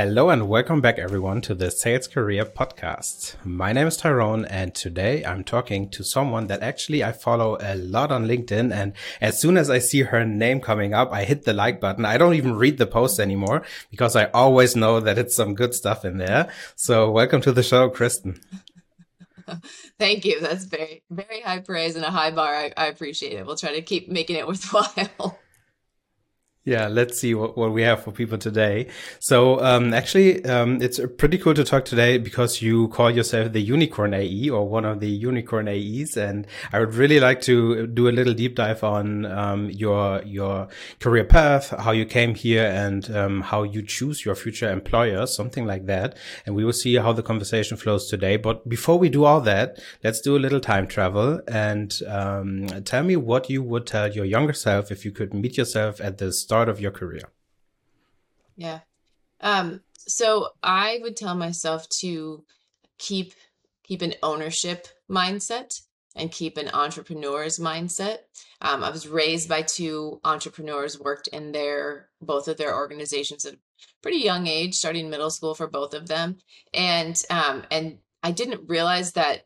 Hello 0.00 0.30
and 0.30 0.48
welcome 0.48 0.80
back 0.80 0.96
everyone 0.96 1.40
to 1.40 1.56
the 1.56 1.72
Sales 1.72 2.06
Career 2.06 2.44
Podcast. 2.44 3.34
My 3.44 3.72
name 3.72 3.88
is 3.88 3.96
Tyrone 3.96 4.44
and 4.44 4.72
today 4.72 5.24
I'm 5.24 5.42
talking 5.42 5.90
to 5.90 6.04
someone 6.04 6.46
that 6.46 6.62
actually 6.62 7.02
I 7.02 7.10
follow 7.10 7.58
a 7.60 7.74
lot 7.74 8.12
on 8.12 8.28
LinkedIn 8.28 8.72
and 8.72 8.92
as 9.20 9.40
soon 9.40 9.56
as 9.56 9.68
I 9.68 9.80
see 9.80 10.02
her 10.02 10.24
name 10.24 10.60
coming 10.60 10.94
up, 10.94 11.12
I 11.12 11.24
hit 11.24 11.42
the 11.42 11.52
like 11.52 11.80
button. 11.80 12.04
I 12.04 12.16
don't 12.16 12.34
even 12.34 12.54
read 12.54 12.78
the 12.78 12.86
post 12.86 13.18
anymore 13.18 13.64
because 13.90 14.14
I 14.14 14.26
always 14.26 14.76
know 14.76 15.00
that 15.00 15.18
it's 15.18 15.34
some 15.34 15.56
good 15.56 15.74
stuff 15.74 16.04
in 16.04 16.18
there. 16.18 16.48
So 16.76 17.10
welcome 17.10 17.40
to 17.40 17.50
the 17.50 17.64
show, 17.64 17.90
Krysten. 17.90 18.40
Thank 19.98 20.24
you. 20.24 20.38
That's 20.38 20.66
very, 20.66 21.02
very 21.10 21.40
high 21.40 21.58
praise 21.58 21.96
and 21.96 22.04
a 22.04 22.12
high 22.12 22.30
bar. 22.30 22.54
I, 22.54 22.72
I 22.76 22.86
appreciate 22.86 23.32
it. 23.32 23.44
We'll 23.44 23.56
try 23.56 23.72
to 23.72 23.82
keep 23.82 24.08
making 24.08 24.36
it 24.36 24.46
worthwhile. 24.46 25.40
Yeah, 26.64 26.88
let's 26.88 27.18
see 27.18 27.34
what, 27.34 27.56
what 27.56 27.72
we 27.72 27.80
have 27.82 28.04
for 28.04 28.12
people 28.12 28.36
today. 28.36 28.88
So, 29.20 29.58
um, 29.64 29.94
actually, 29.94 30.44
um, 30.44 30.82
it's 30.82 31.00
pretty 31.16 31.38
cool 31.38 31.54
to 31.54 31.64
talk 31.64 31.86
today 31.86 32.18
because 32.18 32.60
you 32.60 32.88
call 32.88 33.10
yourself 33.10 33.52
the 33.52 33.62
unicorn 33.62 34.12
AE 34.12 34.50
or 34.50 34.68
one 34.68 34.84
of 34.84 35.00
the 35.00 35.08
unicorn 35.08 35.66
AEs. 35.66 36.18
And 36.18 36.46
I 36.70 36.80
would 36.80 36.94
really 36.94 37.20
like 37.20 37.40
to 37.42 37.86
do 37.86 38.08
a 38.08 38.12
little 38.12 38.34
deep 38.34 38.54
dive 38.54 38.84
on, 38.84 39.24
um, 39.24 39.70
your, 39.70 40.22
your 40.24 40.68
career 41.00 41.24
path, 41.24 41.70
how 41.70 41.92
you 41.92 42.04
came 42.04 42.34
here 42.34 42.66
and, 42.66 43.10
um, 43.16 43.40
how 43.40 43.62
you 43.62 43.80
choose 43.80 44.26
your 44.26 44.34
future 44.34 44.70
employer, 44.70 45.26
something 45.26 45.64
like 45.64 45.86
that. 45.86 46.18
And 46.44 46.54
we 46.54 46.66
will 46.66 46.74
see 46.74 46.96
how 46.96 47.14
the 47.14 47.22
conversation 47.22 47.78
flows 47.78 48.10
today. 48.10 48.36
But 48.36 48.68
before 48.68 48.98
we 48.98 49.08
do 49.08 49.24
all 49.24 49.40
that, 49.42 49.80
let's 50.04 50.20
do 50.20 50.36
a 50.36 50.40
little 50.40 50.60
time 50.60 50.86
travel 50.86 51.40
and, 51.48 51.98
um, 52.06 52.66
tell 52.84 53.04
me 53.04 53.16
what 53.16 53.48
you 53.48 53.62
would 53.62 53.86
tell 53.86 54.12
your 54.12 54.26
younger 54.26 54.52
self 54.52 54.92
if 54.92 55.06
you 55.06 55.12
could 55.12 55.32
meet 55.32 55.56
yourself 55.56 55.98
at 56.02 56.18
the 56.18 56.30
start 56.48 56.70
of 56.70 56.80
your 56.80 56.90
career? 56.90 57.28
Yeah. 58.56 58.80
Um, 59.42 59.82
so 59.98 60.48
I 60.62 60.98
would 61.02 61.14
tell 61.14 61.34
myself 61.34 61.86
to 62.00 62.42
keep 62.96 63.34
keep 63.84 64.00
an 64.00 64.14
ownership 64.22 64.88
mindset 65.10 65.78
and 66.16 66.32
keep 66.32 66.56
an 66.56 66.68
entrepreneur's 66.68 67.58
mindset. 67.58 68.18
Um, 68.62 68.82
I 68.82 68.90
was 68.90 69.06
raised 69.06 69.48
by 69.48 69.60
two 69.60 70.20
entrepreneurs, 70.24 70.98
worked 70.98 71.28
in 71.28 71.52
their 71.52 72.08
both 72.22 72.48
of 72.48 72.56
their 72.56 72.74
organizations 72.74 73.44
at 73.44 73.54
a 73.54 73.58
pretty 74.00 74.18
young 74.18 74.46
age, 74.46 74.74
starting 74.74 75.10
middle 75.10 75.30
school 75.30 75.54
for 75.54 75.68
both 75.68 75.92
of 75.92 76.08
them, 76.08 76.38
and 76.72 77.22
um, 77.28 77.62
and 77.70 77.98
I 78.22 78.30
didn't 78.30 78.70
realize 78.70 79.12
that 79.12 79.42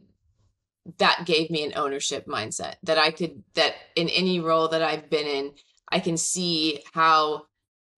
that 0.99 1.25
gave 1.27 1.51
me 1.51 1.65
an 1.65 1.73
ownership 1.75 2.27
mindset 2.27 2.75
that 2.85 2.99
I 2.99 3.11
could 3.11 3.43
that 3.55 3.75
in 3.97 4.09
any 4.09 4.39
role 4.39 4.69
that 4.69 4.83
I've 4.85 5.11
been 5.11 5.27
in 5.27 5.53
I 5.93 6.01
can 6.01 6.17
see 6.17 6.81
how 6.93 7.47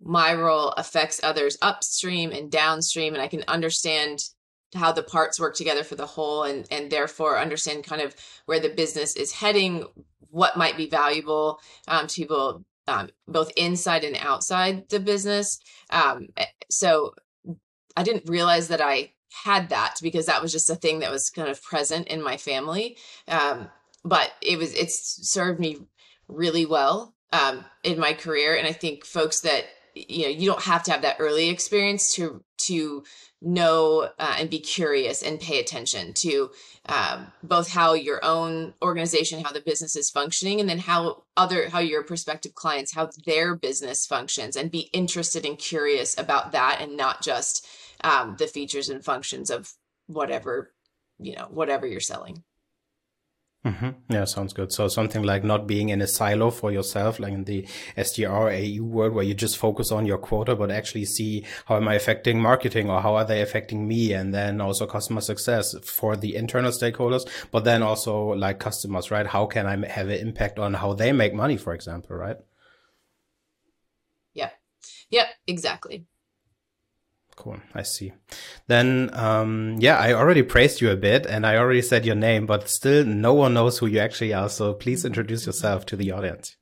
my 0.00 0.34
role 0.34 0.70
affects 0.70 1.20
others 1.23 1.56
upstream 1.62 2.31
and 2.33 2.50
downstream 2.50 3.14
and 3.14 3.23
I 3.23 3.28
can 3.28 3.45
understand 3.48 4.20
how 4.75 4.92
the 4.92 5.03
parts 5.03 5.39
work 5.41 5.55
together 5.55 5.84
for 5.84 5.95
the 5.95 6.06
whole 6.06 6.42
and 6.42 6.67
and 6.70 6.91
therefore 6.91 7.39
understand 7.39 7.84
kind 7.84 8.03
of 8.03 8.15
where 8.47 8.61
the 8.61 8.69
business 8.69 9.17
is 9.17 9.33
heading 9.33 9.87
what 10.31 10.56
might 10.56 10.77
be 10.77 10.89
valuable 10.89 11.61
um, 11.87 12.06
to 12.09 12.15
people 12.15 12.65
um, 12.89 13.09
both 13.28 13.50
inside 13.56 14.05
and 14.05 14.17
outside 14.17 14.89
the 14.91 15.00
business. 15.00 15.59
Um, 15.91 16.27
eh, 16.37 16.47
so 16.70 17.15
i 17.97 18.03
didn't 18.03 18.28
realize 18.28 18.69
that 18.69 18.81
i 18.81 19.12
had 19.45 19.69
that 19.70 19.97
because 20.00 20.27
that 20.27 20.42
was 20.42 20.53
just 20.53 20.70
a 20.70 20.77
thing 20.77 21.00
that 21.00 21.11
was 21.11 21.31
kind 21.31 21.48
of 21.48 21.62
present 21.62 22.06
in 22.09 22.22
my 22.22 22.37
family. 22.37 22.97
Um, 23.27 23.69
but 24.05 24.33
it 24.41 24.59
was 24.59 24.72
it's 24.75 25.28
served 25.28 25.59
me 25.59 25.78
really 26.28 26.66
well 26.66 27.13
um, 27.34 27.65
in 27.83 27.99
my 27.99 28.12
career. 28.12 28.56
And 28.56 28.67
I 28.67 28.72
think 28.72 29.05
folks 29.05 29.41
that 29.41 29.65
you 29.95 30.22
know 30.25 30.28
you 30.28 30.47
don't 30.47 30.62
have 30.62 30.83
to 30.84 30.93
have 30.93 31.03
that 31.03 31.17
early 31.19 31.49
experience 31.49 32.15
to 32.15 32.43
to 32.67 33.05
know 33.41 34.09
uh, 34.19 34.37
and 34.39 34.49
be 34.49 34.59
curious 34.59 35.22
and 35.22 35.39
pay 35.39 35.61
attention 35.61 36.12
to 36.15 36.50
um, 36.87 37.31
both 37.43 37.69
how 37.69 37.93
your 37.93 38.25
own 38.25 38.75
organization 38.83 39.45
how 39.45 39.53
the 39.53 39.61
business 39.61 39.95
is 39.95 40.11
functioning 40.11 40.61
and 40.61 40.69
then 40.69 40.78
how 40.78 41.22
other 41.37 41.69
how 41.69 41.78
your 41.78 42.03
prospective 42.03 42.55
clients 42.55 42.95
how 42.95 43.09
their 43.27 43.55
business 43.55 44.06
functions 44.06 44.56
and 44.56 44.71
be 44.71 44.89
interested 44.93 45.45
and 45.45 45.59
curious 45.59 46.19
about 46.19 46.53
that 46.53 46.78
and 46.81 46.97
not 46.97 47.22
just 47.22 47.66
um, 48.03 48.34
the 48.39 48.47
features 48.47 48.89
and 48.89 49.05
functions 49.05 49.51
of 49.51 49.75
whatever 50.06 50.72
you 51.21 51.37
know 51.37 51.47
whatever 51.51 51.87
you're 51.87 52.01
selling 52.01 52.43
Mm-hmm. 53.64 54.12
Yeah, 54.12 54.25
sounds 54.25 54.52
good. 54.52 54.72
So 54.72 54.88
something 54.88 55.22
like 55.22 55.42
not 55.42 55.66
being 55.66 55.88
in 55.88 56.02
a 56.02 56.06
silo 56.06 56.50
for 56.50 56.70
yourself, 56.70 57.19
like 57.19 57.32
in 57.32 57.44
the 57.44 57.66
SDR 57.97 58.52
AE 58.52 58.80
world, 58.80 59.14
where 59.14 59.25
you 59.25 59.32
just 59.32 59.56
focus 59.56 59.91
on 59.91 60.04
your 60.04 60.19
quota, 60.19 60.54
but 60.54 60.70
actually 60.70 61.06
see 61.06 61.47
how 61.64 61.76
am 61.76 61.88
I 61.88 61.94
affecting 61.94 62.38
marketing 62.42 62.91
or 62.91 63.00
how 63.00 63.14
are 63.14 63.24
they 63.24 63.41
affecting 63.41 63.88
me, 63.88 64.12
and 64.12 64.34
then 64.34 64.60
also 64.60 64.86
customer 64.86 65.22
success 65.22 65.74
for 65.82 66.14
the 66.14 66.36
internal 66.36 66.72
stakeholders, 66.72 67.26
but 67.50 67.64
then 67.64 67.82
also 67.82 68.34
like 68.34 68.58
customers, 68.58 69.10
right? 69.10 69.26
How 69.26 69.47
can 69.47 69.66
I 69.66 69.88
have 69.88 70.08
an 70.08 70.19
impact 70.19 70.58
on 70.58 70.74
how 70.74 70.92
they 70.92 71.12
make 71.12 71.32
money, 71.32 71.56
for 71.56 71.72
example, 71.72 72.16
right? 72.16 72.36
Yeah. 74.34 74.50
Yeah, 75.08 75.28
Exactly. 75.47 76.04
Cool. 77.37 77.59
I 77.75 77.83
see. 77.83 78.12
Then, 78.69 79.11
um, 79.12 79.77
yeah, 79.81 79.99
I 79.99 80.12
already 80.12 80.43
praised 80.43 80.81
you 80.81 80.91
a 80.91 80.97
bit 80.97 81.27
and 81.27 81.47
I 81.47 81.56
already 81.56 81.83
said 81.83 82.06
your 82.06 82.15
name, 82.15 82.47
but 82.47 82.69
still 82.69 83.05
no 83.05 83.34
one 83.34 83.55
knows 83.55 83.78
who 83.78 83.87
you 83.87 83.99
actually 83.99 84.33
are. 84.33 84.49
So 84.49 84.72
please 84.72 85.05
introduce 85.05 85.47
yourself 85.47 85.84
to 85.87 85.97
the 85.97 86.12
audience. 86.12 86.56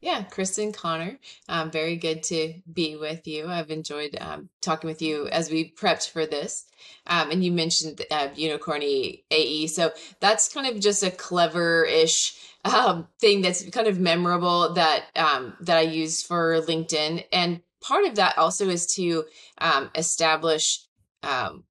Yeah, 0.00 0.24
Krysten 0.24 0.74
Conner. 0.74 1.18
Um, 1.48 1.70
very 1.70 1.96
good 1.96 2.22
to 2.24 2.54
be 2.70 2.96
with 2.96 3.26
you. 3.26 3.48
I've 3.48 3.70
enjoyed 3.70 4.16
um, 4.20 4.50
talking 4.60 4.88
with 4.88 5.00
you 5.00 5.26
as 5.28 5.50
we 5.50 5.72
prepped 5.72 6.10
for 6.10 6.26
this. 6.26 6.66
Um, 7.06 7.30
and 7.30 7.42
you 7.42 7.50
mentioned 7.50 8.02
uh, 8.10 8.28
Unicorny 8.36 9.24
AE. 9.30 9.68
So 9.68 9.92
that's 10.20 10.52
kind 10.52 10.66
of 10.66 10.80
just 10.80 11.02
a 11.02 11.10
clever 11.10 11.84
ish 11.84 12.36
um, 12.64 13.08
thing 13.20 13.40
that's 13.40 13.68
kind 13.70 13.88
of 13.88 13.98
memorable 13.98 14.74
that 14.74 15.04
um, 15.16 15.54
that 15.60 15.78
I 15.78 15.82
use 15.82 16.22
for 16.22 16.60
LinkedIn. 16.60 17.24
And 17.32 17.62
part 17.86 18.04
of 18.04 18.16
that 18.16 18.36
also 18.36 18.68
is 18.68 18.86
to 18.94 19.24
um, 19.58 19.90
establish 19.94 20.80
um, 21.22 21.64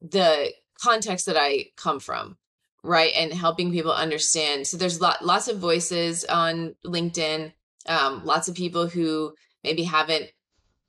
the 0.00 0.52
context 0.80 1.26
that 1.26 1.36
I 1.38 1.66
come 1.76 2.00
from, 2.00 2.36
right, 2.82 3.12
and 3.16 3.32
helping 3.32 3.72
people 3.72 3.92
understand. 3.92 4.66
So 4.66 4.76
there's 4.76 5.00
lot, 5.00 5.24
lots 5.24 5.48
of 5.48 5.58
voices 5.58 6.24
on 6.24 6.74
LinkedIn, 6.84 7.52
um, 7.86 8.24
lots 8.24 8.48
of 8.48 8.54
people 8.54 8.88
who 8.88 9.34
maybe 9.64 9.84
haven't 9.84 10.30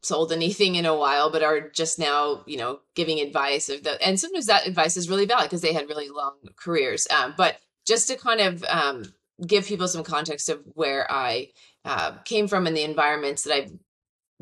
sold 0.01 0.31
anything 0.31 0.75
in 0.75 0.85
a 0.85 0.95
while 0.95 1.29
but 1.29 1.43
are 1.43 1.69
just 1.71 1.99
now 1.99 2.41
you 2.47 2.57
know 2.57 2.79
giving 2.95 3.19
advice 3.19 3.67
of 3.67 3.83
the 3.83 4.01
and 4.01 4.17
sometimes 4.17 4.45
that 4.45 4.65
advice 4.65 4.95
is 4.95 5.09
really 5.09 5.25
valid 5.25 5.43
because 5.43 5.59
they 5.59 5.73
had 5.73 5.89
really 5.89 6.07
long 6.07 6.35
careers 6.55 7.05
um, 7.13 7.33
but 7.35 7.57
just 7.85 8.07
to 8.07 8.15
kind 8.15 8.39
of 8.39 8.63
um, 8.69 9.03
give 9.45 9.65
people 9.65 9.89
some 9.89 10.01
context 10.01 10.47
of 10.47 10.61
where 10.73 11.05
i 11.11 11.49
uh, 11.83 12.13
came 12.23 12.47
from 12.47 12.65
and 12.65 12.77
the 12.77 12.83
environments 12.83 13.43
that 13.43 13.53
i've 13.53 13.73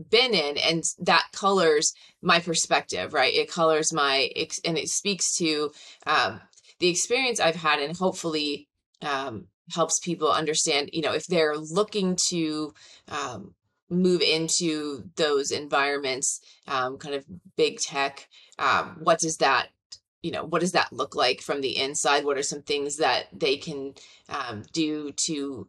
been 0.10 0.34
in 0.34 0.58
and 0.58 0.84
that 1.00 1.28
colors 1.32 1.94
my 2.22 2.40
perspective 2.40 3.14
right? 3.14 3.34
It 3.34 3.52
colors 3.52 3.94
my 3.94 4.30
and 4.66 4.78
it 4.78 4.90
speaks 4.90 5.36
to 5.38 5.72
um, 6.06 6.42
the 6.80 6.88
experience 6.88 7.40
i've 7.40 7.56
had 7.56 7.80
and 7.80 7.98
hopefully 7.98 8.68
um, 9.02 9.48
helps 9.74 10.00
people 10.00 10.32
understand 10.32 10.90
you 10.94 11.02
know 11.02 11.14
if 11.14 11.26
they're 11.28 11.58
looking 11.58 12.18
to 12.30 12.74
um, 13.10 13.54
move 13.90 14.22
into 14.22 15.04
those 15.16 15.52
environments 15.52 16.42
um, 16.68 16.98
kind 16.98 17.16
of 17.16 17.26
big 17.56 17.80
tech 17.80 18.28
um, 18.60 18.98
what 19.02 19.20
does 19.20 19.38
that 19.38 19.70
you 20.22 20.32
know 20.32 20.44
what 20.44 20.62
does 20.62 20.72
that 20.74 20.92
look 20.92 21.16
like 21.16 21.42
from 21.42 21.62
the 21.62 21.78
inside? 21.78 22.26
What 22.26 22.38
are 22.38 22.44
some 22.44 22.62
things 22.62 22.98
that 22.98 23.28
they 23.32 23.58
can 23.58 23.94
um, 24.30 24.64
do 24.74 25.12
to 25.26 25.68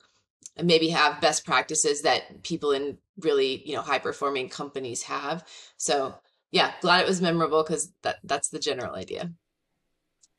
maybe 0.63 0.89
have 0.89 1.21
best 1.21 1.45
practices 1.47 2.03
that 2.03 2.43
people 2.43 2.73
in 2.73 2.99
really 3.21 3.63
you 3.67 3.75
know 3.75 3.83
high 3.83 3.99
performing 3.99 4.49
companies 4.49 5.03
have. 5.03 5.45
So 5.77 6.15
yeah 6.51 6.73
glad 6.81 7.03
it 7.03 7.09
was 7.09 7.21
memorable 7.21 7.63
because 7.63 7.93
that 8.03 8.17
that's 8.25 8.49
the 8.49 8.59
general 8.59 8.95
idea 8.95 9.31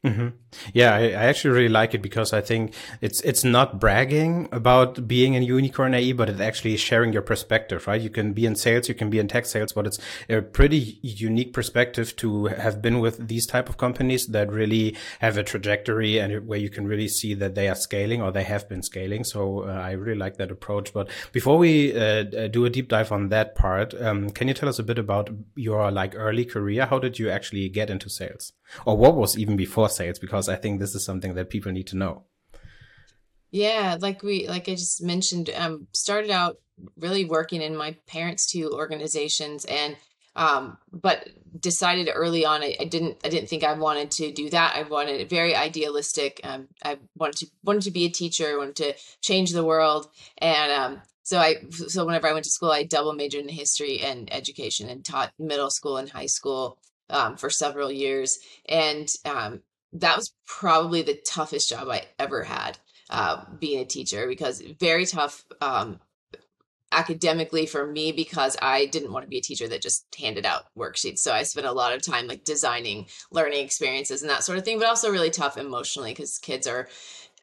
Mm-hmm. 0.05 0.29
Yeah, 0.73 0.95
I, 0.95 0.99
I, 1.07 1.25
actually 1.25 1.53
really 1.55 1.67
like 1.67 1.93
it 1.93 2.01
because 2.01 2.31
I 2.31 2.39
think 2.39 2.73
it's 3.01 3.19
it's 3.19 3.43
not 3.43 3.81
bragging 3.81 4.47
about 4.49 5.09
being 5.09 5.35
a 5.35 5.41
unicorn 5.41 5.93
AE, 5.93 6.13
but 6.13 6.29
it's 6.29 6.39
actually 6.39 6.77
sharing 6.77 7.11
your 7.11 7.21
perspective, 7.21 7.85
right? 7.85 7.99
You 7.99 8.09
can 8.09 8.31
be 8.31 8.45
in 8.45 8.55
sales, 8.55 8.87
you 8.87 8.95
can 8.95 9.09
be 9.09 9.19
in 9.19 9.27
tech 9.27 9.45
sales, 9.45 9.73
but 9.73 9.85
it's 9.85 9.99
a 10.29 10.41
pretty 10.41 10.99
unique 11.01 11.51
perspective 11.51 12.15
to 12.15 12.45
have 12.45 12.81
been 12.81 13.01
with 13.01 13.27
these 13.27 13.45
type 13.45 13.67
of 13.67 13.75
companies 13.75 14.27
that 14.27 14.49
really 14.49 14.95
have 15.19 15.37
a 15.37 15.43
trajectory 15.43 16.17
and 16.17 16.47
where 16.47 16.59
you 16.59 16.69
can 16.69 16.87
really 16.87 17.09
see 17.09 17.33
that 17.33 17.55
they 17.55 17.67
are 17.67 17.75
scaling 17.75 18.21
or 18.21 18.31
they 18.31 18.43
have 18.43 18.69
been 18.69 18.81
scaling. 18.81 19.25
So 19.25 19.65
uh, 19.65 19.73
I 19.73 19.91
really 19.91 20.17
like 20.17 20.37
that 20.37 20.49
approach. 20.49 20.93
But 20.93 21.09
before 21.33 21.57
we 21.57 21.93
uh, 21.93 22.47
do 22.47 22.63
a 22.63 22.69
deep 22.69 22.87
dive 22.87 23.11
on 23.11 23.27
that 23.29 23.53
part, 23.53 23.93
um, 24.01 24.29
can 24.29 24.47
you 24.47 24.53
tell 24.53 24.69
us 24.69 24.79
a 24.79 24.83
bit 24.83 24.97
about 24.97 25.29
your 25.55 25.91
like 25.91 26.13
early 26.15 26.45
career? 26.45 26.85
How 26.85 26.99
did 26.99 27.19
you 27.19 27.29
actually 27.29 27.67
get 27.67 27.89
into 27.89 28.09
sales? 28.09 28.53
or 28.85 28.97
what 28.97 29.15
was 29.15 29.37
even 29.37 29.55
before 29.55 29.88
sales 29.89 30.19
because 30.19 30.47
i 30.49 30.55
think 30.55 30.79
this 30.79 30.95
is 30.95 31.03
something 31.03 31.33
that 31.33 31.49
people 31.49 31.71
need 31.71 31.87
to 31.87 31.97
know 31.97 32.23
yeah 33.51 33.97
like 33.99 34.23
we 34.23 34.47
like 34.47 34.69
i 34.69 34.75
just 34.75 35.03
mentioned 35.03 35.49
um 35.55 35.87
started 35.93 36.29
out 36.29 36.57
really 36.97 37.25
working 37.25 37.61
in 37.61 37.75
my 37.75 37.95
parents 38.07 38.45
two 38.45 38.71
organizations 38.71 39.65
and 39.65 39.95
Um, 40.35 40.77
but 40.91 41.27
decided 41.59 42.09
early 42.13 42.45
on 42.45 42.61
I, 42.61 42.75
I, 42.79 42.85
didn't 42.85 43.17
I 43.25 43.29
didn't 43.29 43.49
think 43.49 43.63
I 43.63 43.73
wanted 43.73 44.11
to 44.11 44.31
do 44.31 44.49
that. 44.51 44.75
I 44.75 44.83
wanted 44.83 45.27
very 45.29 45.55
idealistic. 45.55 46.39
Um, 46.43 46.67
I 46.83 46.97
wanted 47.15 47.37
to 47.37 47.47
wanted 47.63 47.81
to 47.83 47.91
be 47.91 48.05
a 48.05 48.09
teacher, 48.09 48.57
wanted 48.57 48.75
to 48.77 48.93
change 49.21 49.51
the 49.51 49.65
world, 49.65 50.07
and 50.37 50.71
um, 50.71 51.01
so 51.23 51.39
I 51.39 51.55
so 51.69 52.05
whenever 52.05 52.27
I 52.27 52.33
went 52.33 52.45
to 52.45 52.51
school, 52.51 52.71
I 52.71 52.83
double 52.83 53.13
majored 53.13 53.41
in 53.41 53.49
history 53.49 53.99
and 53.99 54.31
education 54.31 54.87
and 54.87 55.03
taught 55.03 55.33
middle 55.37 55.71
school 55.71 55.97
and 55.97 56.09
high 56.09 56.27
school 56.27 56.77
um, 57.09 57.35
for 57.35 57.49
several 57.49 57.91
years, 57.91 58.39
and 58.67 59.09
um, 59.25 59.61
that 59.93 60.15
was 60.17 60.33
probably 60.45 61.01
the 61.01 61.19
toughest 61.25 61.69
job 61.69 61.87
I 61.89 62.03
ever 62.17 62.43
had, 62.43 62.77
uh, 63.09 63.43
being 63.59 63.79
a 63.79 63.85
teacher 63.85 64.27
because 64.27 64.61
very 64.79 65.05
tough 65.05 65.45
um, 65.61 65.99
academically 66.91 67.65
for 67.65 67.85
me 67.85 68.11
because 68.11 68.57
I 68.61 68.87
didn't 68.87 69.11
want 69.11 69.25
to 69.25 69.29
be 69.29 69.37
a 69.37 69.41
teacher 69.41 69.67
that 69.67 69.81
just 69.81 70.05
handed 70.19 70.45
out 70.45 70.65
worksheets. 70.77 71.19
So 71.19 71.31
I 71.31 71.43
spent 71.43 71.67
a 71.67 71.71
lot 71.71 71.93
of 71.93 72.01
time 72.01 72.27
like 72.27 72.43
designing 72.43 73.07
learning 73.31 73.63
experiences 73.63 74.21
and 74.21 74.29
that 74.29 74.43
sort 74.43 74.57
of 74.57 74.65
thing, 74.65 74.79
but 74.79 74.87
also 74.87 75.11
really 75.11 75.29
tough 75.29 75.57
emotionally 75.57 76.11
because 76.11 76.37
kids 76.39 76.67
are 76.67 76.87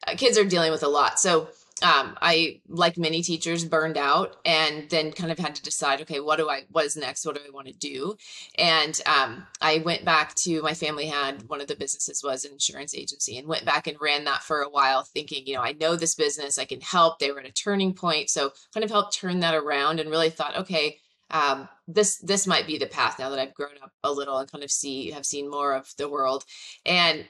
uh, 0.05 0.15
kids 0.15 0.37
are 0.37 0.45
dealing 0.45 0.71
with 0.71 0.83
a 0.83 0.87
lot. 0.87 1.19
So 1.19 1.49
um, 1.83 2.17
I, 2.21 2.61
like 2.67 2.97
many 2.97 3.21
teachers, 3.21 3.65
burned 3.65 3.97
out 3.97 4.37
and 4.45 4.89
then 4.89 5.11
kind 5.11 5.31
of 5.31 5.39
had 5.39 5.55
to 5.55 5.63
decide, 5.63 6.01
okay, 6.01 6.19
what 6.19 6.37
do 6.37 6.49
I, 6.49 6.63
what 6.71 6.85
is 6.85 6.97
next? 6.97 7.25
What 7.25 7.35
do 7.35 7.41
I 7.45 7.51
want 7.51 7.67
to 7.67 7.73
do? 7.73 8.15
And 8.57 8.99
um, 9.05 9.45
I 9.61 9.79
went 9.79 10.05
back 10.05 10.35
to 10.35 10.61
my 10.61 10.73
family 10.73 11.07
had 11.07 11.43
one 11.49 11.61
of 11.61 11.67
the 11.67 11.75
businesses 11.75 12.23
was 12.23 12.45
an 12.45 12.51
insurance 12.51 12.95
agency 12.95 13.37
and 13.37 13.47
went 13.47 13.65
back 13.65 13.87
and 13.87 13.97
ran 13.99 14.25
that 14.25 14.43
for 14.43 14.61
a 14.61 14.69
while, 14.69 15.03
thinking, 15.03 15.45
you 15.45 15.55
know, 15.55 15.61
I 15.61 15.73
know 15.73 15.95
this 15.95 16.15
business, 16.15 16.57
I 16.57 16.65
can 16.65 16.81
help. 16.81 17.19
They 17.19 17.31
were 17.31 17.39
at 17.39 17.47
a 17.47 17.51
turning 17.51 17.93
point, 17.93 18.29
so 18.29 18.51
kind 18.73 18.83
of 18.83 18.91
helped 18.91 19.15
turn 19.15 19.39
that 19.41 19.55
around 19.55 19.99
and 19.99 20.09
really 20.09 20.29
thought, 20.29 20.57
okay, 20.57 20.97
um, 21.29 21.67
this 21.87 22.17
this 22.17 22.47
might 22.47 22.67
be 22.67 22.77
the 22.77 22.85
path 22.85 23.19
now 23.19 23.29
that 23.29 23.39
I've 23.39 23.53
grown 23.53 23.71
up 23.83 23.91
a 24.03 24.11
little 24.11 24.37
and 24.37 24.51
kind 24.51 24.63
of 24.63 24.71
see 24.71 25.11
have 25.11 25.25
seen 25.25 25.49
more 25.49 25.73
of 25.73 25.93
the 25.97 26.09
world. 26.09 26.45
And 26.85 27.27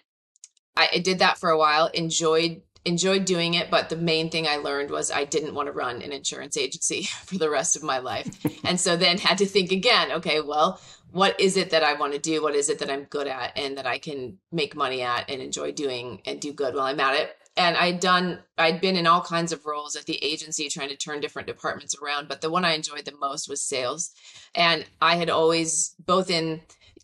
I, 0.75 0.89
I 0.93 0.97
did 0.99 1.19
that 1.19 1.37
for 1.39 1.49
a 1.49 1.57
while, 1.57 1.87
enjoyed 1.87 2.61
enjoyed 2.87 3.25
doing 3.25 3.53
it, 3.53 3.69
but 3.69 3.89
the 3.89 3.95
main 3.95 4.29
thing 4.29 4.47
I 4.47 4.55
learned 4.55 4.89
was 4.89 5.11
I 5.11 5.25
didn't 5.25 5.53
want 5.53 5.67
to 5.67 5.73
run 5.73 6.01
an 6.01 6.11
insurance 6.11 6.57
agency 6.57 7.03
for 7.25 7.37
the 7.37 7.49
rest 7.49 7.75
of 7.75 7.83
my 7.83 7.99
life. 7.99 8.27
and 8.63 8.79
so 8.79 8.95
then 8.95 9.17
had 9.17 9.37
to 9.39 9.45
think 9.45 9.71
again, 9.71 10.11
okay, 10.13 10.41
well, 10.41 10.79
what 11.11 11.39
is 11.39 11.57
it 11.57 11.69
that 11.69 11.83
I 11.83 11.93
want 11.93 12.13
to 12.13 12.19
do? 12.19 12.41
What 12.41 12.55
is 12.55 12.69
it 12.69 12.79
that 12.79 12.89
I'm 12.89 13.03
good 13.05 13.27
at 13.27 13.57
and 13.57 13.77
that 13.77 13.87
I 13.87 13.97
can 13.97 14.39
make 14.51 14.75
money 14.75 15.01
at 15.01 15.29
and 15.29 15.41
enjoy 15.41 15.71
doing 15.71 16.21
and 16.25 16.39
do 16.39 16.51
good 16.51 16.75
while 16.75 16.85
I'm 16.85 16.99
at 16.99 17.15
it? 17.15 17.35
And 17.55 17.75
I'd 17.75 17.99
done, 17.99 18.39
I'd 18.57 18.81
been 18.81 18.95
in 18.95 19.07
all 19.07 19.21
kinds 19.21 19.51
of 19.51 19.65
roles 19.65 19.95
at 19.95 20.05
the 20.05 20.23
agency 20.23 20.69
trying 20.69 20.89
to 20.89 20.95
turn 20.95 21.21
different 21.21 21.47
departments 21.47 21.95
around, 21.99 22.27
but 22.27 22.41
the 22.41 22.51
one 22.51 22.65
I 22.65 22.73
enjoyed 22.73 23.05
the 23.05 23.17
most 23.19 23.49
was 23.49 23.61
sales. 23.61 24.11
And 24.53 24.85
I 25.01 25.15
had 25.15 25.29
always, 25.29 25.95
both 26.05 26.29
in 26.29 26.61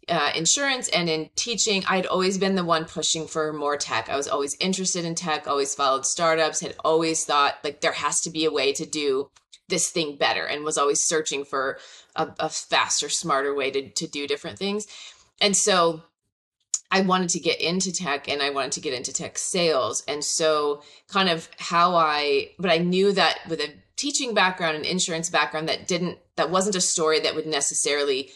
uh, 0.09 0.31
insurance 0.35 0.89
and 0.89 1.09
in 1.09 1.29
teaching, 1.35 1.83
I'd 1.87 2.05
always 2.05 2.37
been 2.37 2.55
the 2.55 2.65
one 2.65 2.85
pushing 2.85 3.27
for 3.27 3.53
more 3.53 3.77
tech. 3.77 4.09
I 4.09 4.17
was 4.17 4.27
always 4.27 4.55
interested 4.59 5.05
in 5.05 5.15
tech, 5.15 5.47
always 5.47 5.75
followed 5.75 6.05
startups, 6.05 6.61
had 6.61 6.75
always 6.83 7.25
thought 7.25 7.55
like 7.63 7.81
there 7.81 7.93
has 7.93 8.21
to 8.21 8.29
be 8.29 8.45
a 8.45 8.51
way 8.51 8.73
to 8.73 8.85
do 8.85 9.29
this 9.69 9.89
thing 9.89 10.17
better, 10.17 10.45
and 10.45 10.63
was 10.63 10.77
always 10.77 11.01
searching 11.01 11.45
for 11.45 11.79
a, 12.15 12.27
a 12.39 12.49
faster, 12.49 13.09
smarter 13.09 13.55
way 13.55 13.71
to, 13.71 13.89
to 13.89 14.07
do 14.07 14.27
different 14.27 14.59
things. 14.59 14.85
And 15.39 15.55
so 15.55 16.03
I 16.91 17.01
wanted 17.01 17.29
to 17.29 17.39
get 17.39 17.59
into 17.59 17.91
tech 17.91 18.29
and 18.29 18.41
I 18.41 18.51
wanted 18.51 18.73
to 18.73 18.81
get 18.81 18.93
into 18.93 19.11
tech 19.11 19.37
sales. 19.39 20.03
And 20.07 20.23
so, 20.23 20.83
kind 21.07 21.27
of 21.27 21.49
how 21.57 21.95
I, 21.95 22.51
but 22.59 22.69
I 22.69 22.77
knew 22.77 23.11
that 23.13 23.39
with 23.49 23.59
a 23.61 23.73
teaching 23.95 24.35
background 24.35 24.75
and 24.75 24.85
insurance 24.85 25.29
background, 25.29 25.69
that 25.69 25.87
didn't, 25.87 26.19
that 26.35 26.51
wasn't 26.51 26.75
a 26.75 26.81
story 26.81 27.19
that 27.21 27.33
would 27.33 27.47
necessarily 27.47 28.29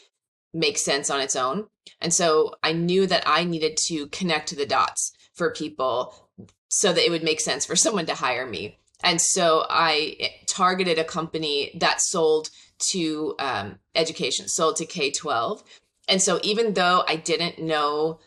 make 0.54 0.78
sense 0.78 1.10
on 1.10 1.22
its 1.22 1.36
own. 1.36 1.68
And 2.02 2.14
so 2.14 2.56
I 2.64 2.74
knew 2.74 3.08
that 3.08 3.24
I 3.26 3.44
needed 3.44 3.78
to 3.88 4.08
connect 4.08 4.56
the 4.56 4.66
dots 4.66 5.14
for 5.34 5.52
people 5.52 6.30
so 6.70 6.92
that 6.94 7.06
it 7.06 7.10
would 7.10 7.24
make 7.24 7.40
sense 7.40 7.66
for 7.66 7.76
someone 7.76 8.06
to 8.08 8.16
hire 8.16 8.46
me. 8.46 8.80
And 9.04 9.22
so 9.22 9.66
I 9.70 10.32
targeted 10.48 10.98
a 10.98 11.04
company 11.04 11.72
that 11.80 12.02
sold 12.02 12.50
to 12.92 13.36
um, 13.40 13.80
education, 13.96 14.48
sold 14.48 14.76
to 14.78 14.86
K 14.86 15.12
12. 15.12 15.64
And 16.08 16.22
so 16.22 16.40
even 16.44 16.74
though 16.74 17.04
I 17.08 17.16
didn't 17.16 17.60
know 17.60 18.20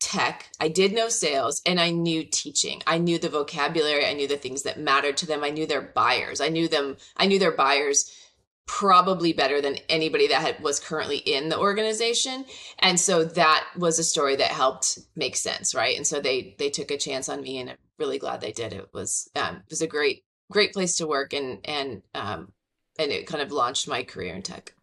tech, 0.00 0.50
I 0.60 0.68
did 0.68 0.92
know 0.92 1.08
sales, 1.08 1.62
and 1.64 1.80
I 1.80 1.90
knew 1.90 2.24
teaching. 2.24 2.82
I 2.86 2.98
knew 2.98 3.18
the 3.18 3.28
vocabulary, 3.28 4.04
I 4.04 4.12
knew 4.12 4.26
the 4.26 4.36
things 4.36 4.62
that 4.62 4.78
mattered 4.78 5.16
to 5.18 5.26
them, 5.26 5.44
I 5.44 5.50
knew 5.50 5.66
their 5.66 5.80
buyers, 5.80 6.40
I 6.40 6.48
knew 6.48 6.68
them, 6.68 6.96
I 7.16 7.26
knew 7.26 7.38
their 7.38 7.52
buyers 7.52 8.10
probably 8.66 9.32
better 9.32 9.60
than 9.60 9.76
anybody 9.88 10.28
that 10.28 10.40
had, 10.40 10.60
was 10.62 10.80
currently 10.80 11.18
in 11.18 11.48
the 11.48 11.58
organization. 11.58 12.44
And 12.78 12.98
so 12.98 13.24
that 13.24 13.66
was 13.76 13.98
a 13.98 14.04
story 14.04 14.36
that 14.36 14.50
helped 14.50 14.98
make 15.16 15.36
sense 15.36 15.74
right? 15.74 15.96
And 15.96 16.06
so 16.06 16.20
they 16.20 16.54
they 16.58 16.70
took 16.70 16.90
a 16.90 16.98
chance 16.98 17.28
on 17.28 17.42
me 17.42 17.58
and 17.58 17.70
i'm 17.70 17.76
really 17.98 18.18
glad 18.18 18.40
they 18.40 18.52
did. 18.52 18.72
It 18.72 18.88
was 18.92 19.28
um, 19.36 19.56
it 19.56 19.70
was 19.70 19.82
a 19.82 19.86
great 19.86 20.24
great 20.50 20.72
place 20.72 20.96
to 20.96 21.06
work 21.06 21.32
and 21.32 21.58
and 21.64 22.02
um 22.14 22.52
and 22.98 23.10
it 23.10 23.26
kind 23.26 23.42
of 23.42 23.52
launched 23.52 23.88
my 23.88 24.02
career 24.02 24.34
in 24.34 24.42
tech. 24.42 24.74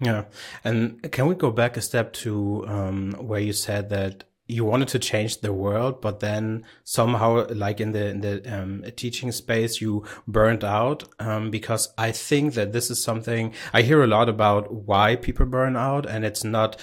Yeah. 0.00 0.24
And 0.64 1.10
can 1.12 1.26
we 1.26 1.34
go 1.34 1.50
back 1.50 1.76
a 1.76 1.82
step 1.82 2.12
to 2.14 2.64
um 2.66 3.12
where 3.12 3.40
you 3.40 3.52
said 3.52 3.90
that 3.90 4.24
you 4.50 4.64
wanted 4.64 4.88
to 4.88 4.98
change 4.98 5.40
the 5.40 5.52
world, 5.52 6.00
but 6.00 6.20
then 6.20 6.64
somehow, 6.84 7.46
like 7.50 7.80
in 7.80 7.92
the 7.92 8.08
in 8.08 8.20
the 8.20 8.60
um, 8.60 8.84
teaching 8.96 9.32
space, 9.32 9.80
you 9.80 10.04
burned 10.26 10.64
out. 10.64 11.04
Um, 11.18 11.50
because 11.50 11.92
I 11.96 12.12
think 12.12 12.54
that 12.54 12.72
this 12.72 12.90
is 12.90 13.02
something 13.02 13.54
I 13.72 13.82
hear 13.82 14.02
a 14.02 14.06
lot 14.06 14.28
about 14.28 14.72
why 14.72 15.16
people 15.16 15.46
burn 15.46 15.76
out, 15.76 16.06
and 16.06 16.24
it's 16.24 16.44
not 16.44 16.76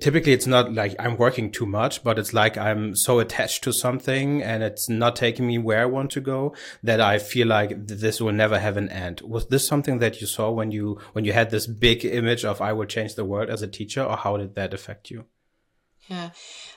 typically 0.00 0.32
it's 0.32 0.46
not 0.46 0.72
like 0.72 0.94
I'm 0.98 1.16
working 1.16 1.50
too 1.50 1.66
much, 1.66 2.02
but 2.02 2.18
it's 2.18 2.32
like 2.32 2.56
I'm 2.56 2.96
so 2.96 3.18
attached 3.18 3.64
to 3.64 3.72
something 3.72 4.42
and 4.42 4.62
it's 4.62 4.88
not 4.88 5.16
taking 5.16 5.46
me 5.46 5.58
where 5.58 5.82
I 5.82 5.86
want 5.86 6.10
to 6.12 6.20
go 6.20 6.54
that 6.82 7.00
I 7.00 7.18
feel 7.18 7.46
like 7.46 7.86
this 7.86 8.20
will 8.20 8.32
never 8.32 8.58
have 8.58 8.76
an 8.76 8.88
end. 8.88 9.20
Was 9.22 9.46
this 9.48 9.66
something 9.66 9.98
that 9.98 10.20
you 10.20 10.26
saw 10.26 10.50
when 10.50 10.70
you 10.70 10.98
when 11.12 11.24
you 11.24 11.32
had 11.32 11.50
this 11.50 11.66
big 11.66 12.04
image 12.04 12.44
of 12.44 12.60
I 12.60 12.72
will 12.72 12.86
change 12.86 13.14
the 13.14 13.24
world 13.24 13.50
as 13.50 13.62
a 13.62 13.68
teacher, 13.68 14.02
or 14.02 14.16
how 14.16 14.36
did 14.36 14.54
that 14.54 14.74
affect 14.74 15.10
you? 15.10 15.26
Yeah. 16.08 16.30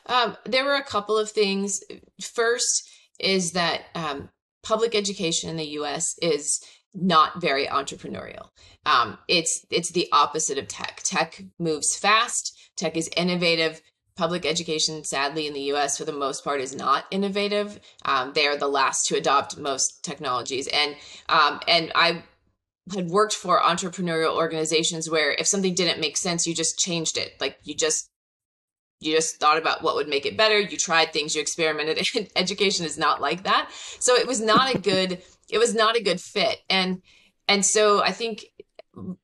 Um, 0.05 0.38
there 0.46 0.65
were 0.65 0.75
a 0.75 0.84
couple 0.84 1.17
of 1.17 1.29
things. 1.29 1.84
First 2.22 2.89
is 3.19 3.51
that 3.53 3.81
um, 3.96 4.29
public 4.63 4.96
education 4.96 5.50
in 5.50 5.57
the 5.57 5.79
US 5.79 6.17
is 6.22 6.62
not 6.93 7.41
very 7.41 7.67
entrepreneurial. 7.67 8.50
Um, 8.86 9.17
it's 9.27 9.65
it's 9.69 9.91
the 9.91 10.07
opposite 10.12 10.57
of 10.57 10.67
tech. 10.67 11.01
Tech 11.03 11.43
moves 11.60 11.96
fast. 11.96 12.57
Tech 12.75 12.98
is 12.98 13.10
innovative. 13.15 13.81
Public 14.15 14.48
education, 14.48 15.03
sadly, 15.03 15.46
in 15.46 15.53
the 15.53 15.62
U.S. 15.74 15.98
for 15.98 16.05
the 16.05 16.12
most 16.12 16.43
part, 16.43 16.60
is 16.60 16.74
not 16.74 17.05
innovative. 17.12 17.79
Um, 18.03 18.31
they 18.34 18.48
are 18.48 18.57
the 18.57 18.67
last 18.67 19.05
to 19.07 19.15
adopt 19.15 19.60
most 19.60 20.03
technologies, 20.03 20.67
and 20.67 20.96
um, 21.29 21.60
and 21.67 21.91
I 21.93 22.24
had 22.96 23.10
worked 23.10 23.34
for 23.34 23.60
entrepreneurial 23.60 24.36
organizations 24.36 25.10
where 25.10 25.34
if 25.34 25.46
something 25.46 25.75
didn't 25.75 26.00
make 26.00 26.17
sense, 26.17 26.48
you 26.48 26.55
just 26.55 26.79
changed 26.79 27.17
it. 27.17 27.34
Like 27.39 27.60
you 27.63 27.75
just 27.75 28.10
you 29.00 29.16
just 29.16 29.39
thought 29.39 29.58
about 29.58 29.84
what 29.84 29.96
would 29.96 30.08
make 30.08 30.25
it 30.25 30.38
better. 30.38 30.60
You 30.60 30.77
tried 30.77 31.13
things 31.13 31.36
you 31.36 31.42
experimented 31.42 32.00
education 32.36 32.86
is 32.86 32.98
not 32.98 33.22
like 33.22 33.44
that. 33.44 33.70
So 34.00 34.16
it 34.16 34.27
was 34.27 34.42
not 34.42 34.74
a 34.74 34.77
good 34.77 35.22
it 35.50 35.60
was 35.60 35.74
not 35.74 35.96
a 35.96 36.04
good 36.04 36.20
fit. 36.20 36.60
And 36.70 37.01
and 37.48 37.66
so 37.66 38.01
i 38.04 38.12
think 38.12 38.46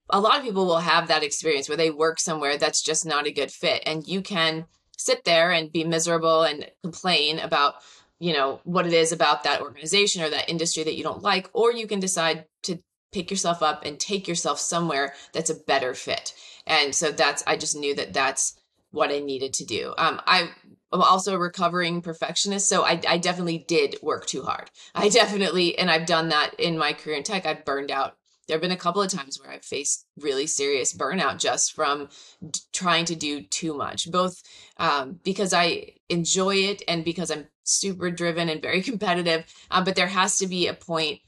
a 0.09 0.19
lot 0.19 0.37
of 0.37 0.43
people 0.43 0.65
will 0.65 0.77
have 0.77 1.07
that 1.07 1.23
experience 1.23 1.67
where 1.67 1.77
they 1.77 1.89
work 1.89 2.19
somewhere 2.19 2.57
that's 2.57 2.81
just 2.81 3.05
not 3.05 3.25
a 3.25 3.31
good 3.31 3.51
fit. 3.51 3.81
And 3.85 4.07
you 4.07 4.21
can 4.21 4.65
sit 4.97 5.23
there 5.23 5.51
and 5.51 5.71
be 5.71 5.83
miserable 5.83 6.43
and 6.43 6.69
complain 6.83 7.39
about 7.39 7.75
you 8.19 8.31
know 8.31 8.61
what 8.63 8.85
it 8.85 8.93
is 8.93 9.11
about 9.11 9.43
that 9.43 9.61
organization 9.61 10.21
or 10.21 10.29
that 10.29 10.49
industry 10.49 10.83
that 10.83 10.95
you 10.95 11.03
don't 11.03 11.23
like 11.23 11.49
or 11.53 11.73
you 11.73 11.87
can 11.87 11.99
decide 11.99 12.45
to 12.61 12.77
pick 13.11 13.29
yourself 13.29 13.61
up 13.61 13.83
and 13.85 13.99
take 13.99 14.27
yourself 14.27 14.59
somewhere 14.59 15.13
that's 15.33 15.49
a 15.49 15.55
better 15.55 15.93
fit. 15.93 16.33
And 16.67 16.93
so 16.93 17.11
that's 17.11 17.43
i 17.47 17.57
just 17.57 17.75
knew 17.75 17.95
that 17.95 18.13
that's 18.13 18.55
what 18.93 19.11
I 19.11 19.19
needed 19.19 19.53
to 19.55 19.65
do. 19.65 19.93
Um, 19.97 20.21
I 20.27 20.49
am 20.93 21.01
also 21.01 21.33
a 21.33 21.39
recovering 21.39 22.01
perfectionist, 22.01 22.69
so 22.69 22.83
I, 22.83 23.01
I 23.07 23.17
definitely 23.17 23.65
did 23.67 23.97
work 24.03 24.27
too 24.27 24.43
hard. 24.43 24.69
I 24.95 25.09
definitely, 25.09 25.77
and 25.77 25.89
I've 25.89 26.05
done 26.05 26.29
that 26.29 26.53
in 26.59 26.77
my 26.77 26.93
career 26.93 27.17
in 27.17 27.23
tech. 27.23 27.45
I've 27.45 27.65
burned 27.65 27.91
out. 27.91 28.15
There 28.47 28.55
have 28.55 28.61
been 28.61 28.71
a 28.71 28.77
couple 28.77 29.01
of 29.01 29.09
times 29.09 29.39
where 29.39 29.51
I've 29.51 29.63
faced 29.63 30.05
really 30.19 30.47
serious 30.47 30.93
burnout 30.93 31.39
just 31.39 31.73
from 31.73 32.09
d- 32.47 32.59
trying 32.73 33.05
to 33.05 33.15
do 33.15 33.41
too 33.41 33.73
much, 33.73 34.11
both 34.11 34.43
um, 34.77 35.19
because 35.23 35.53
I 35.53 35.93
enjoy 36.09 36.55
it 36.55 36.83
and 36.87 37.05
because 37.05 37.31
I'm 37.31 37.47
super 37.63 38.11
driven 38.11 38.49
and 38.49 38.61
very 38.61 38.81
competitive. 38.91 39.45
Um, 39.71 39.85
but 39.85 39.95
there 39.95 40.07
has 40.07 40.37
to 40.37 40.47
be 40.47 40.67
a 40.67 40.73
point 40.73 41.21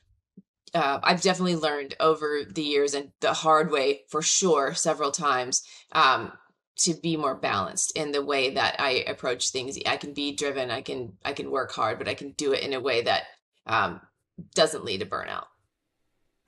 uh, 0.73 0.99
I've 1.01 1.21
definitely 1.21 1.55
learned 1.55 1.95
over 2.01 2.41
the 2.43 2.61
years 2.61 2.93
and 2.93 3.11
the 3.21 3.33
hard 3.33 3.71
way 3.71 4.01
for 4.09 4.21
sure 4.21 4.73
several 4.73 5.11
times 5.11 5.63
um, 5.93 6.33
to 6.77 6.93
be 6.93 7.15
more 7.15 7.35
balanced 7.35 7.95
in 7.95 8.11
the 8.11 8.23
way 8.23 8.51
that 8.51 8.75
I 8.79 9.03
approach 9.07 9.49
things. 9.49 9.77
I 9.85 9.97
can 9.97 10.13
be 10.13 10.35
driven. 10.35 10.71
I 10.71 10.81
can 10.81 11.13
I 11.23 11.33
can 11.33 11.51
work 11.51 11.71
hard, 11.71 11.97
but 11.97 12.07
I 12.07 12.13
can 12.13 12.31
do 12.31 12.53
it 12.53 12.63
in 12.63 12.73
a 12.73 12.79
way 12.79 13.01
that 13.03 13.23
um, 13.65 14.01
doesn't 14.53 14.85
lead 14.85 14.99
to 14.99 15.05
burnout. 15.05 15.45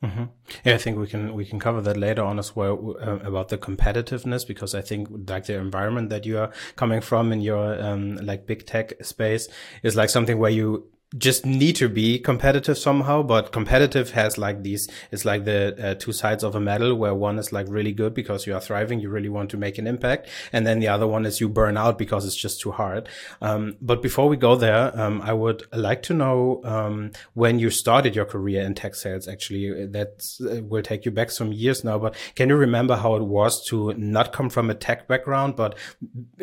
Mm-hmm. 0.03 0.25
Yeah, 0.63 0.75
I 0.75 0.77
think 0.77 0.99
we 0.99 1.07
can 1.07 1.33
we 1.33 1.43
can 1.43 1.59
cover 1.59 1.81
that 1.81 1.97
later 1.97 2.23
on 2.23 2.37
as 2.37 2.55
well 2.55 2.97
uh, 3.01 3.17
about 3.27 3.49
the 3.49 3.57
competitiveness 3.57 4.45
because 4.45 4.75
I 4.75 4.81
think 4.81 5.07
like 5.27 5.45
the 5.45 5.55
environment 5.55 6.09
that 6.09 6.25
you 6.25 6.37
are 6.37 6.51
coming 6.75 7.01
from 7.01 7.31
in 7.31 7.41
your 7.41 7.81
um, 7.81 8.17
like 8.17 8.45
big 8.45 8.67
tech 8.67 8.93
space 9.03 9.47
is 9.81 9.95
like 9.95 10.09
something 10.09 10.37
where 10.37 10.51
you 10.51 10.87
just 11.17 11.45
need 11.45 11.73
to 11.73 11.87
be 11.87 12.19
competitive 12.19 12.77
somehow 12.77 13.23
but 13.23 13.53
competitive 13.53 14.11
has 14.11 14.37
like 14.37 14.63
these 14.63 14.89
it's 15.09 15.23
like 15.23 15.45
the 15.45 15.73
uh, 15.81 15.93
two 15.95 16.11
sides 16.11 16.43
of 16.43 16.53
a 16.53 16.59
medal 16.59 16.95
where 16.95 17.15
one 17.15 17.39
is 17.39 17.53
like 17.53 17.65
really 17.69 17.93
good 17.93 18.13
because 18.13 18.45
you 18.45 18.53
are 18.53 18.59
thriving 18.59 18.99
you 18.99 19.09
really 19.09 19.29
want 19.29 19.49
to 19.49 19.55
make 19.55 19.77
an 19.77 19.87
impact 19.87 20.27
and 20.51 20.67
then 20.67 20.79
the 20.79 20.87
other 20.89 21.07
one 21.07 21.25
is 21.25 21.39
you 21.39 21.47
burn 21.47 21.77
out 21.77 21.97
because 21.97 22.25
it's 22.25 22.35
just 22.35 22.59
too 22.59 22.71
hard. 22.71 23.07
Um, 23.41 23.77
but 23.81 24.01
before 24.01 24.27
we 24.27 24.35
go 24.35 24.57
there 24.57 24.91
um, 24.99 25.21
i 25.21 25.31
would 25.31 25.63
like 25.71 26.03
to 26.03 26.13
know 26.13 26.61
um, 26.65 27.11
when 27.35 27.57
you 27.57 27.69
started 27.69 28.13
your 28.13 28.25
career 28.25 28.61
in 28.61 28.75
tech 28.75 28.93
sales 28.93 29.29
actually 29.29 29.85
that 29.87 30.25
uh, 30.41 30.61
will 30.63 30.83
take 30.83 31.05
you 31.05 31.11
back 31.11 31.31
some 31.31 31.53
years 31.53 31.85
now 31.85 31.97
but 31.97 32.15
can 32.35 32.49
you 32.49 32.57
remember 32.57 32.97
how 32.97 33.15
it 33.15 33.23
was 33.23 33.65
to 33.67 33.93
not 33.93 34.33
come 34.33 34.49
from 34.49 34.69
a 34.69 34.75
tech 34.75 35.07
background 35.07 35.55
but 35.55 35.77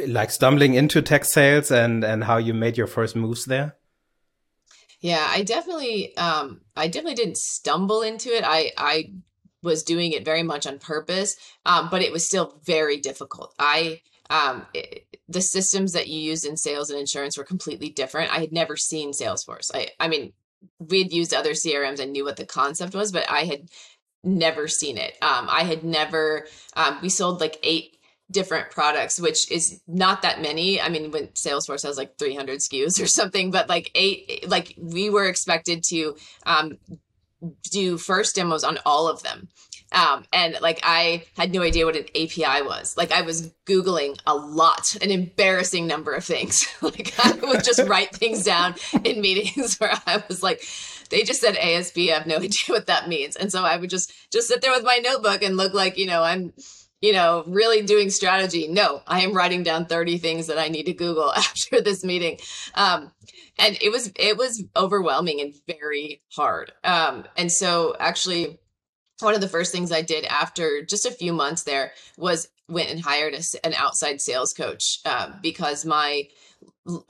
like 0.07 0.31
stumbling 0.31 0.73
into 0.73 1.03
tech 1.03 1.27
sales 1.27 1.71
and 1.71 2.03
and 2.03 2.25
how 2.25 2.39
you 2.39 2.55
made 2.55 2.79
your 2.79 2.87
first 2.87 3.15
moves 3.15 3.45
there 3.45 3.77
yeah, 5.05 5.27
I 5.29 5.43
definitely 5.43 6.17
um 6.17 6.63
I 6.75 6.89
definitely 6.89 7.17
didn't 7.17 7.37
stumble 7.37 8.01
into 8.01 8.35
it. 8.35 8.43
I 8.43 8.73
I 8.79 9.13
was 9.63 9.83
doing 9.83 10.13
it 10.13 10.25
very 10.25 10.43
much 10.43 10.67
on 10.67 10.79
purpose, 10.79 11.37
um, 11.67 11.89
but 11.91 12.01
it 12.01 12.11
was 12.11 12.27
still 12.27 12.59
very 12.65 12.97
difficult. 12.97 13.55
I 13.59 14.01
um 14.31 14.65
it, 14.73 15.05
the 15.29 15.43
systems 15.43 15.93
that 15.93 16.09
you 16.09 16.19
used 16.19 16.47
in 16.47 16.57
sales 16.57 16.89
and 16.89 16.99
insurance 16.99 17.37
were 17.37 17.45
completely 17.45 17.91
different. 17.91 18.33
I 18.33 18.39
had 18.39 18.51
never 18.51 18.79
seen 18.79 19.13
Salesforce. 19.13 19.71
I 19.75 19.91
I 20.01 20.09
mean, 20.09 20.33
we 20.79 21.03
had 21.03 21.13
used 21.13 21.35
other 21.35 21.53
CRMs 21.53 22.01
and 22.01 22.13
knew 22.13 22.25
what 22.25 22.37
the 22.37 22.47
concept 22.47 22.95
was, 22.95 23.13
but 23.13 23.31
I 23.31 23.41
had 23.41 23.69
never 24.23 24.69
seen 24.69 24.97
it. 24.97 25.19
Um, 25.21 25.49
I 25.51 25.65
had 25.65 25.85
never. 25.85 26.47
Um, 26.77 27.01
we 27.03 27.11
sold 27.11 27.43
like 27.43 27.59
eight 27.63 27.94
different 28.31 28.71
products, 28.71 29.21
which 29.21 29.51
is 29.51 29.81
not 29.87 30.23
that 30.23 30.41
many. 30.41 30.81
I 30.81 30.89
mean, 30.89 31.11
when 31.11 31.29
Salesforce 31.29 31.83
has 31.85 31.97
like 31.97 32.19
300 32.19 32.59
SKUs 32.59 33.03
or 33.03 33.07
something, 33.07 33.51
but 33.51 33.69
like 33.69 33.91
eight, 33.95 34.49
like 34.49 34.75
we 34.79 35.11
were 35.11 35.27
expected 35.27 35.83
to 35.91 36.17
um, 36.47 36.79
do 37.71 37.99
first 37.99 38.35
demos 38.35 38.65
on 38.65 38.79
all 38.87 39.09
of 39.09 39.23
them. 39.23 39.49
Um, 39.93 40.25
and 40.33 40.59
like 40.61 40.81
I 40.83 41.25
had 41.37 41.53
no 41.53 41.63
idea 41.63 41.87
what 41.87 41.97
an 41.97 42.07
API 42.17 42.63
was. 42.63 42.97
Like 42.97 43.13
I 43.13 43.23
was 43.23 43.53
Googling 43.65 44.19
a 44.27 44.35
lot, 44.35 44.97
an 45.01 45.11
embarrassing 45.11 45.87
number 45.87 46.13
of 46.13 46.25
things. 46.25 46.67
like 46.83 47.15
I 47.19 47.33
would 47.43 47.63
just 47.63 47.87
write 47.89 48.15
things 48.15 48.43
down 48.43 48.75
in 49.05 49.21
meetings 49.21 49.77
where 49.79 49.93
I 50.07 50.23
was 50.29 50.43
like, 50.43 50.67
they 51.11 51.23
just 51.23 51.41
said 51.41 51.57
ASP. 51.57 51.99
I 51.99 52.19
have 52.19 52.27
no 52.27 52.37
idea 52.43 52.51
what 52.69 52.87
that 52.87 53.09
means. 53.09 53.37
And 53.37 53.53
so 53.53 53.63
I 53.63 53.77
would 53.77 53.91
just 53.91 54.13
just 54.33 54.49
sit 54.49 54.63
there 54.63 54.73
with 54.73 54.85
my 54.85 54.97
notebook 54.97 55.43
and 55.43 55.57
look 55.57 55.75
like, 55.75 55.97
you 55.97 56.07
know, 56.07 56.23
I'm 56.23 56.53
you 57.05 57.13
know, 57.13 57.45
really 57.47 57.83
doing 57.83 58.09
strategy. 58.09 58.67
No, 58.67 59.03
I 59.07 59.21
am 59.21 59.35
writing 59.35 59.63
down 59.63 59.85
30 59.85 60.17
things 60.17 60.47
that 60.47 60.59
I 60.59 60.69
need 60.69 60.87
to 60.87 60.95
Google 60.95 61.31
after 61.37 61.83
this 61.83 62.03
meeting. 62.03 62.39
Um, 62.75 63.13
and 63.59 63.77
it 63.83 63.93
was, 63.93 64.11
it 64.17 64.39
was 64.39 64.65
overwhelming 64.75 65.43
and 65.43 65.53
very 65.67 66.23
hard. 66.33 66.73
Um, 66.83 67.27
and 67.37 67.53
so 67.53 67.95
actually 68.01 68.59
one 69.21 69.35
of 69.35 69.43
the 69.43 69.49
first 69.49 69.71
things 69.71 69.93
I 69.93 70.01
did 70.01 70.25
after 70.25 70.83
just 70.83 71.05
a 71.05 71.11
few 71.11 71.35
months 71.35 71.65
there 71.65 71.93
was 72.17 72.49
went 72.71 72.91
and 72.91 73.01
hired 73.03 73.35
a, 73.35 73.43
an 73.67 73.75
outside 73.75 74.23
sales 74.23 74.55
coach 74.55 75.01
uh, 75.05 75.31
because 75.43 75.85
my 75.85 76.27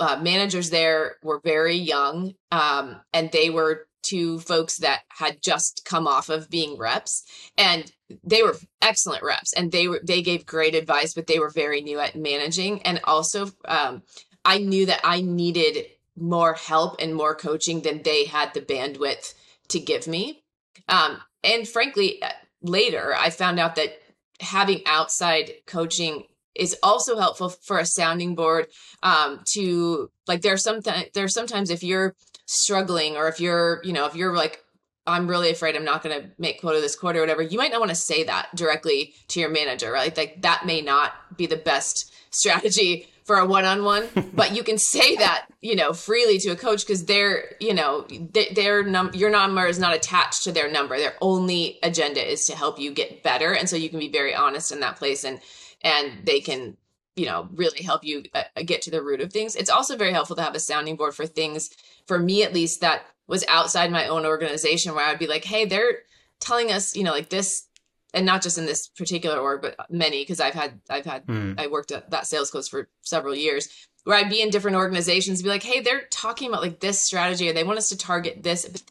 uh, 0.01 0.19
managers 0.21 0.71
there 0.71 1.19
were 1.23 1.41
very 1.45 1.77
young 1.77 2.35
um, 2.51 3.01
and 3.13 3.31
they 3.31 3.49
were 3.49 3.87
two 4.05 4.39
folks 4.39 4.79
that 4.79 5.03
had 5.09 5.43
just 5.43 5.83
come 5.85 6.07
off 6.07 6.29
of 6.29 6.51
being 6.51 6.77
reps 6.79 7.25
and 7.57 7.91
they 8.23 8.43
were 8.43 8.57
excellent 8.83 9.23
reps 9.23 9.53
and 9.55 9.73
they 9.73 9.89
were 9.89 10.01
they 10.05 10.23
gave 10.23 10.47
great 10.47 10.75
advice 10.75 11.15
but 11.15 11.27
they 11.27 11.39
were 11.39 11.51
very 11.51 11.81
new 11.81 11.99
at 11.99 12.15
managing 12.15 12.83
and 12.83 13.01
also 13.05 13.51
um, 13.67 14.03
i 14.45 14.59
knew 14.59 14.87
that 14.87 15.01
i 15.03 15.21
needed 15.21 15.87
more 16.17 16.55
help 16.55 16.97
and 17.01 17.15
more 17.15 17.35
coaching 17.35 17.81
than 17.81 18.03
they 18.03 18.25
had 18.25 18.55
the 18.55 18.61
bandwidth 18.61 19.35
to 19.67 19.81
give 19.81 20.07
me. 20.07 20.45
Um, 20.89 21.19
and 21.43 21.67
frankly 21.67 22.23
uh, 22.23 22.29
later 22.63 23.15
i 23.19 23.31
found 23.31 23.59
out 23.59 23.75
that 23.77 23.99
having 24.41 24.83
outside 24.87 25.53
coaching 25.67 26.25
is 26.55 26.77
also 26.83 27.19
helpful 27.19 27.49
for 27.49 27.79
a 27.79 27.87
sounding 27.87 28.35
board 28.35 28.67
um, 29.03 29.41
to 29.45 30.11
like 30.27 30.43
there 30.43 30.55
are 30.55 30.59
some 30.59 30.83
th- 30.83 31.13
there 31.13 31.25
are 31.25 31.29
sometimes 31.29 31.71
if 31.71 31.83
you're 31.83 32.15
struggling 32.47 33.17
or 33.17 33.29
if 33.29 33.41
you're 33.41 33.81
you 33.85 33.93
know 33.93 34.07
if 34.07 34.15
you're 34.15 34.35
like 34.35 34.65
I'm 35.07 35.29
really 35.29 35.51
afraid 35.51 35.77
I'm 35.77 35.85
not 35.85 36.03
going 36.03 36.19
to 36.19 36.31
make 36.39 36.61
quota 36.61 36.81
this 36.81 36.97
quarter 36.97 37.19
or 37.19 37.23
whatever, 37.23 37.43
you 37.43 37.59
might 37.59 37.71
not 37.71 37.81
want 37.81 37.91
to 37.91 37.95
say 37.95 38.25
that 38.25 38.49
directly 38.55 39.13
to 39.29 39.41
your 39.41 39.51
manager, 39.51 39.93
right? 39.93 40.17
Like 40.17 40.41
that 40.43 40.65
may 40.65 40.81
not 40.81 41.13
be 41.37 41.47
the 41.47 41.57
best 41.57 42.11
strategy 42.31 43.07
for 43.25 43.37
a 43.37 43.47
one-on-one, 43.47 44.09
but 44.35 44.55
you 44.55 44.63
can 44.63 44.79
say 44.79 45.17
that, 45.17 45.47
you 45.61 45.75
know, 45.75 45.93
freely 45.93 46.39
to 46.39 46.51
a 46.51 46.57
coach 46.57 46.87
because 46.87 47.05
they're, 47.07 47.57
you 47.61 47.75
know, 47.75 48.07
their 48.55 48.83
num 48.83 49.11
your 49.15 49.31
number 49.31 49.67
is 49.67 49.79
not 49.79 49.95
attached 49.95 50.45
to 50.45 50.53
their 50.53 50.71
number. 50.71 50.97
Their 50.97 51.15
only 51.21 51.79
agenda 51.83 52.27
is 52.27 52.45
to 52.47 52.57
help 52.57 52.79
you 52.79 52.93
get 52.93 53.23
better, 53.23 53.53
and 53.55 53.69
so 53.69 53.77
you 53.77 53.89
can 53.89 53.99
be 53.99 54.11
very 54.11 54.35
honest 54.35 54.73
in 54.73 54.81
that 54.81 54.97
place, 54.97 55.25
and 55.25 55.41
and 55.83 56.25
they 56.25 56.41
can, 56.41 56.77
you 57.17 57.27
know, 57.27 57.49
really 57.55 57.83
help 57.83 58.05
you 58.05 58.25
uh, 58.35 58.45
get 58.65 58.83
to 58.83 58.91
the 58.91 59.03
root 59.03 59.21
of 59.21 59.33
things. 59.33 59.57
It's 59.57 59.71
also 59.71 59.97
very 59.97 60.13
helpful 60.13 60.37
to 60.37 60.43
have 60.43 60.55
a 60.55 60.61
sounding 60.61 60.97
board 60.97 61.15
for 61.15 61.27
things, 61.27 61.71
for 62.07 62.19
me 62.19 62.43
at 62.43 62.55
least, 62.55 62.81
that 62.81 63.07
was 63.27 63.45
outside 63.49 63.91
my 63.91 64.07
own 64.07 64.27
organization 64.27 64.95
where 64.95 65.07
I'd 65.07 65.19
be 65.19 65.27
like, 65.27 65.45
hey, 65.45 65.65
they're 65.65 66.01
telling 66.41 66.71
us, 66.71 66.95
you 66.95 67.05
know, 67.05 67.13
like 67.13 67.31
this, 67.31 67.67
and 68.13 68.27
not 68.27 68.43
just 68.43 68.59
in 68.59 68.67
this 68.67 68.89
particular 68.89 69.39
org, 69.39 69.63
but 69.63 69.77
many, 69.91 70.23
because 70.23 70.41
I've 70.41 70.55
had, 70.55 70.81
I've 70.91 71.07
had, 71.07 71.27
mm. 71.27 71.59
I 71.59 71.67
worked 71.67 71.91
at 71.91 72.11
that 72.11 72.27
sales 72.27 72.51
coach 72.51 72.69
for 72.69 72.89
several 73.01 73.35
years 73.35 73.69
where 74.05 74.17
I'd 74.17 74.29
be 74.29 74.43
in 74.43 74.51
different 74.51 74.77
organizations, 74.77 75.43
be 75.43 75.49
like, 75.49 75.63
hey, 75.63 75.81
they're 75.81 76.05
talking 76.11 76.49
about 76.49 76.63
like 76.63 76.81
this 76.81 77.01
strategy, 77.01 77.49
or 77.49 77.55
they 77.55 77.65
want 77.65 77.79
us 77.79 77.89
to 77.89 77.97
target 77.97 78.43
this. 78.43 78.69
But 78.69 78.83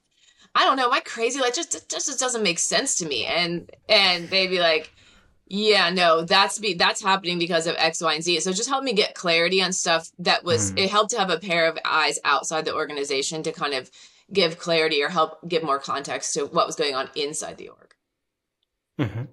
I 0.56 0.66
don't 0.66 0.78
know, 0.78 0.88
am 0.88 0.94
I 0.94 1.00
crazy? 1.02 1.40
Like, 1.40 1.54
just, 1.54 1.72
just, 1.72 2.08
just 2.08 2.20
doesn't 2.20 2.44
make 2.44 2.60
sense 2.60 2.96
to 2.98 3.06
me. 3.06 3.26
And, 3.26 3.70
and 3.88 4.30
they'd 4.30 4.48
be 4.48 4.60
like, 4.60 4.92
yeah, 5.56 5.92
no, 5.92 6.24
that's 6.24 6.58
be 6.58 6.74
that's 6.74 7.04
happening 7.04 7.38
because 7.38 7.68
of 7.68 7.76
X, 7.78 8.02
Y, 8.02 8.16
and 8.16 8.24
Z. 8.24 8.40
So 8.40 8.52
just 8.54 8.70
help 8.70 8.84
me 8.84 8.92
get 8.92 9.14
clarity 9.14 9.62
on 9.62 9.72
stuff 9.72 10.10
that 10.18 10.44
was 10.44 10.72
mm. 10.72 10.80
it 10.80 10.90
helped 10.90 11.12
to 11.12 11.20
have 11.20 11.30
a 11.30 11.38
pair 11.38 11.68
of 11.68 11.78
eyes 11.86 12.18
outside 12.26 12.66
the 12.66 12.74
organization 12.74 13.44
to 13.44 13.52
kind 13.52 13.76
of 13.76 13.92
give 14.32 14.58
clarity 14.58 15.04
or 15.04 15.10
help 15.10 15.48
give 15.48 15.62
more 15.62 15.78
context 15.78 16.34
to 16.34 16.48
what 16.48 16.66
was 16.66 16.76
going 16.76 16.96
on 16.96 17.08
inside 17.16 17.58
the 17.58 17.70
org. 17.70 17.94
Mm-hmm. 19.00 19.26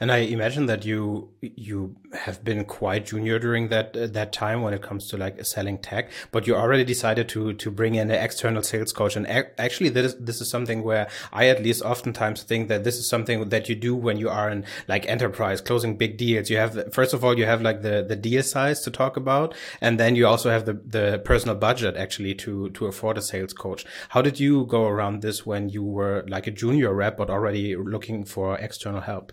And 0.00 0.10
I 0.10 0.16
imagine 0.16 0.66
that 0.66 0.84
you 0.84 1.30
you 1.42 1.94
have 2.12 2.42
been 2.42 2.64
quite 2.64 3.06
junior 3.06 3.38
during 3.38 3.68
that 3.68 3.96
uh, 3.96 4.06
that 4.06 4.32
time 4.32 4.62
when 4.62 4.72
it 4.72 4.82
comes 4.82 5.06
to 5.08 5.16
like 5.16 5.44
selling 5.44 5.78
tech, 5.78 6.10
but 6.30 6.46
you 6.46 6.54
already 6.54 6.84
decided 6.84 7.28
to 7.30 7.52
to 7.54 7.70
bring 7.70 7.94
in 7.94 8.10
an 8.10 8.22
external 8.22 8.62
sales 8.62 8.92
coach. 8.92 9.16
And 9.16 9.26
actually, 9.26 9.90
this 9.90 10.14
this 10.14 10.40
is 10.40 10.48
something 10.50 10.82
where 10.82 11.08
I 11.32 11.48
at 11.48 11.62
least 11.62 11.82
oftentimes 11.82 12.42
think 12.42 12.68
that 12.68 12.84
this 12.84 12.96
is 12.96 13.08
something 13.08 13.48
that 13.50 13.68
you 13.68 13.74
do 13.74 13.94
when 13.94 14.16
you 14.16 14.28
are 14.28 14.48
in 14.48 14.64
like 14.86 15.06
enterprise 15.06 15.60
closing 15.60 15.96
big 15.96 16.16
deals. 16.16 16.50
You 16.50 16.56
have 16.56 16.92
first 16.92 17.12
of 17.14 17.24
all 17.24 17.38
you 17.38 17.44
have 17.44 17.62
like 17.62 17.82
the 17.82 18.04
the 18.06 18.16
deal 18.16 18.42
size 18.42 18.80
to 18.82 18.90
talk 18.90 19.16
about, 19.16 19.54
and 19.80 20.00
then 20.00 20.16
you 20.16 20.26
also 20.26 20.50
have 20.50 20.64
the 20.64 20.74
the 20.74 21.20
personal 21.24 21.56
budget 21.56 21.96
actually 21.96 22.34
to 22.36 22.70
to 22.70 22.86
afford 22.86 23.18
a 23.18 23.22
sales 23.22 23.52
coach. 23.52 23.84
How 24.10 24.22
did 24.22 24.40
you 24.40 24.64
go 24.66 24.86
around 24.86 25.22
this 25.22 25.44
when 25.44 25.68
you 25.68 25.82
were 25.82 26.24
like 26.28 26.46
a 26.46 26.50
junior 26.50 26.94
rep 26.94 27.16
but 27.16 27.30
already 27.30 27.76
looking 27.76 28.24
for 28.24 28.56
external 28.58 29.02
help? 29.02 29.32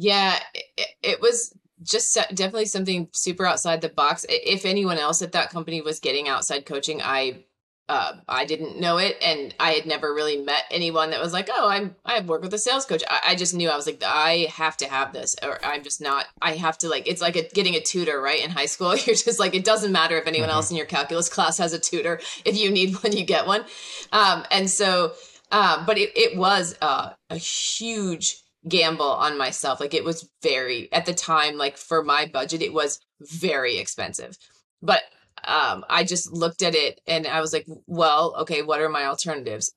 Yeah, 0.00 0.38
it, 0.54 0.88
it 1.02 1.20
was 1.20 1.52
just 1.82 2.14
definitely 2.14 2.66
something 2.66 3.08
super 3.12 3.44
outside 3.44 3.80
the 3.80 3.88
box. 3.88 4.24
If 4.28 4.64
anyone 4.64 4.96
else 4.96 5.22
at 5.22 5.32
that 5.32 5.50
company 5.50 5.80
was 5.80 5.98
getting 5.98 6.28
outside 6.28 6.66
coaching, 6.66 7.02
I 7.02 7.44
uh, 7.88 8.12
I 8.28 8.44
didn't 8.44 8.78
know 8.78 8.98
it, 8.98 9.16
and 9.22 9.54
I 9.58 9.72
had 9.72 9.86
never 9.86 10.14
really 10.14 10.36
met 10.36 10.64
anyone 10.70 11.10
that 11.10 11.20
was 11.20 11.32
like, 11.32 11.48
"Oh, 11.50 11.68
I'm 11.68 11.96
I 12.04 12.20
work 12.20 12.42
with 12.42 12.54
a 12.54 12.58
sales 12.58 12.84
coach." 12.84 13.02
I, 13.08 13.30
I, 13.30 13.34
just 13.34 13.54
knew 13.54 13.70
I 13.70 13.76
was 13.76 13.86
like, 13.86 14.02
I 14.06 14.46
have 14.54 14.76
to 14.76 14.86
have 14.86 15.12
this, 15.12 15.34
or 15.42 15.58
I'm 15.64 15.82
just 15.82 16.00
not. 16.00 16.26
I 16.40 16.52
have 16.52 16.78
to 16.78 16.88
like. 16.88 17.08
It's 17.08 17.22
like 17.22 17.36
a, 17.36 17.48
getting 17.48 17.74
a 17.74 17.80
tutor, 17.80 18.20
right? 18.20 18.44
In 18.44 18.50
high 18.50 18.66
school, 18.66 18.94
you're 18.96 19.16
just 19.16 19.40
like, 19.40 19.54
it 19.54 19.64
doesn't 19.64 19.90
matter 19.90 20.16
if 20.18 20.26
anyone 20.26 20.48
mm-hmm. 20.48 20.56
else 20.56 20.70
in 20.70 20.76
your 20.76 20.86
calculus 20.86 21.28
class 21.30 21.58
has 21.58 21.72
a 21.72 21.78
tutor. 21.78 22.20
If 22.44 22.58
you 22.58 22.70
need 22.70 22.94
one, 23.02 23.16
you 23.16 23.24
get 23.24 23.46
one. 23.46 23.64
Um, 24.12 24.44
and 24.50 24.68
so 24.70 25.14
uh, 25.50 25.84
but 25.84 25.98
it, 25.98 26.10
it 26.16 26.36
was 26.36 26.76
uh, 26.82 27.10
a 27.30 27.36
huge 27.36 28.42
gamble 28.66 29.10
on 29.10 29.38
myself. 29.38 29.80
Like 29.80 29.94
it 29.94 30.04
was 30.04 30.28
very, 30.42 30.90
at 30.92 31.06
the 31.06 31.14
time, 31.14 31.56
like 31.56 31.76
for 31.76 32.02
my 32.02 32.26
budget, 32.26 32.62
it 32.62 32.72
was 32.72 33.00
very 33.20 33.78
expensive. 33.78 34.36
But 34.82 35.02
um, 35.44 35.84
I 35.88 36.04
just 36.04 36.32
looked 36.32 36.62
at 36.62 36.74
it 36.74 37.00
and 37.06 37.26
I 37.26 37.40
was 37.40 37.52
like, 37.52 37.66
well, 37.86 38.34
okay, 38.40 38.62
what 38.62 38.80
are 38.80 38.88
my 38.88 39.04
alternatives? 39.04 39.72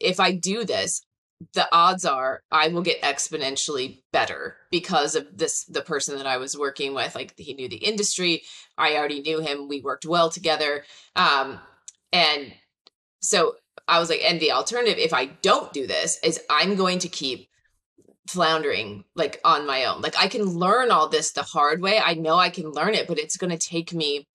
If 0.00 0.18
I 0.20 0.32
do 0.32 0.64
this, 0.64 1.02
the 1.52 1.68
odds 1.72 2.04
are 2.04 2.42
I 2.50 2.68
will 2.68 2.82
get 2.82 3.02
exponentially 3.02 4.02
better 4.12 4.56
because 4.70 5.14
of 5.14 5.26
this 5.36 5.64
the 5.64 5.82
person 5.82 6.16
that 6.16 6.26
I 6.26 6.36
was 6.38 6.56
working 6.56 6.94
with 6.94 7.14
like 7.14 7.34
he 7.36 7.52
knew 7.52 7.68
the 7.68 7.76
industry 7.76 8.42
I 8.78 8.96
already 8.96 9.20
knew 9.20 9.40
him 9.40 9.68
we 9.68 9.82
worked 9.82 10.06
well 10.06 10.30
together 10.30 10.84
um 11.16 11.58
and 12.12 12.52
so 13.20 13.56
I 13.88 13.98
was 13.98 14.08
like, 14.08 14.22
and 14.24 14.40
the 14.40 14.52
alternative, 14.52 14.98
if 14.98 15.12
I 15.12 15.26
don't 15.26 15.72
do 15.72 15.86
this, 15.86 16.18
is 16.22 16.40
I'm 16.48 16.76
going 16.76 17.00
to 17.00 17.08
keep 17.08 17.48
floundering 18.26 19.04
like 19.14 19.40
on 19.44 19.66
my 19.66 19.84
own. 19.84 20.00
Like 20.00 20.14
I 20.18 20.28
can 20.28 20.44
learn 20.44 20.90
all 20.90 21.08
this 21.08 21.32
the 21.32 21.42
hard 21.42 21.80
way. 21.80 21.98
I 21.98 22.14
know 22.14 22.36
I 22.36 22.50
can 22.50 22.70
learn 22.70 22.94
it, 22.94 23.06
but 23.06 23.18
it's 23.18 23.36
going 23.36 23.56
to 23.56 23.68
take 23.68 23.92
me, 23.92 24.26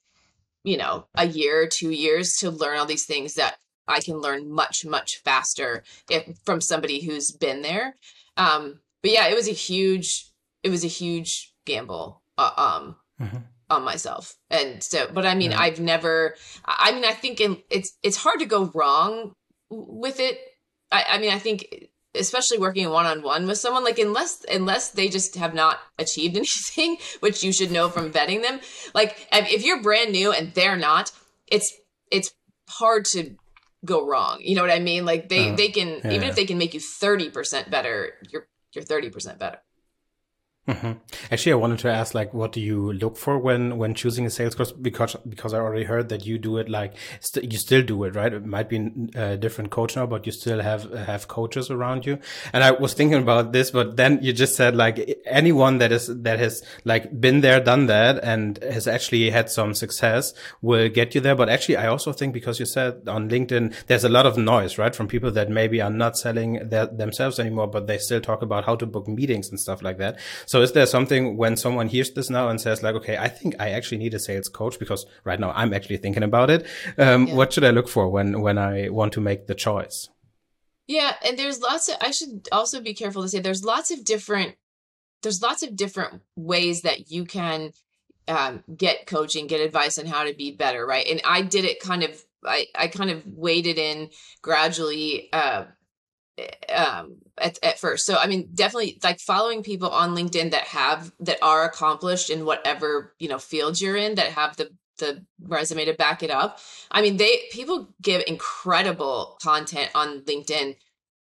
you 0.63 0.77
know, 0.77 1.07
a 1.15 1.27
year, 1.27 1.67
two 1.67 1.91
years 1.91 2.37
to 2.37 2.51
learn 2.51 2.77
all 2.77 2.85
these 2.85 3.05
things 3.05 3.35
that 3.35 3.57
I 3.87 3.99
can 3.99 4.17
learn 4.17 4.51
much, 4.51 4.85
much 4.85 5.21
faster 5.23 5.83
if 6.09 6.37
from 6.45 6.61
somebody 6.61 7.01
who's 7.01 7.31
been 7.31 7.61
there. 7.61 7.95
Um, 8.37 8.79
but 9.01 9.11
yeah, 9.11 9.27
it 9.27 9.35
was 9.35 9.47
a 9.47 9.53
huge, 9.53 10.29
it 10.63 10.69
was 10.69 10.83
a 10.83 10.87
huge 10.87 11.53
gamble. 11.65 12.21
Uh, 12.37 12.51
um, 12.55 12.95
mm-hmm 13.19 13.37
on 13.69 13.83
myself. 13.83 14.35
And 14.49 14.83
so, 14.83 15.09
but 15.13 15.25
I 15.25 15.35
mean, 15.35 15.51
yeah. 15.51 15.59
I've 15.59 15.79
never, 15.79 16.35
I 16.65 16.91
mean, 16.91 17.05
I 17.05 17.11
think 17.11 17.39
in, 17.39 17.57
it's, 17.69 17.97
it's 18.03 18.17
hard 18.17 18.39
to 18.39 18.45
go 18.45 18.71
wrong 18.73 19.33
with 19.69 20.19
it. 20.19 20.39
I, 20.91 21.05
I 21.09 21.17
mean, 21.19 21.31
I 21.31 21.39
think 21.39 21.89
especially 22.15 22.57
working 22.57 22.89
one 22.89 23.05
on 23.05 23.21
one 23.21 23.45
with 23.45 23.57
someone, 23.57 23.83
like 23.83 23.99
unless, 23.99 24.45
unless 24.51 24.89
they 24.91 25.07
just 25.07 25.35
have 25.35 25.53
not 25.53 25.79
achieved 25.97 26.35
anything, 26.37 26.97
which 27.19 27.43
you 27.43 27.53
should 27.53 27.71
know 27.71 27.89
from 27.89 28.11
vetting 28.11 28.41
them. 28.41 28.59
Like 28.93 29.27
if 29.31 29.63
you're 29.63 29.81
brand 29.81 30.11
new 30.11 30.31
and 30.31 30.53
they're 30.53 30.77
not, 30.77 31.11
it's, 31.47 31.71
it's 32.11 32.33
hard 32.69 33.05
to 33.13 33.35
go 33.85 34.05
wrong. 34.05 34.39
You 34.41 34.55
know 34.55 34.61
what 34.61 34.71
I 34.71 34.79
mean? 34.79 35.05
Like 35.05 35.29
they, 35.29 35.51
uh, 35.51 35.55
they 35.55 35.69
can, 35.69 36.01
yeah. 36.03 36.11
even 36.11 36.29
if 36.29 36.35
they 36.35 36.45
can 36.45 36.57
make 36.57 36.73
you 36.73 36.79
30% 36.79 37.69
better, 37.69 38.13
you're, 38.29 38.47
you're 38.73 38.83
30% 38.83 39.37
better. 39.37 39.59
Mm-hmm. 40.69 40.91
Actually, 41.31 41.51
I 41.53 41.55
wanted 41.55 41.79
to 41.79 41.91
ask, 41.91 42.13
like, 42.13 42.31
what 42.31 42.51
do 42.51 42.61
you 42.61 42.93
look 42.93 43.17
for 43.17 43.39
when 43.39 43.77
when 43.77 43.95
choosing 43.95 44.25
a 44.27 44.29
sales 44.29 44.53
course? 44.53 44.71
Because 44.71 45.15
because 45.27 45.53
I 45.53 45.57
already 45.59 45.85
heard 45.85 46.09
that 46.09 46.27
you 46.27 46.37
do 46.37 46.57
it 46.57 46.69
like 46.69 46.93
st 47.21 47.51
you 47.51 47.57
still 47.57 47.81
do 47.81 48.03
it, 48.03 48.15
right? 48.15 48.31
It 48.31 48.45
might 48.45 48.69
be 48.69 48.91
a 49.15 49.35
different 49.35 49.71
coach 49.71 49.95
now, 49.95 50.05
but 50.05 50.27
you 50.27 50.31
still 50.31 50.61
have 50.61 50.91
have 50.93 51.27
coaches 51.27 51.71
around 51.71 52.05
you. 52.05 52.19
And 52.53 52.63
I 52.63 52.71
was 52.71 52.93
thinking 52.93 53.21
about 53.21 53.51
this, 53.51 53.71
but 53.71 53.97
then 53.97 54.19
you 54.21 54.31
just 54.31 54.55
said 54.55 54.75
like 54.75 55.19
anyone 55.25 55.79
that 55.79 55.91
is 55.91 56.07
that 56.07 56.37
has 56.37 56.61
like 56.85 57.19
been 57.19 57.41
there, 57.41 57.59
done 57.59 57.87
that, 57.87 58.23
and 58.23 58.61
has 58.63 58.87
actually 58.87 59.31
had 59.31 59.49
some 59.49 59.73
success 59.73 60.33
will 60.61 60.87
get 60.89 61.15
you 61.15 61.21
there. 61.21 61.35
But 61.35 61.49
actually, 61.49 61.77
I 61.77 61.87
also 61.87 62.13
think 62.13 62.31
because 62.33 62.59
you 62.59 62.67
said 62.67 63.07
on 63.07 63.27
LinkedIn, 63.27 63.73
there's 63.87 64.03
a 64.03 64.09
lot 64.09 64.27
of 64.27 64.37
noise, 64.37 64.77
right, 64.77 64.93
from 64.93 65.07
people 65.07 65.31
that 65.31 65.49
maybe 65.49 65.81
are 65.81 65.89
not 65.89 66.15
selling 66.15 66.69
their, 66.69 66.85
themselves 66.85 67.39
anymore, 67.39 67.67
but 67.67 67.87
they 67.87 67.97
still 67.97 68.21
talk 68.21 68.43
about 68.43 68.65
how 68.65 68.75
to 68.75 68.85
book 68.85 69.07
meetings 69.07 69.49
and 69.49 69.59
stuff 69.59 69.81
like 69.81 69.97
that. 69.97 70.19
So 70.45 70.58
so 70.59 70.63
is 70.63 70.73
there 70.73 70.85
something 70.85 71.37
when 71.37 71.55
someone 71.55 71.87
hears 71.87 72.11
this 72.11 72.29
now 72.29 72.49
and 72.49 72.59
says 72.59 72.83
like, 72.83 72.93
okay, 72.95 73.17
I 73.17 73.29
think 73.29 73.55
I 73.61 73.69
actually 73.69 73.99
need 73.99 74.13
a 74.13 74.19
sales 74.19 74.49
coach 74.49 74.77
because 74.77 75.05
right 75.23 75.39
now 75.39 75.53
I'm 75.55 75.73
actually 75.73 75.95
thinking 75.95 76.21
about 76.21 76.49
it. 76.49 76.67
Um, 76.97 77.27
yeah. 77.27 77.35
What 77.35 77.53
should 77.53 77.63
I 77.63 77.69
look 77.69 77.87
for 77.87 78.09
when, 78.09 78.41
when 78.41 78.57
I 78.57 78.89
want 78.89 79.13
to 79.13 79.21
make 79.21 79.47
the 79.47 79.55
choice? 79.55 80.09
Yeah. 80.85 81.13
And 81.25 81.39
there's 81.39 81.61
lots 81.61 81.87
of, 81.87 81.95
I 82.01 82.11
should 82.11 82.49
also 82.51 82.81
be 82.81 82.93
careful 82.93 83.21
to 83.21 83.29
say 83.29 83.39
there's 83.39 83.63
lots 83.63 83.89
of 83.89 84.03
different, 84.03 84.55
there's 85.21 85.41
lots 85.41 85.63
of 85.63 85.77
different 85.77 86.23
ways 86.35 86.81
that 86.81 87.09
you 87.09 87.23
can 87.23 87.71
um, 88.27 88.61
get 88.75 89.07
coaching, 89.07 89.47
get 89.47 89.61
advice 89.61 89.97
on 89.97 90.07
how 90.07 90.25
to 90.25 90.33
be 90.33 90.51
better. 90.51 90.85
Right. 90.85 91.07
And 91.07 91.21
I 91.23 91.41
did 91.41 91.63
it 91.63 91.79
kind 91.79 92.03
of, 92.03 92.21
I, 92.43 92.65
I 92.75 92.87
kind 92.89 93.11
of 93.11 93.25
waded 93.25 93.77
in 93.77 94.09
gradually, 94.41 95.29
uh, 95.31 95.67
um 96.73 97.17
at, 97.37 97.57
at 97.63 97.79
first. 97.79 98.05
So 98.05 98.15
i 98.17 98.27
mean 98.27 98.49
definitely 98.53 98.99
like 99.03 99.19
following 99.19 99.63
people 99.63 99.89
on 99.89 100.15
linkedin 100.15 100.51
that 100.51 100.65
have 100.65 101.11
that 101.19 101.37
are 101.41 101.63
accomplished 101.63 102.29
in 102.29 102.45
whatever 102.45 103.13
you 103.19 103.29
know 103.29 103.39
field 103.39 103.79
you're 103.79 103.97
in 103.97 104.15
that 104.15 104.31
have 104.31 104.57
the 104.57 104.69
the 104.97 105.25
resume 105.41 105.85
to 105.85 105.93
back 105.93 106.23
it 106.23 106.29
up 106.29 106.59
i 106.91 107.01
mean 107.01 107.15
they 107.15 107.43
people 107.53 107.87
give 108.01 108.21
incredible 108.27 109.37
content 109.41 109.89
on 109.95 110.19
linkedin 110.23 110.75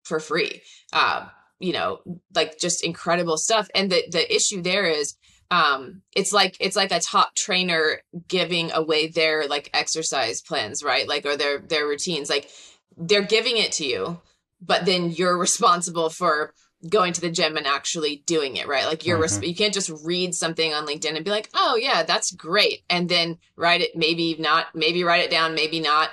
for 0.03 0.19
free. 0.19 0.61
Uh, 0.93 1.27
you 1.59 1.73
know 1.73 1.99
like 2.33 2.57
just 2.57 2.83
incredible 2.83 3.37
stuff. 3.37 3.69
And 3.75 3.91
the 3.91 4.03
the 4.11 4.35
issue 4.35 4.61
there 4.61 4.85
is 4.85 5.15
um 5.51 6.01
it's 6.15 6.33
like 6.33 6.57
it's 6.59 6.75
like 6.75 6.91
a 6.91 6.99
top 6.99 7.35
trainer 7.35 8.01
giving 8.27 8.71
away 8.71 9.07
their 9.07 9.47
like 9.47 9.69
exercise 9.73 10.41
plans 10.41 10.83
right? 10.83 11.07
Like 11.07 11.25
or 11.25 11.37
their 11.37 11.59
their 11.59 11.87
routines. 11.87 12.29
Like 12.29 12.49
they're 12.97 13.21
giving 13.21 13.57
it 13.57 13.71
to 13.73 13.85
you 13.85 14.19
but 14.61 14.85
then 14.85 15.11
you're 15.11 15.37
responsible 15.37 16.09
for 16.09 16.53
going 16.89 17.13
to 17.13 17.21
the 17.21 17.29
gym 17.29 17.57
and 17.57 17.67
actually 17.67 18.23
doing 18.25 18.55
it 18.55 18.67
right? 18.67 18.85
Like 18.85 19.05
you're 19.05 19.19
mm-hmm. 19.19 19.43
you 19.43 19.55
can't 19.55 19.73
just 19.73 19.91
read 20.03 20.33
something 20.33 20.73
on 20.73 20.87
linkedin 20.87 21.15
and 21.15 21.25
be 21.25 21.31
like 21.31 21.49
oh 21.53 21.75
yeah 21.75 22.03
that's 22.03 22.31
great 22.31 22.83
and 22.89 23.07
then 23.07 23.37
write 23.55 23.81
it 23.81 23.95
maybe 23.95 24.35
not 24.39 24.67
maybe 24.73 25.03
write 25.03 25.23
it 25.23 25.31
down 25.31 25.53
maybe 25.53 25.79
not 25.79 26.09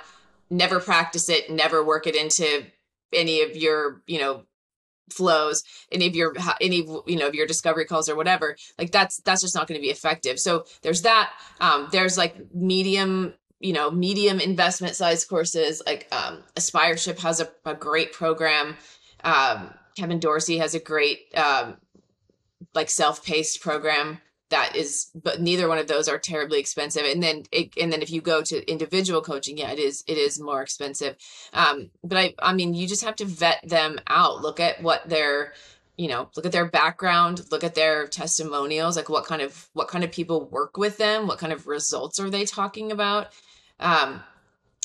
never 0.49 0.79
practice 0.79 1.29
it 1.29 1.49
never 1.49 1.83
work 1.83 2.07
it 2.07 2.15
into 2.15 2.65
any 3.13 3.41
of 3.41 3.55
your 3.55 4.01
you 4.05 4.19
know 4.19 4.43
flows 5.11 5.63
any 5.91 6.07
of 6.07 6.15
your 6.15 6.33
any 6.61 6.87
you 7.07 7.15
know 7.17 7.27
of 7.27 7.35
your 7.35 7.47
discovery 7.47 7.85
calls 7.85 8.09
or 8.09 8.15
whatever. 8.15 8.55
Like 8.77 8.91
that's 8.91 9.19
that's 9.21 9.41
just 9.41 9.55
not 9.55 9.67
going 9.67 9.79
to 9.79 9.81
be 9.81 9.91
effective. 9.91 10.39
So 10.39 10.65
there's 10.81 11.01
that 11.03 11.31
um 11.59 11.89
there's 11.91 12.17
like 12.17 12.35
medium 12.53 13.33
you 13.59 13.73
know 13.73 13.91
medium 13.91 14.39
investment 14.39 14.95
size 14.95 15.25
courses 15.25 15.81
like 15.85 16.07
um, 16.11 16.43
aspireship 16.55 17.19
has 17.19 17.39
a, 17.39 17.49
a 17.65 17.75
great 17.75 18.13
program. 18.13 18.77
Um, 19.23 19.73
kevin 19.97 20.19
dorsey 20.19 20.57
has 20.59 20.75
a 20.75 20.79
great 20.79 21.33
um, 21.35 21.77
like 22.73 22.89
self-paced 22.89 23.61
program 23.61 24.21
that 24.49 24.75
is 24.75 25.11
but 25.15 25.41
neither 25.41 25.67
one 25.67 25.77
of 25.77 25.87
those 25.87 26.07
are 26.07 26.17
terribly 26.17 26.59
expensive. 26.59 27.03
And 27.05 27.21
then 27.21 27.43
it, 27.51 27.73
and 27.79 27.93
then 27.93 28.01
if 28.01 28.11
you 28.11 28.21
go 28.21 28.41
to 28.41 28.71
individual 28.71 29.21
coaching 29.21 29.57
yeah 29.57 29.71
it 29.71 29.79
is 29.79 30.03
it 30.07 30.17
is 30.17 30.39
more 30.39 30.61
expensive. 30.61 31.15
Um 31.53 31.91
but 32.03 32.17
i 32.17 32.33
i 32.39 32.53
mean 32.53 32.73
you 32.73 32.87
just 32.87 33.03
have 33.03 33.15
to 33.17 33.25
vet 33.25 33.61
them 33.67 33.99
out. 34.07 34.41
Look 34.41 34.59
at 34.59 34.81
what 34.81 35.07
their 35.07 35.53
you 35.97 36.07
know 36.07 36.29
look 36.35 36.45
at 36.45 36.53
their 36.53 36.65
background 36.65 37.41
look 37.51 37.63
at 37.63 37.75
their 37.75 38.07
testimonials 38.07 38.95
like 38.95 39.09
what 39.09 39.25
kind 39.25 39.41
of 39.41 39.67
what 39.73 39.89
kind 39.89 40.05
of 40.05 40.11
people 40.13 40.47
work 40.47 40.77
with 40.77 40.97
them 40.97 41.27
what 41.27 41.39
kind 41.39 41.51
of 41.51 41.67
results 41.67 42.21
are 42.21 42.29
they 42.29 42.45
talking 42.45 42.89
about 42.89 43.27
um, 43.79 44.21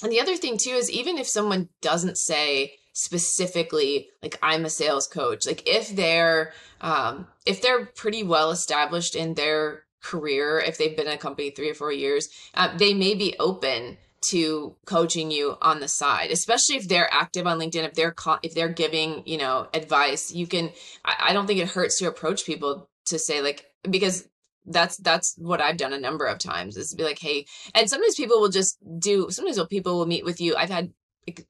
and 0.03 0.13
the 0.13 0.21
other 0.21 0.37
thing 0.37 0.59
too 0.59 0.71
is 0.71 0.91
even 0.91 1.19
if 1.19 1.27
someone 1.27 1.69
doesn't 1.81 2.19
say 2.19 2.75
specifically 2.93 4.09
like 4.23 4.39
I'm 4.43 4.65
a 4.65 4.71
sales 4.71 5.07
coach, 5.07 5.47
like 5.47 5.69
if 5.69 5.95
they're 5.95 6.53
um, 6.81 7.27
if 7.47 7.63
they're 7.63 7.87
pretty 7.87 8.23
well 8.23 8.51
established 8.51 9.15
in 9.15 9.35
their 9.35 9.85
career, 10.03 10.61
if 10.61 10.79
they've 10.79 10.97
been 10.97 11.07
in 11.07 11.15
a 11.15 11.19
company 11.19 11.51
three 11.51 11.71
or 11.71 11.75
four 11.75 11.93
years, 11.93 12.29
uh, 12.55 12.77
they 12.77 12.95
may 12.95 13.15
be 13.15 13.35
open 13.39 13.99
to 14.27 14.75
coaching 14.87 15.31
you 15.31 15.55
on 15.61 15.81
the 15.81 15.89
side 15.89 16.31
especially 16.31 16.77
if 16.77 16.89
they're 16.89 17.13
active 17.13 17.47
on 17.47 17.59
linkedin 17.59 17.85
if 17.85 17.93
they're 17.93 18.15
if 18.43 18.55
they're 18.55 18.71
giving 18.71 19.23
you 19.27 19.37
know 19.37 19.69
advice. 19.75 20.33
You 20.33 20.47
can 20.47 20.71
I, 21.05 21.15
I 21.29 21.33
don't 21.33 21.47
think 21.47 21.61
it 21.61 21.69
hurts 21.69 21.99
to 21.99 22.07
approach 22.07 22.47
people 22.47 22.89
to 23.07 23.19
say 23.19 23.43
like 23.43 23.67
because 23.89 24.27
that's 24.67 24.97
that's 24.99 25.35
what 25.39 25.61
I've 25.61 25.77
done 25.77 25.93
a 25.93 26.01
number 26.01 26.27
of 26.27 26.39
times 26.39 26.77
is 26.77 26.91
to 26.91 26.97
be 26.97 27.05
like, 27.05 27.19
hey, 27.19 27.47
and 27.75 27.89
sometimes 27.89 28.15
people 28.15 28.41
will 28.41 28.49
just 28.49 28.79
do. 28.99 29.31
Sometimes 29.31 29.61
people 29.69 29.99
will 29.99 30.07
meet 30.07 30.25
with 30.25 30.41
you. 30.41 30.57
I've 30.57 30.71
had 30.71 30.93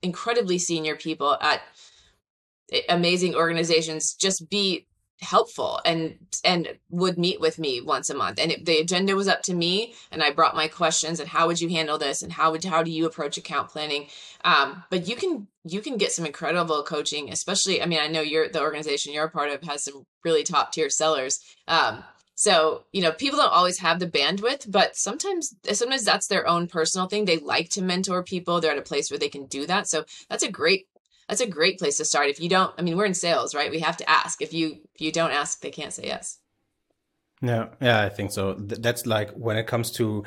incredibly 0.02 0.58
senior 0.58 0.96
people 0.96 1.36
at 1.40 1.60
amazing 2.88 3.34
organizations 3.34 4.14
just 4.14 4.48
be 4.48 4.86
helpful 5.20 5.80
and 5.84 6.16
and 6.44 6.76
would 6.90 7.16
meet 7.16 7.40
with 7.40 7.58
me 7.58 7.80
once 7.80 8.10
a 8.10 8.14
month 8.14 8.38
and 8.38 8.50
it, 8.50 8.64
the 8.66 8.78
agenda 8.78 9.14
was 9.14 9.28
up 9.28 9.42
to 9.42 9.54
me 9.54 9.94
and 10.10 10.22
i 10.22 10.30
brought 10.30 10.56
my 10.56 10.66
questions 10.66 11.20
and 11.20 11.28
how 11.28 11.46
would 11.46 11.60
you 11.60 11.68
handle 11.68 11.96
this 11.96 12.20
and 12.20 12.32
how 12.32 12.50
would 12.50 12.64
how 12.64 12.82
do 12.82 12.90
you 12.90 13.06
approach 13.06 13.38
account 13.38 13.68
planning 13.68 14.06
um, 14.44 14.82
but 14.90 15.08
you 15.08 15.14
can 15.16 15.46
you 15.64 15.80
can 15.80 15.96
get 15.96 16.12
some 16.12 16.26
incredible 16.26 16.82
coaching 16.82 17.30
especially 17.30 17.80
i 17.80 17.86
mean 17.86 18.00
i 18.00 18.08
know 18.08 18.20
you're 18.20 18.48
the 18.48 18.60
organization 18.60 19.14
you're 19.14 19.24
a 19.24 19.30
part 19.30 19.50
of 19.50 19.62
has 19.62 19.84
some 19.84 20.04
really 20.24 20.42
top 20.42 20.72
tier 20.72 20.90
sellers 20.90 21.40
um, 21.68 22.02
so, 22.34 22.84
you 22.92 23.00
know, 23.00 23.12
people 23.12 23.38
don't 23.38 23.52
always 23.52 23.78
have 23.78 24.00
the 24.00 24.06
bandwidth, 24.06 24.70
but 24.70 24.96
sometimes 24.96 25.54
sometimes 25.72 26.04
that's 26.04 26.26
their 26.26 26.46
own 26.46 26.66
personal 26.66 27.06
thing. 27.06 27.24
They 27.24 27.38
like 27.38 27.70
to 27.70 27.82
mentor 27.82 28.22
people. 28.22 28.60
They're 28.60 28.72
at 28.72 28.78
a 28.78 28.82
place 28.82 29.10
where 29.10 29.18
they 29.18 29.28
can 29.28 29.46
do 29.46 29.66
that. 29.66 29.86
So, 29.88 30.04
that's 30.28 30.42
a 30.42 30.50
great 30.50 30.88
that's 31.28 31.40
a 31.40 31.46
great 31.46 31.78
place 31.78 31.96
to 31.98 32.04
start. 32.04 32.28
If 32.28 32.40
you 32.40 32.48
don't, 32.48 32.74
I 32.78 32.82
mean, 32.82 32.96
we're 32.96 33.06
in 33.06 33.14
sales, 33.14 33.54
right? 33.54 33.70
We 33.70 33.80
have 33.80 33.96
to 33.98 34.10
ask. 34.10 34.42
If 34.42 34.52
you 34.52 34.78
if 34.94 35.00
you 35.00 35.12
don't 35.12 35.30
ask, 35.30 35.60
they 35.60 35.70
can't 35.70 35.92
say 35.92 36.06
yes. 36.06 36.38
Yeah, 37.40 37.68
yeah, 37.80 38.02
I 38.02 38.08
think 38.08 38.32
so. 38.32 38.54
That's 38.54 39.06
like 39.06 39.30
when 39.32 39.56
it 39.56 39.66
comes 39.66 39.90
to 39.92 40.24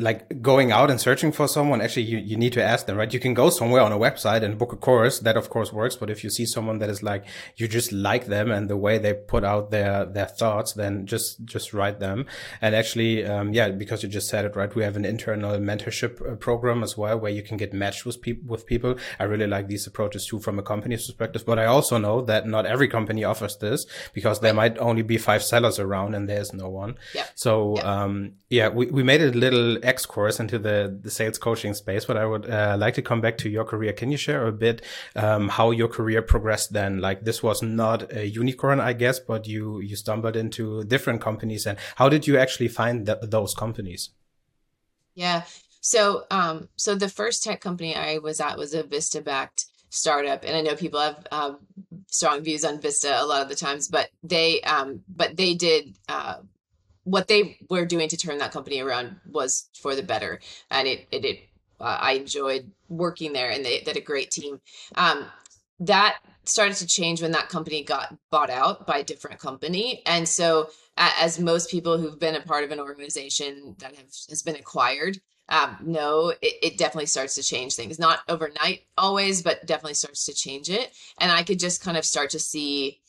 like 0.00 0.40
going 0.40 0.70
out 0.70 0.90
and 0.90 1.00
searching 1.00 1.32
for 1.32 1.48
someone, 1.48 1.80
actually, 1.80 2.04
you, 2.04 2.18
you 2.18 2.36
need 2.36 2.52
to 2.52 2.62
ask 2.62 2.86
them, 2.86 2.96
right? 2.96 3.12
You 3.12 3.18
can 3.18 3.34
go 3.34 3.50
somewhere 3.50 3.82
on 3.82 3.90
a 3.90 3.98
website 3.98 4.42
and 4.42 4.56
book 4.56 4.72
a 4.72 4.76
course. 4.76 5.18
That 5.18 5.36
of 5.36 5.50
course 5.50 5.72
works. 5.72 5.96
But 5.96 6.08
if 6.08 6.22
you 6.22 6.30
see 6.30 6.46
someone 6.46 6.78
that 6.78 6.88
is 6.88 7.02
like, 7.02 7.24
you 7.56 7.66
just 7.66 7.90
like 7.90 8.26
them 8.26 8.52
and 8.52 8.70
the 8.70 8.76
way 8.76 8.98
they 8.98 9.12
put 9.12 9.42
out 9.42 9.72
their, 9.72 10.04
their 10.04 10.26
thoughts, 10.26 10.72
then 10.74 11.04
just, 11.04 11.44
just 11.44 11.74
write 11.74 11.98
them. 11.98 12.26
And 12.60 12.76
actually, 12.76 13.26
um, 13.26 13.52
yeah, 13.52 13.70
because 13.70 14.04
you 14.04 14.08
just 14.08 14.28
said 14.28 14.44
it, 14.44 14.54
right? 14.54 14.72
We 14.72 14.84
have 14.84 14.94
an 14.94 15.04
internal 15.04 15.58
mentorship 15.58 16.20
uh, 16.20 16.36
program 16.36 16.84
as 16.84 16.96
well 16.96 17.18
where 17.18 17.32
you 17.32 17.42
can 17.42 17.56
get 17.56 17.72
matched 17.72 18.06
with 18.06 18.20
people, 18.22 18.48
with 18.48 18.66
people. 18.66 18.94
I 19.18 19.24
really 19.24 19.48
like 19.48 19.66
these 19.66 19.88
approaches 19.88 20.26
too 20.26 20.38
from 20.38 20.60
a 20.60 20.62
company's 20.62 21.06
perspective. 21.06 21.44
But 21.44 21.58
I 21.58 21.64
also 21.64 21.98
know 21.98 22.22
that 22.22 22.46
not 22.46 22.66
every 22.66 22.86
company 22.86 23.24
offers 23.24 23.56
this 23.56 23.84
because 24.12 24.38
there 24.38 24.54
might 24.54 24.78
only 24.78 25.02
be 25.02 25.18
five 25.18 25.42
sellers 25.42 25.80
around 25.80 26.14
and 26.14 26.28
there's 26.28 26.52
no 26.52 26.68
one. 26.68 26.94
Yeah. 27.14 27.26
So, 27.34 27.74
yeah. 27.78 28.02
um, 28.02 28.32
yeah, 28.48 28.68
we, 28.68 28.86
we 28.86 29.02
made 29.02 29.22
it 29.22 29.34
a 29.34 29.38
little 29.38 29.87
X 29.88 30.06
course 30.06 30.38
into 30.38 30.58
the, 30.58 30.76
the 31.04 31.10
sales 31.10 31.38
coaching 31.38 31.74
space, 31.74 32.04
but 32.04 32.16
I 32.16 32.26
would 32.26 32.48
uh, 32.48 32.76
like 32.78 32.94
to 32.94 33.02
come 33.02 33.20
back 33.20 33.38
to 33.38 33.48
your 33.48 33.64
career. 33.64 33.92
Can 33.92 34.10
you 34.10 34.18
share 34.18 34.46
a 34.46 34.52
bit 34.52 34.82
um, 35.16 35.48
how 35.48 35.70
your 35.70 35.88
career 35.88 36.20
progressed 36.22 36.72
then? 36.72 37.00
Like 37.00 37.24
this 37.24 37.42
was 37.42 37.62
not 37.62 38.12
a 38.12 38.28
unicorn, 38.28 38.78
I 38.80 38.92
guess, 38.92 39.18
but 39.18 39.46
you 39.46 39.80
you 39.80 39.96
stumbled 39.96 40.36
into 40.36 40.84
different 40.84 41.20
companies, 41.20 41.66
and 41.66 41.78
how 41.96 42.08
did 42.08 42.26
you 42.28 42.34
actually 42.38 42.68
find 42.80 43.06
th 43.06 43.18
those 43.36 43.54
companies? 43.64 44.10
Yeah. 45.14 45.42
So, 45.80 46.24
um, 46.30 46.68
so 46.76 46.94
the 46.94 47.08
first 47.08 47.42
tech 47.42 47.60
company 47.60 47.94
I 47.94 48.18
was 48.18 48.40
at 48.40 48.58
was 48.58 48.74
a 48.74 48.82
Vista 48.82 49.20
backed 49.20 49.66
startup, 49.90 50.44
and 50.44 50.54
I 50.56 50.60
know 50.60 50.76
people 50.76 51.00
have 51.00 51.26
um, 51.32 51.58
strong 52.06 52.42
views 52.42 52.64
on 52.64 52.80
Vista 52.80 53.10
a 53.22 53.24
lot 53.24 53.42
of 53.42 53.48
the 53.48 53.54
times, 53.54 53.88
but 53.88 54.10
they, 54.22 54.60
um, 54.62 55.02
but 55.08 55.36
they 55.36 55.54
did 55.54 55.96
uh, 56.08 56.36
what 57.08 57.28
they 57.28 57.58
were 57.70 57.86
doing 57.86 58.08
to 58.08 58.16
turn 58.16 58.38
that 58.38 58.52
company 58.52 58.80
around 58.80 59.16
was 59.26 59.68
for 59.80 59.94
the 59.94 60.02
better, 60.02 60.40
and 60.70 60.86
it, 60.86 61.06
it, 61.10 61.24
it 61.24 61.38
uh, 61.80 61.98
I 62.00 62.12
enjoyed 62.12 62.70
working 62.88 63.32
there, 63.32 63.50
and 63.50 63.64
they, 63.64 63.80
they 63.80 63.90
had 63.90 63.96
a 63.96 64.00
great 64.00 64.30
team. 64.30 64.60
Um, 64.96 65.26
that 65.80 66.18
started 66.44 66.76
to 66.76 66.86
change 66.86 67.22
when 67.22 67.32
that 67.32 67.48
company 67.48 67.84
got 67.84 68.16
bought 68.30 68.50
out 68.50 68.86
by 68.86 68.98
a 68.98 69.04
different 69.04 69.38
company, 69.40 70.02
and 70.06 70.28
so 70.28 70.70
as 70.96 71.38
most 71.38 71.70
people 71.70 71.98
who've 71.98 72.18
been 72.18 72.34
a 72.34 72.40
part 72.40 72.64
of 72.64 72.72
an 72.72 72.80
organization 72.80 73.76
that 73.78 73.94
have, 73.94 74.10
has 74.28 74.42
been 74.42 74.56
acquired 74.56 75.18
um, 75.48 75.78
know, 75.80 76.28
it, 76.42 76.54
it, 76.62 76.78
definitely 76.78 77.06
starts 77.06 77.34
to 77.36 77.42
change 77.42 77.74
things. 77.74 77.98
Not 77.98 78.20
overnight 78.28 78.82
always, 78.98 79.42
but 79.42 79.66
definitely 79.66 79.94
starts 79.94 80.26
to 80.26 80.34
change 80.34 80.68
it. 80.68 80.92
And 81.18 81.32
I 81.32 81.42
could 81.42 81.58
just 81.58 81.82
kind 81.82 81.96
of 81.96 82.04
start 82.04 82.30
to 82.30 82.38
see 82.38 83.00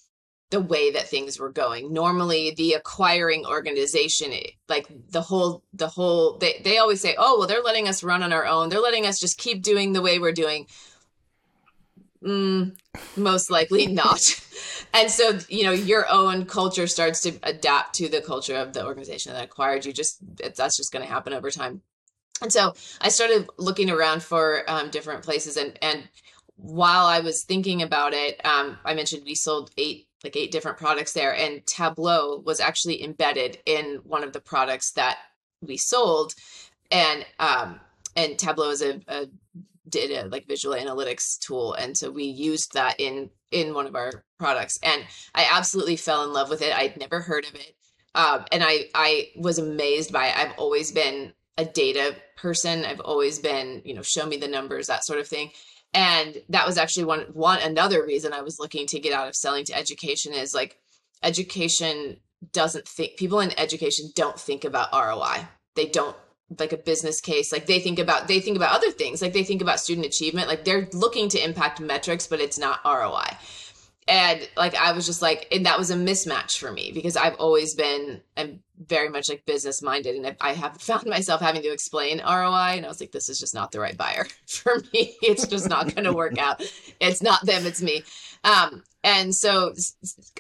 the 0.50 0.60
way 0.60 0.92
that 0.92 1.08
things 1.08 1.40
were 1.40 1.52
going. 1.52 1.94
Normally, 1.94 2.54
the 2.56 2.74
acquiring 2.74 3.46
organization, 3.46 4.34
like 4.68 4.88
the 5.10 5.22
whole, 5.22 5.64
the 5.74 5.88
whole, 5.88 6.38
they, 6.38 6.60
they 6.64 6.80
always 6.80 7.02
say, 7.02 7.16
oh, 7.18 7.38
well, 7.38 7.48
they're 7.48 7.62
letting 7.62 7.88
us 7.88 8.04
run 8.04 8.24
on 8.24 8.34
our 8.34 8.46
own. 8.46 8.70
They're 8.70 8.80
letting 8.80 9.06
us 9.06 9.20
just 9.20 9.38
keep 9.38 9.62
doing 9.62 9.94
the 9.94 10.02
way 10.02 10.18
we're 10.18 10.32
doing. 10.32 10.66
Mm, 12.24 12.78
most 13.16 13.52
likely 13.52 13.86
not. 13.88 14.22
and 14.94 15.12
so, 15.12 15.40
you 15.50 15.64
know, 15.64 15.72
your 15.72 16.10
own 16.10 16.46
culture 16.46 16.88
starts 16.88 17.22
to 17.22 17.38
adapt 17.44 17.96
to 17.96 18.10
the 18.10 18.22
culture 18.22 18.56
of 18.56 18.74
the 18.74 18.86
organization 18.86 19.34
that 19.34 19.44
acquired 19.44 19.86
you. 19.86 19.94
Just 19.94 20.20
that's 20.38 20.78
just 20.78 20.92
going 20.92 21.06
to 21.06 21.12
happen 21.12 21.32
over 21.32 21.52
time. 21.52 21.82
And 22.42 22.52
so 22.52 22.74
I 23.02 23.10
started 23.10 23.50
looking 23.58 23.90
around 23.90 24.24
for 24.24 24.64
um, 24.68 24.90
different 24.90 25.24
places. 25.24 25.58
And, 25.58 25.78
and 25.82 26.08
while 26.56 27.06
I 27.06 27.20
was 27.20 27.44
thinking 27.44 27.82
about 27.82 28.14
it, 28.14 28.44
um, 28.46 28.78
I 28.84 28.94
mentioned 28.94 29.24
we 29.26 29.36
sold 29.36 29.72
eight 29.78 30.09
like 30.24 30.36
eight 30.36 30.52
different 30.52 30.78
products 30.78 31.14
there 31.14 31.36
and 31.36 31.66
tableau 31.66 32.40
was 32.46 32.60
actually 32.60 33.04
embedded 33.04 33.58
in 33.66 34.00
one 34.04 34.24
of 34.24 34.34
the 34.34 34.42
products 34.42 34.92
that 34.92 35.18
we 35.62 35.78
sold 35.78 36.34
and 36.92 37.26
um 37.40 37.80
and 38.16 38.38
tableau 38.38 38.70
is 38.70 38.82
a, 38.82 39.00
a 39.08 39.28
data 39.88 40.28
like 40.32 40.48
visual 40.48 40.76
analytics 40.76 41.40
tool 41.40 41.74
and 41.74 41.98
so 41.98 42.12
we 42.12 42.24
used 42.24 42.74
that 42.74 43.00
in 43.00 43.30
in 43.52 43.74
one 43.74 43.88
of 43.88 43.96
our 43.96 44.24
products 44.38 44.78
and 44.84 45.04
i 45.34 45.48
absolutely 45.52 45.96
fell 45.96 46.24
in 46.24 46.32
love 46.32 46.50
with 46.50 46.62
it. 46.62 46.76
I'd 46.76 46.98
never 46.98 47.20
heard 47.20 47.46
of 47.46 47.56
it 47.56 47.76
um, 48.16 48.46
and 48.52 48.64
i 48.64 48.86
i 48.94 49.30
was 49.36 49.60
amazed 49.60 50.12
by 50.12 50.28
it. 50.28 50.38
I've 50.38 50.58
always 50.58 50.92
been 50.92 51.34
a 51.58 51.66
data 51.66 52.16
person. 52.38 52.86
I've 52.86 53.02
always 53.02 53.38
been 53.38 53.82
you 53.84 53.94
know 53.94 54.02
show 54.02 54.26
me 54.26 54.38
the 54.38 54.48
numbers 54.48 54.88
that 54.88 55.06
sort 55.06 55.20
of 55.20 55.28
thing 55.28 55.52
and 55.94 56.38
that 56.50 56.68
was 56.68 56.78
actually 56.78 57.06
one 57.06 57.22
one 57.34 57.60
another 57.62 58.06
reason 58.06 58.34
i 58.34 58.42
was 58.42 58.60
looking 58.60 58.86
to 58.86 59.00
get 59.00 59.14
out 59.14 59.28
of 59.28 59.36
selling 59.36 59.66
to 59.66 59.76
education 59.76 60.34
is 60.34 60.54
like 60.54 60.78
education 61.24 62.18
doesn't 62.54 62.88
think 62.88 63.18
people 63.18 63.40
in 63.40 63.58
education 63.60 64.10
don't 64.16 64.40
think 64.40 64.64
about 64.64 64.94
roi 64.94 65.48
they 65.76 65.86
don't 65.86 66.16
like 66.58 66.74
a 66.74 66.78
business 66.78 67.22
case 67.22 67.52
like 67.52 67.68
they 67.68 67.80
think 67.80 68.00
about 68.00 68.28
they 68.28 68.40
think 68.40 68.58
about 68.58 68.76
other 68.76 68.92
things. 68.92 69.22
Like 69.22 69.34
they 69.34 69.44
think 69.44 69.62
about 69.62 69.80
student 69.80 70.08
achievement. 70.08 70.48
Like 70.48 70.66
they're 70.66 70.90
looking 70.94 71.30
to 71.30 71.44
impact 71.44 71.80
metrics 71.80 72.26
but 72.26 72.40
it's 72.40 72.58
not 72.58 72.80
roi 72.84 73.38
and 74.10 74.50
like 74.58 74.76
i 74.76 74.92
was 74.92 75.06
just 75.06 75.22
like 75.22 75.48
and 75.52 75.66
that 75.66 75.78
was 75.78 75.92
a 75.92 75.96
mismatch 75.96 76.58
for 76.58 76.72
me 76.72 76.92
because 76.94 77.16
i've 77.16 77.36
always 77.36 77.76
been 77.76 78.20
i'm 78.36 78.60
very 78.88 79.10
much 79.10 79.30
like 79.30 79.46
business 79.46 79.82
minded 79.82 80.16
and 80.16 80.36
i 80.42 80.54
have 80.54 80.76
found 80.82 81.06
myself 81.06 81.40
having 81.42 81.62
to 81.62 81.72
explain 81.72 82.20
roi 82.20 82.76
and 82.76 82.86
i 82.86 82.90
was 82.90 83.00
like 83.00 83.12
this 83.12 83.30
is 83.30 83.40
just 83.40 83.54
not 83.54 83.72
the 83.72 83.80
right 83.80 83.98
buyer 83.98 84.26
for 84.48 84.78
me. 84.94 85.16
It's 85.22 85.48
just 85.48 85.70
not 85.70 85.94
going 85.94 86.06
to 86.06 86.14
work 86.14 86.38
out. 86.38 86.62
It's 87.00 87.22
not 87.22 87.46
them 87.46 87.66
it's 87.66 87.82
me. 87.82 88.04
Um 88.44 88.84
and 89.04 89.34
so 89.34 89.74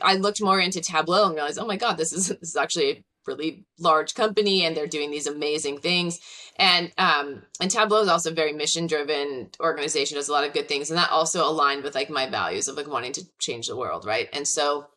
i 0.01 0.15
looked 0.15 0.41
more 0.41 0.59
into 0.59 0.81
tableau 0.81 1.25
and 1.25 1.35
realized 1.35 1.59
oh 1.59 1.65
my 1.65 1.77
god 1.77 1.97
this 1.97 2.11
is 2.11 2.27
this 2.27 2.49
is 2.49 2.55
actually 2.55 3.05
really 3.25 3.65
large 3.77 4.15
company 4.15 4.65
and 4.65 4.75
they're 4.75 4.87
doing 4.87 5.11
these 5.11 5.27
amazing 5.27 5.79
things. 5.79 6.19
And 6.57 6.91
um, 6.97 7.43
and 7.61 7.71
Tableau 7.71 8.01
is 8.01 8.07
also 8.07 8.31
a 8.31 8.35
very 8.35 8.53
mission 8.53 8.87
driven 8.87 9.49
organization, 9.59 10.17
does 10.17 10.29
a 10.29 10.33
lot 10.33 10.45
of 10.45 10.53
good 10.53 10.67
things. 10.67 10.89
And 10.89 10.97
that 10.97 11.11
also 11.11 11.47
aligned 11.47 11.83
with 11.83 11.95
like 11.95 12.09
my 12.09 12.29
values 12.29 12.67
of 12.67 12.75
like 12.75 12.87
wanting 12.87 13.13
to 13.13 13.25
change 13.39 13.67
the 13.67 13.77
world, 13.77 14.05
right? 14.05 14.27
And 14.33 14.47
so 14.47 14.87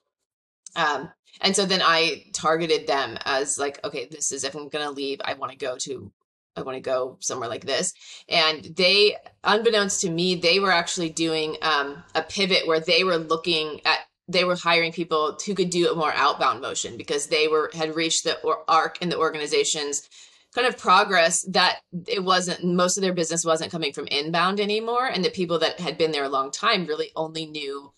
um 0.77 1.11
and 1.41 1.55
so 1.57 1.67
then 1.67 1.83
I 1.83 2.25
targeted 2.33 2.87
them 2.87 3.17
as 3.25 3.59
like, 3.59 3.83
okay, 3.85 4.07
this 4.11 4.33
is 4.33 4.45
if 4.45 4.55
I'm 4.55 4.69
gonna 4.69 4.91
leave, 4.91 5.21
I 5.25 5.35
want 5.35 5.53
to 5.53 5.59
go 5.59 5.77
to 5.83 6.13
I 6.57 6.63
want 6.63 6.77
to 6.77 6.83
go 6.83 7.17
somewhere 7.21 7.49
like 7.49 7.65
this. 7.65 7.95
And 8.29 8.65
they, 8.77 9.17
unbeknownst 9.43 10.03
to 10.03 10.11
me, 10.11 10.35
they 10.35 10.61
were 10.61 10.71
actually 10.71 11.09
doing 11.09 11.57
um, 11.63 12.03
a 12.15 12.23
pivot 12.23 12.67
where 12.67 12.81
they 12.81 13.05
were 13.05 13.17
looking 13.17 13.81
at 13.87 14.01
they 14.33 14.45
were 14.45 14.57
hiring 14.57 14.93
people 14.93 15.39
who 15.45 15.55
could 15.55 15.71
do 15.71 15.91
a 15.91 15.97
more 15.97 16.13
outbound 16.15 16.61
motion 16.61 16.97
because 16.97 17.27
they 17.27 17.49
were 17.49 17.71
had 17.75 17.95
reached 17.95 18.25
the 18.25 18.39
arc 18.69 19.01
in 19.03 19.09
the 19.09 19.19
organization's 19.19 20.09
kind 20.55 20.67
of 20.67 20.77
progress 20.77 21.43
that 21.43 21.81
it 22.07 22.23
wasn't 22.23 22.63
most 22.63 22.97
of 22.97 23.03
their 23.03 23.15
business 23.15 23.45
wasn't 23.45 23.73
coming 23.73 23.93
from 23.93 24.07
inbound 24.09 24.61
anymore. 24.61 25.07
And 25.07 25.25
the 25.25 25.31
people 25.31 25.59
that 25.61 25.81
had 25.81 25.97
been 25.97 26.13
there 26.13 26.25
a 26.25 26.29
long 26.29 26.51
time 26.51 26.87
really 26.87 27.11
only 27.17 27.47
knew 27.47 27.93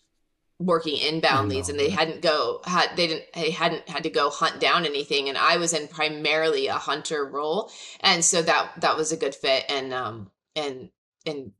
working 0.60 0.96
inbound 0.96 1.48
leads 1.48 1.68
and 1.68 1.78
they 1.78 1.90
hadn't 1.90 2.22
go 2.22 2.60
had 2.64 2.90
they 2.96 3.08
didn't 3.08 3.24
they 3.34 3.50
hadn't 3.50 3.88
had 3.88 4.04
to 4.04 4.10
go 4.10 4.30
hunt 4.30 4.60
down 4.60 4.86
anything. 4.86 5.28
And 5.28 5.36
I 5.36 5.56
was 5.56 5.72
in 5.72 5.88
primarily 5.88 6.68
a 6.68 6.74
hunter 6.74 7.24
role. 7.24 7.70
And 8.00 8.24
so 8.24 8.40
that 8.42 8.80
that 8.80 8.96
was 8.96 9.10
a 9.10 9.16
good 9.16 9.34
fit. 9.34 9.64
And 9.68 9.92
um 9.92 10.30
and 10.54 10.90
and 11.26 11.52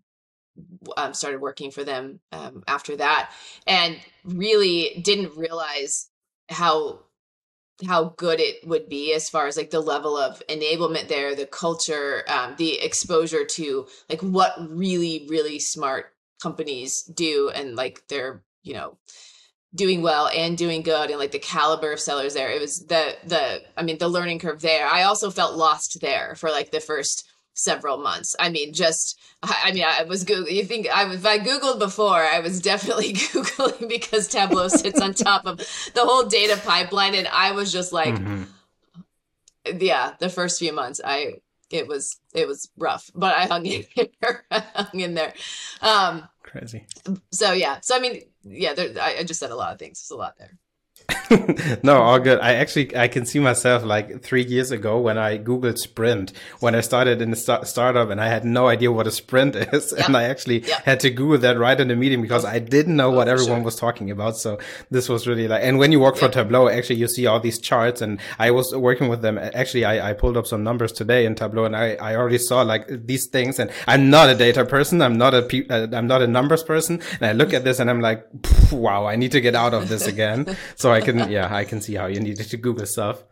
um, 0.97 1.15
started 1.15 1.41
working 1.41 1.71
for 1.71 1.85
them 1.85 2.21
um, 2.33 2.63
after 2.67 2.97
that, 2.97 3.31
and 3.67 3.97
really 4.25 5.01
didn't 5.05 5.37
realize 5.37 6.09
how 6.49 7.01
how 7.87 8.15
good 8.17 8.39
it 8.39 8.67
would 8.67 8.89
be 8.89 9.13
as 9.13 9.29
far 9.29 9.49
as 9.49 9.57
like 9.57 9.71
the 9.71 9.81
level 9.81 10.17
of 10.17 10.41
enablement 10.49 11.09
there, 11.09 11.35
the 11.35 11.47
culture, 11.47 12.23
um, 12.29 12.55
the 12.57 12.81
exposure 12.81 13.45
to 13.45 13.87
like 14.09 14.21
what 14.21 14.53
really 14.69 15.27
really 15.29 15.59
smart 15.59 16.13
companies 16.43 17.03
do, 17.03 17.51
and 17.55 17.77
like 17.77 18.03
they're 18.09 18.43
you 18.63 18.75
know 18.75 18.97
doing 19.75 20.03
well 20.03 20.29
and 20.29 20.57
doing 20.57 20.83
good 20.83 21.11
and 21.11 21.19
like 21.19 21.33
the 21.33 21.39
caliber 21.39 21.93
of 21.93 22.01
sellers 22.01 22.35
there. 22.35 22.51
It 22.51 22.61
was 22.61 22.87
the 22.87 23.17
the 23.25 23.63
i 23.77 23.83
mean 23.83 23.99
the 23.99 24.09
learning 24.09 24.39
curve 24.39 24.61
there. 24.61 24.87
I 24.87 25.03
also 25.03 25.31
felt 25.31 25.57
lost 25.57 25.99
there 26.01 26.35
for 26.37 26.51
like 26.51 26.71
the 26.71 26.81
first 26.81 27.29
several 27.55 27.97
months. 27.99 28.37
I 28.39 28.51
mean, 28.51 28.73
just 28.73 29.19
I 29.43 29.73
mean, 29.73 29.85
I 29.85 30.03
was 30.05 30.25
Google. 30.25 30.51
You 30.51 30.65
think 30.65 30.89
I 30.95 31.11
if 31.13 31.25
I 31.25 31.39
googled 31.39 31.79
before, 31.79 32.23
I 32.23 32.41
was 32.41 32.61
definitely 32.61 33.13
googling 33.15 33.89
because 33.89 34.29
Tableau 34.29 34.69
sits 34.69 35.01
on 35.01 35.15
top 35.15 35.47
of 35.47 35.59
the 35.59 36.05
whole 36.05 36.25
data 36.25 36.61
pipeline, 36.65 37.15
and 37.15 37.29
I 37.29 37.53
was 37.53 37.73
just 37.73 37.93
like, 37.93 38.15
mm-hmm. 38.15 38.45
yeah, 39.81 40.15
the 40.19 40.29
first 40.29 40.59
few 40.59 40.73
months, 40.73 41.01
I 41.03 41.37
it 41.71 41.89
was 41.89 42.19
it 42.35 42.47
was 42.47 42.71
rough, 42.77 43.11
but 43.15 43.37
I 43.37 43.47
hung 43.47 43.65
in 43.67 43.85
there, 44.21 44.45
hung 44.51 45.01
in 45.01 45.15
there. 45.15 45.33
Um, 45.81 46.29
Crazy. 46.43 46.87
So 47.31 47.53
yeah, 47.53 47.81
so 47.81 47.97
I 47.97 48.01
mean, 48.01 48.23
yeah, 48.43 48.75
there, 48.75 48.91
I, 49.01 49.19
I 49.19 49.25
just 49.25 49.41
said 49.41 49.51
a 49.51 49.57
lot 49.57 49.73
of 49.73 49.79
things. 49.79 50.01
There's 50.01 50.17
a 50.17 50.21
lot 50.21 50.37
there. 50.39 50.59
no, 51.83 52.03
all 52.03 52.19
good. 52.19 52.39
I 52.41 52.55
actually 52.55 52.97
I 52.97 53.09
can 53.09 53.27
see 53.27 53.39
myself 53.39 53.85
like 53.85 54.23
three 54.23 54.45
years 54.45 54.71
ago 54.71 54.99
when 54.99 55.19
I 55.19 55.39
googled 55.39 55.79
sprint 55.79 56.33
when 56.61 56.75
I 56.75 56.81
started 56.81 57.21
in 57.21 57.31
the 57.31 57.37
start- 57.37 57.67
startup 57.67 58.11
and 58.11 58.21
I 58.21 58.29
had 58.29 58.45
no 58.45 58.69
idea 58.69 58.91
what 58.91 59.07
a 59.07 59.11
sprint 59.11 59.55
is, 59.73 59.93
yep. 59.97 60.07
and 60.07 60.17
I 60.17 60.25
actually 60.25 60.61
yep. 60.61 60.85
had 60.85 61.01
to 61.01 61.11
Google 61.11 61.39
that 61.39 61.59
right 61.59 61.79
in 61.79 61.89
the 61.89 61.97
meeting 61.97 62.23
because 62.23 62.45
I 62.45 62.59
didn't 62.59 62.97
know 62.97 63.11
oh, 63.13 63.17
what 63.17 63.29
everyone 63.29 63.59
sure. 63.59 63.65
was 63.65 63.77
talking 63.77 64.11
about. 64.11 64.37
So 64.37 64.59
this 64.91 65.09
was 65.09 65.27
really 65.27 65.49
like, 65.49 65.63
and 65.63 65.79
when 65.79 65.93
you 65.93 66.01
work 66.01 66.15
yep. 66.17 66.23
for 66.23 66.29
Tableau, 66.29 66.69
actually 66.69 66.97
you 66.97 67.09
see 67.09 67.27
all 67.27 67.41
these 67.41 67.59
charts, 67.59 68.01
and 68.01 68.19
I 68.39 68.51
was 68.51 68.75
working 68.75 69.09
with 69.09 69.23
them. 69.23 69.39
Actually, 69.39 69.85
I, 69.85 70.11
I 70.11 70.13
pulled 70.15 70.37
up 70.37 70.47
some 70.47 70.63
numbers 70.65 70.93
today 70.93 71.27
in 71.27 71.35
Tableau, 71.35 71.65
and 71.65 71.77
I 71.77 71.95
I 71.95 72.17
already 72.17 72.39
saw 72.39 72.63
like 72.63 72.87
these 73.07 73.27
things, 73.27 73.59
and 73.59 73.71
I'm 73.87 74.11
not 74.11 74.31
a 74.31 74.35
data 74.35 74.65
person. 74.65 75.03
I'm 75.03 75.19
not 75.19 75.35
a 75.35 75.43
pe- 75.43 75.67
uh, 75.69 75.89
I'm 75.93 76.07
not 76.07 76.23
a 76.23 76.27
numbers 76.27 76.63
person, 76.63 77.01
and 77.21 77.27
I 77.27 77.33
look 77.33 77.53
at 77.53 77.65
this 77.65 77.79
and 77.79 77.91
I'm 77.91 78.01
like, 78.01 78.27
wow, 78.73 79.07
I 79.07 79.17
need 79.17 79.33
to 79.33 79.41
get 79.41 79.55
out 79.55 79.75
of 79.75 79.89
this 79.89 80.07
again. 80.07 80.57
so 80.77 80.94
I 80.95 81.01
can 81.01 81.31
yeah, 81.31 81.55
I 81.55 81.65
can 81.65 81.81
see 81.81 81.95
how 81.95 82.07
you 82.07 82.21
needed 82.21 82.49
to 82.49 82.57
Google 82.57 82.87
stuff. 82.87 83.23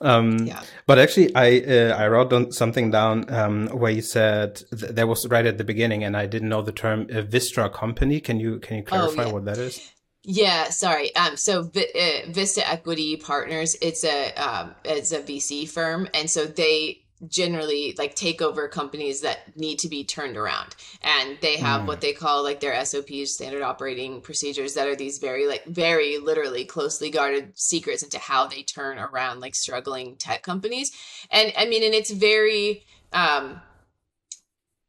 Um, 0.00 0.38
yeah. 0.46 0.62
But 0.86 0.98
actually, 0.98 1.34
I 1.34 1.60
uh, 1.60 1.96
I 1.96 2.08
wrote 2.08 2.32
on 2.32 2.52
something 2.52 2.90
down 2.90 3.32
um, 3.32 3.68
where 3.68 3.90
you 3.90 4.02
said 4.02 4.62
th- 4.70 4.92
that 4.92 5.08
was 5.08 5.26
right 5.28 5.44
at 5.44 5.58
the 5.58 5.64
beginning, 5.64 6.04
and 6.04 6.16
I 6.16 6.26
didn't 6.26 6.48
know 6.48 6.62
the 6.62 6.72
term 6.72 7.02
uh, 7.10 7.22
Vistra 7.22 7.72
company. 7.72 8.20
Can 8.20 8.38
you 8.40 8.58
can 8.60 8.78
you 8.78 8.82
oh, 8.86 8.90
clarify 8.90 9.24
oh, 9.24 9.26
yeah. 9.26 9.32
what 9.32 9.44
that 9.46 9.58
is? 9.58 9.92
Yeah, 10.22 10.68
sorry. 10.70 11.14
Um, 11.16 11.36
so 11.36 11.62
v- 11.62 11.86
uh, 11.94 12.30
Vista 12.30 12.68
Equity 12.68 13.16
Partners, 13.16 13.76
it's 13.80 14.04
a 14.04 14.32
um, 14.34 14.74
it's 14.84 15.12
a 15.12 15.20
VC 15.20 15.68
firm, 15.68 16.08
and 16.14 16.30
so 16.30 16.44
they 16.46 17.02
generally 17.26 17.94
like 17.98 18.14
take 18.14 18.40
over 18.40 18.68
companies 18.68 19.22
that 19.22 19.56
need 19.56 19.78
to 19.80 19.88
be 19.88 20.04
turned 20.04 20.36
around 20.36 20.76
and 21.02 21.36
they 21.40 21.56
have 21.56 21.82
mm. 21.82 21.86
what 21.86 22.00
they 22.00 22.12
call 22.12 22.44
like 22.44 22.60
their 22.60 22.84
SOPs 22.84 23.34
standard 23.34 23.62
operating 23.62 24.20
procedures 24.20 24.74
that 24.74 24.86
are 24.86 24.94
these 24.94 25.18
very 25.18 25.48
like 25.48 25.64
very 25.64 26.18
literally 26.18 26.64
closely 26.64 27.10
guarded 27.10 27.58
secrets 27.58 28.04
into 28.04 28.18
how 28.18 28.46
they 28.46 28.62
turn 28.62 28.98
around 28.98 29.40
like 29.40 29.56
struggling 29.56 30.14
tech 30.16 30.42
companies 30.42 30.92
and 31.32 31.52
I 31.56 31.66
mean 31.66 31.82
and 31.82 31.94
it's 31.94 32.12
very 32.12 32.84
um 33.12 33.60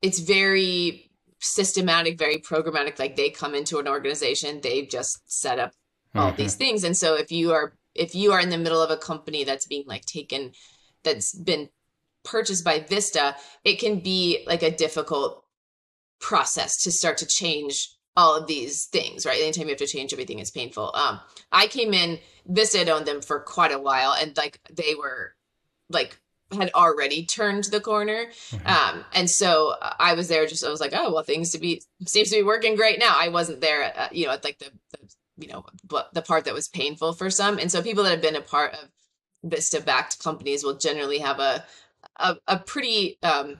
it's 0.03 0.19
very 0.19 1.09
systematic 1.39 2.19
very 2.19 2.37
programmatic 2.37 2.99
like 2.99 3.15
they 3.15 3.31
come 3.31 3.55
into 3.55 3.79
an 3.79 3.87
organization 3.87 4.59
they've 4.61 4.89
just 4.89 5.19
set 5.25 5.57
up 5.57 5.71
all 6.13 6.27
mm-hmm. 6.27 6.37
these 6.37 6.55
things 6.55 6.83
and 6.83 6.95
so 6.95 7.15
if 7.15 7.31
you 7.31 7.53
are 7.53 7.73
if 7.95 8.13
you 8.13 8.31
are 8.33 8.39
in 8.39 8.49
the 8.49 8.57
middle 8.57 8.81
of 8.81 8.91
a 8.91 8.97
company 8.97 9.43
that's 9.43 9.65
being 9.65 9.85
like 9.87 10.05
taken 10.05 10.51
that's 11.03 11.33
been 11.33 11.69
purchased 12.29 12.63
by 12.63 12.79
Vista, 12.79 13.35
it 13.63 13.79
can 13.79 13.99
be 13.99 14.43
like 14.47 14.63
a 14.63 14.75
difficult 14.75 15.43
process 16.19 16.83
to 16.83 16.91
start 16.91 17.17
to 17.17 17.25
change 17.25 17.89
all 18.15 18.35
of 18.35 18.47
these 18.47 18.85
things, 18.85 19.25
right? 19.25 19.41
Anytime 19.41 19.65
you 19.65 19.69
have 19.69 19.77
to 19.79 19.87
change 19.87 20.11
everything, 20.11 20.39
it's 20.39 20.51
painful. 20.51 20.91
Um, 20.93 21.19
I 21.51 21.67
came 21.67 21.93
in, 21.93 22.19
Vista 22.45 22.79
had 22.79 22.89
owned 22.89 23.05
them 23.05 23.21
for 23.21 23.39
quite 23.39 23.71
a 23.71 23.79
while, 23.79 24.13
and 24.19 24.35
like 24.35 24.59
they 24.69 24.95
were 24.95 25.35
like 25.89 26.19
had 26.51 26.71
already 26.73 27.25
turned 27.25 27.65
the 27.65 27.79
corner. 27.79 28.25
Mm-hmm. 28.25 28.67
Um, 28.67 29.05
and 29.13 29.29
so 29.29 29.75
I 29.81 30.15
was 30.15 30.27
there 30.27 30.47
just, 30.47 30.65
I 30.65 30.69
was 30.69 30.81
like, 30.81 30.93
oh, 30.95 31.13
well, 31.13 31.23
things 31.23 31.51
to 31.51 31.59
be, 31.59 31.83
seems 32.07 32.29
to 32.31 32.37
be 32.37 32.43
working 32.43 32.75
great 32.75 32.99
now. 32.99 33.13
I 33.15 33.29
wasn't 33.29 33.61
there, 33.61 33.93
uh, 33.95 34.09
you 34.11 34.25
know, 34.25 34.33
at 34.33 34.43
like 34.43 34.57
the, 34.57 34.71
the, 34.91 34.99
you 35.37 35.47
know, 35.47 35.63
the 36.11 36.21
part 36.21 36.45
that 36.45 36.53
was 36.53 36.67
painful 36.67 37.13
for 37.13 37.29
some. 37.29 37.59
And 37.59 37.71
so 37.71 37.81
people 37.81 38.03
that 38.03 38.11
have 38.11 38.21
been 38.21 38.35
a 38.35 38.41
part 38.41 38.73
of 38.73 38.89
Vista 39.43 39.79
backed 39.79 40.23
companies 40.23 40.63
will 40.63 40.77
generally 40.77 41.19
have 41.19 41.39
a, 41.39 41.63
a, 42.19 42.37
a 42.47 42.59
pretty 42.59 43.17
um, 43.23 43.59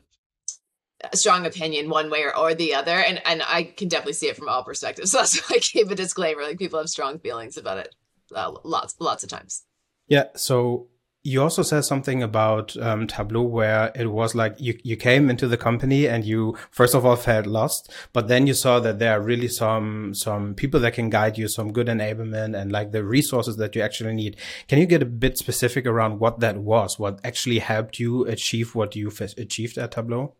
strong 1.14 1.46
opinion 1.46 1.90
one 1.90 2.10
way 2.10 2.24
or, 2.24 2.36
or 2.36 2.54
the 2.54 2.76
other 2.76 3.00
and 3.00 3.22
and 3.26 3.42
i 3.48 3.64
can 3.64 3.88
definitely 3.88 4.14
see 4.14 4.28
it 4.28 4.36
from 4.36 4.50
all 4.50 4.64
perspectives. 4.64 5.12
So 5.12 5.18
that's 5.20 5.50
why 5.50 5.58
i 5.58 5.60
gave 5.60 5.92
a 5.92 5.96
disclaimer 5.96 6.44
like 6.44 6.60
people 6.60 6.80
have 6.80 6.90
strong 6.90 7.20
feelings 7.20 7.58
about 7.58 7.78
it 7.78 7.96
uh, 8.36 8.54
lots 8.64 8.96
lots 9.00 9.24
of 9.24 9.30
times. 9.30 9.64
Yeah 10.08 10.26
so 10.36 10.88
you 11.24 11.42
also 11.42 11.64
said 11.64 11.82
something 11.82 12.24
about 12.24 12.78
um, 12.78 13.06
Tableau 13.06 13.42
where 13.42 13.92
it 13.94 14.08
was 14.08 14.36
like 14.36 14.56
you, 14.58 14.80
you 14.84 14.96
came 14.96 15.30
into 15.30 15.50
the 15.50 15.58
company 15.58 16.08
and 16.08 16.24
you 16.24 16.58
first 16.72 16.96
of 16.96 17.06
all 17.06 17.18
felt 17.18 17.46
lost, 17.46 17.92
but 18.14 18.30
then 18.30 18.48
you 18.48 18.54
saw 18.54 18.80
that 18.80 19.00
there 19.00 19.12
are 19.12 19.22
really 19.22 19.50
some 19.50 20.14
some 20.14 20.56
people 20.56 20.80
that 20.80 20.94
can 20.94 21.10
guide 21.10 21.38
you, 21.38 21.50
some 21.50 21.74
good 21.74 21.88
enablement 21.88 22.60
and 22.60 22.72
like 22.72 22.92
the 22.94 23.04
resources 23.04 23.58
that 23.58 23.76
you 23.76 23.82
actually 23.82 24.14
need. 24.14 24.38
Can 24.70 24.80
you 24.80 24.86
get 24.86 25.02
a 25.02 25.06
bit 25.06 25.38
specific 25.38 25.86
around 25.86 26.20
what 26.20 26.40
that 26.40 26.58
was? 26.58 26.98
What 26.98 27.20
actually 27.26 27.60
helped 27.60 28.00
you 28.00 28.26
achieve 28.26 28.74
what 28.74 28.96
you've 28.96 29.20
achieved 29.20 29.78
at 29.78 29.92
Tableau? 29.92 30.36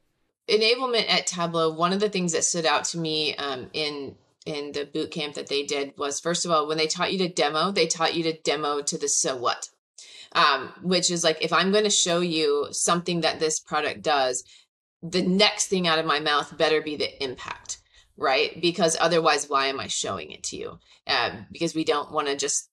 Enablement 0.48 1.10
at 1.10 1.28
Tableau. 1.28 1.74
One 1.74 1.92
of 1.92 2.00
the 2.00 2.10
things 2.10 2.32
that 2.32 2.46
stood 2.46 2.66
out 2.66 2.86
to 2.86 2.98
me 2.98 3.36
um, 3.36 3.70
in 3.74 4.16
in 4.46 4.72
the 4.72 4.86
boot 4.86 5.12
camp 5.12 5.34
that 5.34 5.48
they 5.48 5.64
did 5.64 5.94
was 5.98 6.22
first 6.22 6.46
of 6.46 6.52
all 6.52 6.70
when 6.70 6.78
they 6.78 6.88
taught 6.88 7.12
you 7.12 7.18
to 7.20 7.28
demo, 7.28 7.70
they 7.70 7.86
taught 7.86 8.16
you 8.16 8.24
to 8.24 8.34
demo 8.34 8.82
to 8.82 8.98
the 8.98 9.10
so 9.10 9.36
what 9.36 9.68
um, 10.34 10.72
which 10.82 11.12
is 11.12 11.24
like 11.24 11.38
if 11.42 11.54
I'm 11.54 11.72
going 11.72 11.84
to 11.84 11.90
show 11.90 12.20
you 12.20 12.68
something 12.72 13.22
that 13.22 13.40
this 13.40 13.60
product 13.60 14.02
does, 14.02 14.44
the 15.02 15.22
next 15.22 15.68
thing 15.68 15.88
out 15.88 16.00
of 16.00 16.06
my 16.06 16.20
mouth 16.20 16.58
better 16.58 16.82
be 16.82 16.96
the 16.96 17.24
impact, 17.24 17.80
right? 18.18 18.62
Because 18.62 18.98
otherwise, 19.00 19.50
why 19.50 19.68
am 19.68 19.80
I 19.80 19.88
showing 19.88 20.32
it 20.32 20.44
to 20.46 20.58
you? 20.58 20.80
Um, 21.08 21.48
because 21.52 21.74
we 21.74 21.84
don't 21.84 22.12
want 22.12 22.28
to 22.28 22.36
just 22.36 22.70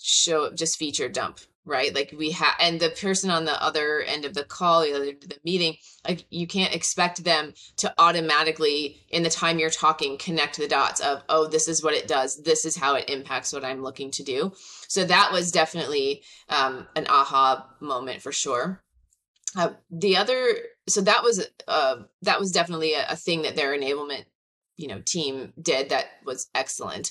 show 0.00 0.52
just 0.52 0.76
feature 0.76 1.08
dump 1.08 1.38
right? 1.66 1.94
Like 1.94 2.14
we 2.16 2.32
have 2.32 2.54
and 2.60 2.78
the 2.78 2.90
person 2.90 3.30
on 3.30 3.44
the 3.44 3.62
other 3.62 4.00
end 4.00 4.24
of 4.24 4.34
the 4.34 4.44
call 4.44 4.82
the 4.82 4.94
other 4.94 5.12
the 5.20 5.38
meeting 5.44 5.76
like 6.06 6.24
you 6.30 6.46
can't 6.46 6.74
expect 6.74 7.24
them 7.24 7.54
to 7.78 7.92
automatically 7.98 9.02
in 9.08 9.22
the 9.22 9.30
time 9.30 9.58
you're 9.58 9.70
talking 9.70 10.18
connect 10.18 10.58
the 10.58 10.68
dots 10.68 11.00
of 11.00 11.22
oh 11.28 11.46
this 11.46 11.68
is 11.68 11.82
what 11.82 11.94
it 11.94 12.06
does. 12.06 12.42
This 12.42 12.64
is 12.64 12.76
how 12.76 12.94
it 12.94 13.08
impacts 13.08 13.52
what 13.52 13.64
i'm 13.64 13.82
looking 13.82 14.10
to 14.12 14.22
do. 14.22 14.52
So 14.88 15.04
that 15.04 15.30
was 15.32 15.52
definitely 15.52 16.22
um, 16.48 16.86
an 16.96 17.06
aha 17.08 17.66
moment 17.80 18.22
for 18.22 18.32
sure. 18.32 18.82
Uh, 19.56 19.70
the 19.90 20.16
other 20.16 20.56
so 20.88 21.00
that 21.00 21.22
was 21.22 21.46
uh, 21.68 21.96
that 22.22 22.40
was 22.40 22.50
definitely 22.50 22.94
a, 22.94 23.06
a 23.10 23.16
thing 23.16 23.42
that 23.42 23.56
their 23.56 23.76
enablement 23.76 24.24
you 24.76 24.88
know 24.88 25.00
team 25.06 25.52
did 25.60 25.88
that 25.88 26.06
was 26.26 26.48
excellent 26.54 27.10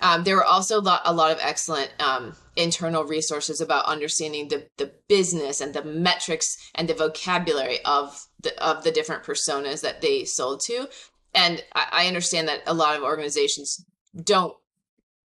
um, 0.00 0.24
there 0.24 0.36
were 0.36 0.44
also 0.44 0.78
a 0.78 0.82
lot, 0.82 1.02
a 1.04 1.12
lot 1.12 1.32
of 1.32 1.38
excellent 1.40 1.90
um, 2.00 2.34
internal 2.56 3.04
resources 3.04 3.60
about 3.60 3.86
understanding 3.86 4.48
the, 4.48 4.66
the 4.76 4.92
business 5.08 5.60
and 5.60 5.74
the 5.74 5.84
metrics 5.84 6.70
and 6.74 6.88
the 6.88 6.94
vocabulary 6.94 7.78
of 7.84 8.26
the 8.42 8.56
of 8.62 8.84
the 8.84 8.90
different 8.90 9.24
personas 9.24 9.82
that 9.82 10.00
they 10.00 10.24
sold 10.24 10.60
to. 10.60 10.88
And 11.34 11.62
I, 11.74 11.86
I 11.92 12.06
understand 12.06 12.48
that 12.48 12.62
a 12.66 12.74
lot 12.74 12.96
of 12.96 13.02
organizations 13.02 13.84
don't 14.22 14.54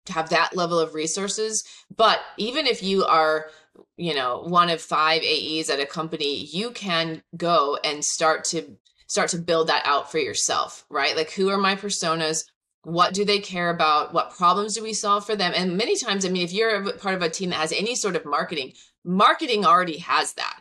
have 0.10 0.30
that 0.30 0.56
level 0.56 0.80
of 0.80 0.94
resources. 0.94 1.64
But 1.96 2.20
even 2.38 2.66
if 2.66 2.84
you 2.84 3.06
are, 3.06 3.50
you 3.98 4.14
know, 4.14 4.42
one 4.42 4.70
of 4.70 4.82
five 4.82 5.22
AEs 5.22 5.70
at 5.70 5.80
a 5.80 5.86
company, 5.86 6.46
you 6.46 6.72
can 6.72 7.24
go 7.38 7.78
and 7.84 8.04
start 8.04 8.44
to 8.46 8.78
start 9.08 9.30
to 9.30 9.38
build 9.38 9.68
that 9.68 9.84
out 9.86 10.12
for 10.12 10.18
yourself, 10.18 10.86
right? 10.90 11.16
Like 11.16 11.32
who 11.32 11.50
are 11.50 11.58
my 11.58 11.76
personas? 11.76 12.46
What 12.84 13.14
do 13.14 13.24
they 13.24 13.40
care 13.40 13.70
about? 13.70 14.14
What 14.14 14.36
problems 14.36 14.76
do 14.76 14.84
we 14.84 14.94
solve 14.94 15.26
for 15.26 15.36
them? 15.36 15.54
And 15.56 15.78
many 15.78 15.98
times 15.98 16.26
i 16.26 16.30
mean 16.30 16.44
if 16.44 16.54
you're 16.54 16.94
part 16.94 17.16
of 17.16 17.22
a 17.22 17.30
team 17.30 17.50
that 17.50 17.60
has 17.60 17.72
any 17.72 17.96
sort 17.96 18.16
of 18.16 18.26
marketing 18.26 18.74
marketing 19.04 19.66
already 19.66 19.98
has 20.00 20.34
that. 20.34 20.60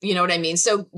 You 0.00 0.14
know 0.14 0.22
what 0.22 0.32
i 0.32 0.38
mean? 0.38 0.56
So 0.56 0.88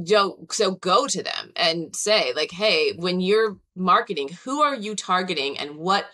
so 0.51 0.73
go 0.73 1.07
to 1.07 1.23
them 1.23 1.53
and 1.55 1.95
say 1.95 2.33
like 2.35 2.51
hey 2.51 2.95
when 2.97 3.21
you're 3.21 3.59
marketing 3.77 4.31
who 4.45 4.63
are 4.63 4.75
you 4.75 4.95
targeting 4.95 5.59
and 5.59 5.77
what 5.77 6.07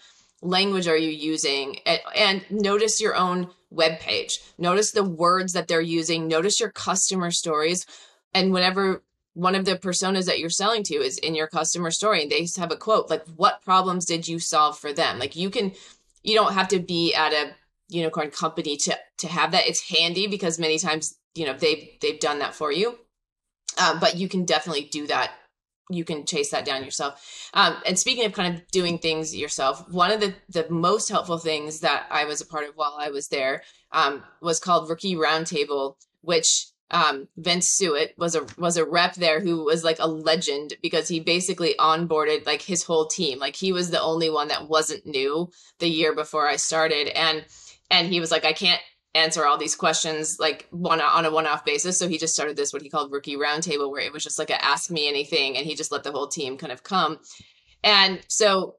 language 0.43 0.89
are 0.89 0.97
you 0.97 1.11
using? 1.11 1.79
And, 1.87 2.01
and 2.15 2.45
notice 2.51 3.01
your 3.01 3.15
own 3.15 3.51
web 3.71 3.99
page 4.01 4.41
notice 4.59 4.91
the 4.91 5.05
words 5.05 5.53
that 5.53 5.69
they're 5.69 5.81
using. 5.81 6.29
Notice 6.29 6.61
your 6.61 6.71
customer 6.71 7.31
stories. 7.31 7.87
And 8.35 8.53
whenever 8.53 9.03
one 9.35 9.55
of 9.55 9.65
the 9.65 9.77
personas 9.77 10.27
that 10.27 10.39
you're 10.39 10.49
selling 10.49 10.83
to 10.85 10.95
is 10.95 11.19
in 11.19 11.35
your 11.35 11.49
customer 11.49 11.91
story 11.91 12.23
and 12.23 12.31
they 12.31 12.47
have 12.57 12.73
a 12.73 12.77
quote 12.77 13.11
like 13.11 13.27
what 13.37 13.63
problems 13.63 14.05
did 14.05 14.27
you 14.27 14.39
solve 14.39 14.79
for 14.79 14.93
them? 14.93 15.19
Like 15.19 15.37
you 15.37 15.51
can 15.51 15.73
you 16.23 16.35
don't 16.35 16.55
have 16.55 16.69
to 16.69 16.79
be 16.79 17.13
at 17.15 17.33
a 17.33 17.55
unicorn 17.89 18.31
company 18.31 18.77
to 18.79 18.97
to 19.19 19.29
have 19.29 19.51
that. 19.53 19.67
It's 19.67 19.91
handy 19.91 20.27
because 20.27 20.59
many 20.59 20.79
times 20.79 21.19
you 21.35 21.47
know 21.47 21.55
they've 21.55 21.89
they've 22.01 22.21
done 22.21 22.39
that 22.39 22.55
for 22.55 22.73
you. 22.73 22.99
Uh, 23.77 23.99
but 23.99 24.17
you 24.17 24.29
can 24.29 24.45
definitely 24.45 24.85
do 24.85 25.07
that. 25.09 25.33
You 25.91 26.05
can 26.05 26.25
chase 26.25 26.51
that 26.53 26.65
down 26.65 26.85
yourself. 26.85 27.51
Um, 27.55 27.77
and 27.85 27.99
speaking 27.99 28.25
of 28.25 28.33
kind 28.33 28.55
of 28.55 28.67
doing 28.71 28.99
things 28.99 29.35
yourself 29.35 29.89
one 29.91 30.13
of 30.13 30.21
the 30.21 30.35
the 30.49 30.71
most 30.71 31.09
helpful 31.09 31.39
things 31.39 31.81
that 31.81 32.07
i 32.11 32.25
was 32.25 32.41
a 32.41 32.47
part 32.47 32.69
of 32.69 32.75
while 32.75 32.97
i 32.99 33.11
was 33.11 33.29
there 33.29 33.63
um, 33.93 34.23
was 34.41 34.59
called 34.59 34.89
rookie 34.89 35.15
roundtable 35.15 35.97
which 36.23 36.67
um, 36.91 37.29
Vince 37.37 37.71
Suet 37.71 38.15
was 38.19 38.35
a 38.35 38.47
was 38.59 38.77
a 38.77 38.85
rep 38.85 39.15
there 39.15 39.41
who 39.41 39.65
was 39.65 39.85
like 39.85 39.99
a 39.99 40.09
legend 40.09 40.75
because 40.83 41.09
he 41.09 41.19
basically 41.19 41.75
onboarded 41.79 42.47
like 42.47 42.63
his 42.63 42.85
whole 42.85 43.07
team. 43.07 43.39
Like 43.39 43.57
he 43.57 43.73
was 43.73 43.91
the 43.91 44.01
only 44.01 44.31
one 44.31 44.49
that 44.49 44.69
wasn't 44.69 45.07
new 45.07 45.51
the 45.79 45.89
year 45.89 46.15
before 46.15 46.47
I 46.47 46.57
started, 46.57 47.09
and 47.09 47.45
and 47.91 48.09
he 48.09 48.21
was 48.21 48.31
like, 48.31 48.45
I 48.45 48.53
can't 48.53 48.81
answer 49.15 49.47
all 49.47 49.57
these 49.57 49.77
questions 49.77 50.39
like 50.39 50.67
one 50.71 51.01
on 51.01 51.25
a 51.25 51.31
one 51.31 51.47
off 51.47 51.65
basis. 51.65 51.99
So 51.99 52.09
he 52.09 52.19
just 52.19 52.35
started 52.35 52.57
this 52.57 52.73
what 52.73 52.83
he 52.83 52.91
called 52.91 53.13
rookie 53.13 53.37
roundtable, 53.37 53.91
where 53.91 54.03
it 54.03 54.13
was 54.13 54.25
just 54.25 54.39
like 54.39 54.51
a 54.51 54.63
ask 54.63 54.91
me 54.91 55.09
anything, 55.09 55.57
and 55.57 55.67
he 55.67 55.75
just 55.75 55.91
let 55.91 56.05
the 56.05 56.13
whole 56.13 56.29
team 56.29 56.59
kind 56.59 56.73
of 56.73 56.83
come. 56.83 57.19
And 57.83 58.21
so 58.29 58.77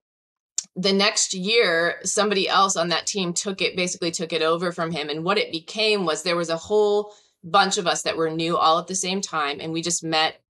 the 0.76 0.94
next 0.94 1.34
year 1.34 1.96
somebody 2.04 2.50
else 2.50 2.76
on 2.76 2.90
that 2.90 3.08
team 3.08 3.34
took 3.34 3.62
it 3.62 3.78
basically 3.78 4.12
took 4.12 4.34
it 4.34 4.42
over 4.42 4.74
from 4.74 4.92
him 4.92 5.08
and 5.08 5.24
what 5.24 5.38
it 5.38 5.52
became 5.52 6.06
was 6.06 6.24
there 6.24 6.36
was 6.36 6.50
a 6.50 6.58
whole 6.58 7.14
bunch 7.46 7.78
of 7.78 7.88
us 7.88 8.02
that 8.02 8.18
were 8.18 8.30
new 8.30 8.58
all 8.58 8.80
at 8.80 8.88
the 8.88 8.96
same 8.96 9.22
time 9.22 9.60
and 9.62 9.72
we 9.72 9.82
just 9.82 10.04
met 10.04 10.42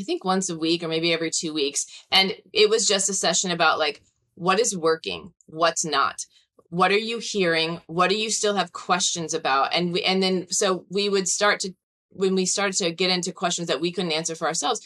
I 0.00 0.04
think 0.04 0.24
once 0.24 0.48
a 0.48 0.56
week 0.56 0.82
or 0.82 0.88
maybe 0.88 1.12
every 1.12 1.30
2 1.30 1.52
weeks 1.52 1.84
and 2.10 2.34
it 2.52 2.70
was 2.70 2.86
just 2.86 3.10
a 3.10 3.14
session 3.14 3.50
about 3.50 3.78
like 3.78 4.02
what 4.34 4.58
is 4.58 4.76
working, 4.76 5.32
what's 5.46 5.84
not. 5.84 6.24
What 6.70 6.90
are 6.90 6.98
you 6.98 7.20
hearing? 7.20 7.82
What 7.86 8.08
do 8.08 8.16
you 8.16 8.30
still 8.30 8.54
have 8.54 8.72
questions 8.72 9.34
about? 9.34 9.74
And 9.74 9.92
we 9.92 10.02
and 10.02 10.22
then 10.22 10.46
so 10.50 10.86
we 10.90 11.08
would 11.08 11.28
start 11.28 11.60
to 11.60 11.74
when 12.08 12.34
we 12.34 12.46
started 12.46 12.76
to 12.76 12.92
get 12.92 13.10
into 13.10 13.32
questions 13.32 13.68
that 13.68 13.80
we 13.80 13.92
couldn't 13.92 14.12
answer 14.12 14.34
for 14.34 14.46
ourselves, 14.46 14.80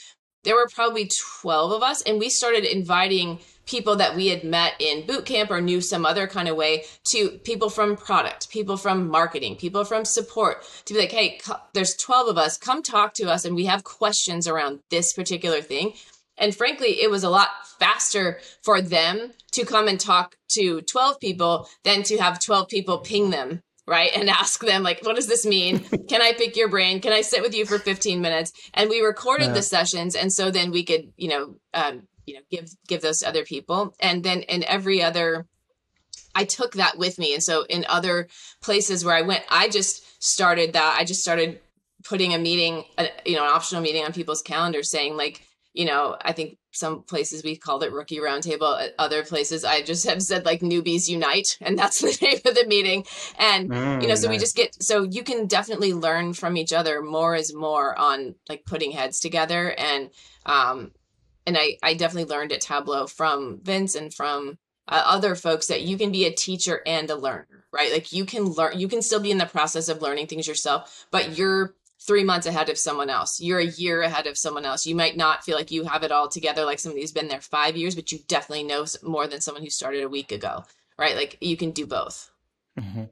there 0.45 0.55
were 0.55 0.69
probably 0.73 1.09
12 1.41 1.73
of 1.73 1.83
us 1.83 2.03
and 2.03 2.19
we 2.19 2.29
started 2.29 2.65
inviting 2.65 3.39
people 3.67 3.97
that 3.97 4.15
we 4.15 4.29
had 4.29 4.45
met 4.45 4.75
in 4.79 5.07
boot 5.07 5.27
camp 5.27 5.51
or 5.51 5.61
knew 5.61 5.81
some 5.81 6.07
other 6.07 6.27
kind 6.27 6.49
of 6.49 6.57
way 6.57 6.85
to 7.05 7.31
people 7.45 7.69
from 7.69 7.97
product, 7.97 8.49
people 8.49 8.77
from 8.77 9.09
marketing, 9.09 9.57
people 9.57 9.85
from 9.85 10.05
support 10.05 10.65
to 10.85 10.95
be 10.95 11.01
like, 11.01 11.13
hey, 11.13 11.41
there's 11.75 11.97
12 11.97 12.29
of 12.29 12.39
us, 12.39 12.57
come 12.57 12.83
talk 12.83 13.13
to 13.15 13.31
us 13.31 13.45
and 13.45 13.55
we 13.55 13.67
have 13.67 13.85
questions 13.85 14.47
around 14.49 14.81
this 14.91 15.13
particular 15.13 15.61
thing. 15.61 15.93
And 16.39 16.55
frankly, 16.55 17.01
it 17.01 17.11
was 17.11 17.25
a 17.25 17.31
lot 17.31 17.49
faster 17.79 18.41
for 18.63 18.81
them 18.81 19.33
to 19.53 19.65
come 19.65 19.89
and 19.89 19.99
talk 19.99 20.37
to 20.51 20.83
12 20.83 21.19
people 21.19 21.69
than 21.83 22.03
to 22.05 22.19
have 22.19 22.41
12 22.41 22.69
people 22.69 22.99
ping 22.99 23.31
them 23.31 23.63
right? 23.89 24.11
And 24.17 24.29
ask 24.31 24.65
them 24.65 24.83
like, 24.83 25.05
what 25.05 25.17
does 25.17 25.29
this 25.29 25.47
mean? 25.47 25.79
Can 26.09 26.21
I 26.21 26.33
pick 26.33 26.57
your 26.57 26.69
brain? 26.69 27.01
Can 27.01 27.13
I 27.13 27.21
sit 27.21 27.43
with 27.43 27.55
you 27.55 27.65
for 27.65 27.79
15 27.79 28.21
minutes? 28.21 28.53
And 28.75 28.91
we 28.91 29.01
recorded 29.01 29.47
yeah. 29.47 29.53
the 29.53 29.63
sessions. 29.63 30.15
And 30.15 30.33
so 30.33 30.51
then 30.51 30.71
we 30.71 30.85
could, 30.85 31.13
you 31.17 31.29
know, 31.29 31.55
um, 31.73 32.09
you 32.27 32.35
know, 32.35 32.41
give, 32.51 32.69
give 32.87 33.03
those 33.03 33.19
to 33.19 33.29
other 33.29 33.45
people. 33.45 33.95
And 34.01 34.23
then 34.23 34.43
in 34.43 34.65
every 34.65 35.03
other, 35.03 35.47
I 36.35 36.45
took 36.45 36.75
that 36.75 36.99
with 36.99 37.19
me. 37.19 37.35
And 37.35 37.43
so 37.43 37.65
in 37.69 37.87
other 37.89 38.29
places 38.61 39.05
where 39.05 39.15
I 39.15 39.23
went, 39.23 39.45
I 39.51 39.69
just 39.69 40.23
started 40.23 40.75
that. 40.75 40.97
I 40.99 41.05
just 41.05 41.23
started 41.23 41.61
putting 42.05 42.35
a 42.35 42.39
meeting, 42.39 42.85
a, 42.99 43.09
you 43.25 43.37
know, 43.37 43.45
an 43.45 43.51
optional 43.53 43.83
meeting 43.83 44.05
on 44.05 44.13
people's 44.13 44.43
calendars 44.43 44.91
saying 44.91 45.17
like, 45.17 45.43
you 45.73 45.85
know, 45.85 46.17
I 46.23 46.33
think 46.33 46.59
some 46.73 47.03
places 47.03 47.43
we 47.43 47.57
called 47.57 47.83
it 47.83 47.93
rookie 47.93 48.19
roundtable. 48.19 48.81
at 48.81 48.95
Other 48.99 49.25
places 49.25 49.65
I 49.65 49.83
just 49.83 50.07
have 50.07 50.23
said 50.23 50.45
like 50.47 50.61
newbies 50.61 51.09
unite, 51.09 51.59
and 51.61 51.79
that's 51.79 52.01
the 52.01 52.17
name 52.23 52.41
of 52.45 52.55
the 52.55 52.67
meeting. 52.67 53.05
And 53.39 53.71
mm, 53.71 54.03
you 54.03 54.09
know, 54.09 54.15
so 54.15 54.29
nice. 54.29 54.37
we 54.37 54.39
just 54.39 54.57
get 54.57 54.83
so 54.83 55.03
you 55.03 55.23
can 55.23 55.47
definitely 55.47 55.93
learn 55.93 56.33
from 56.33 56.57
each 56.57 56.73
other. 56.73 57.03
More 57.03 57.35
is 57.35 57.55
more 57.55 57.99
on 57.99 58.35
like 58.49 58.65
putting 58.65 58.93
heads 58.93 59.21
together, 59.21 59.71
and 59.77 60.11
um, 60.47 60.93
and 61.47 61.57
I 61.59 61.79
I 61.83 61.95
definitely 61.95 62.31
learned 62.31 62.53
at 62.53 62.61
Tableau 62.61 63.07
from 63.07 63.61
Vince 63.63 63.95
and 63.95 64.13
from 64.13 64.59
uh, 64.89 65.03
other 65.05 65.35
folks 65.35 65.67
that 65.67 65.83
you 65.83 65.99
can 65.99 66.13
be 66.13 66.25
a 66.25 66.33
teacher 66.33 66.81
and 66.87 67.11
a 67.11 67.17
learner, 67.17 67.67
right? 67.73 67.93
Like 67.93 68.13
you 68.13 68.25
can 68.25 68.45
learn, 68.45 68.79
you 68.79 68.89
can 68.89 69.03
still 69.03 69.21
be 69.21 69.31
in 69.31 69.39
the 69.39 69.47
process 69.47 69.89
of 69.89 70.03
learning 70.03 70.29
things 70.29 70.47
yourself, 70.47 71.07
but 71.11 71.37
you're 71.37 71.75
three 72.01 72.23
months 72.23 72.47
ahead 72.47 72.69
of 72.69 72.79
someone 72.79 73.11
else. 73.11 73.41
You're 73.41 73.59
a 73.59 73.65
year 73.65 74.03
ahead 74.03 74.27
of 74.27 74.39
someone 74.39 74.65
else. 74.65 74.87
You 74.87 74.95
might 74.95 75.17
not 75.17 75.45
feel 75.45 75.57
like 75.57 75.71
you 75.71 75.85
have 75.85 76.05
it 76.05 76.13
all 76.13 76.29
together 76.29 76.65
like 76.65 76.79
somebody 76.79 77.01
who's 77.01 77.13
been 77.13 77.29
there 77.29 77.41
five 77.41 77.77
years, 77.77 77.97
but 77.97 78.13
you 78.13 78.21
definitely 78.29 78.65
know 78.65 78.85
more 79.03 79.27
than 79.27 79.41
someone 79.41 79.65
who 79.65 79.71
started 79.71 80.05
a 80.05 80.09
week 80.09 80.31
ago, 80.31 80.65
right? 80.99 81.17
Like 81.17 81.39
you 81.41 81.57
can 81.57 81.73
do 81.73 81.87
both. 81.87 82.31
Mm-hmm. 82.79 83.05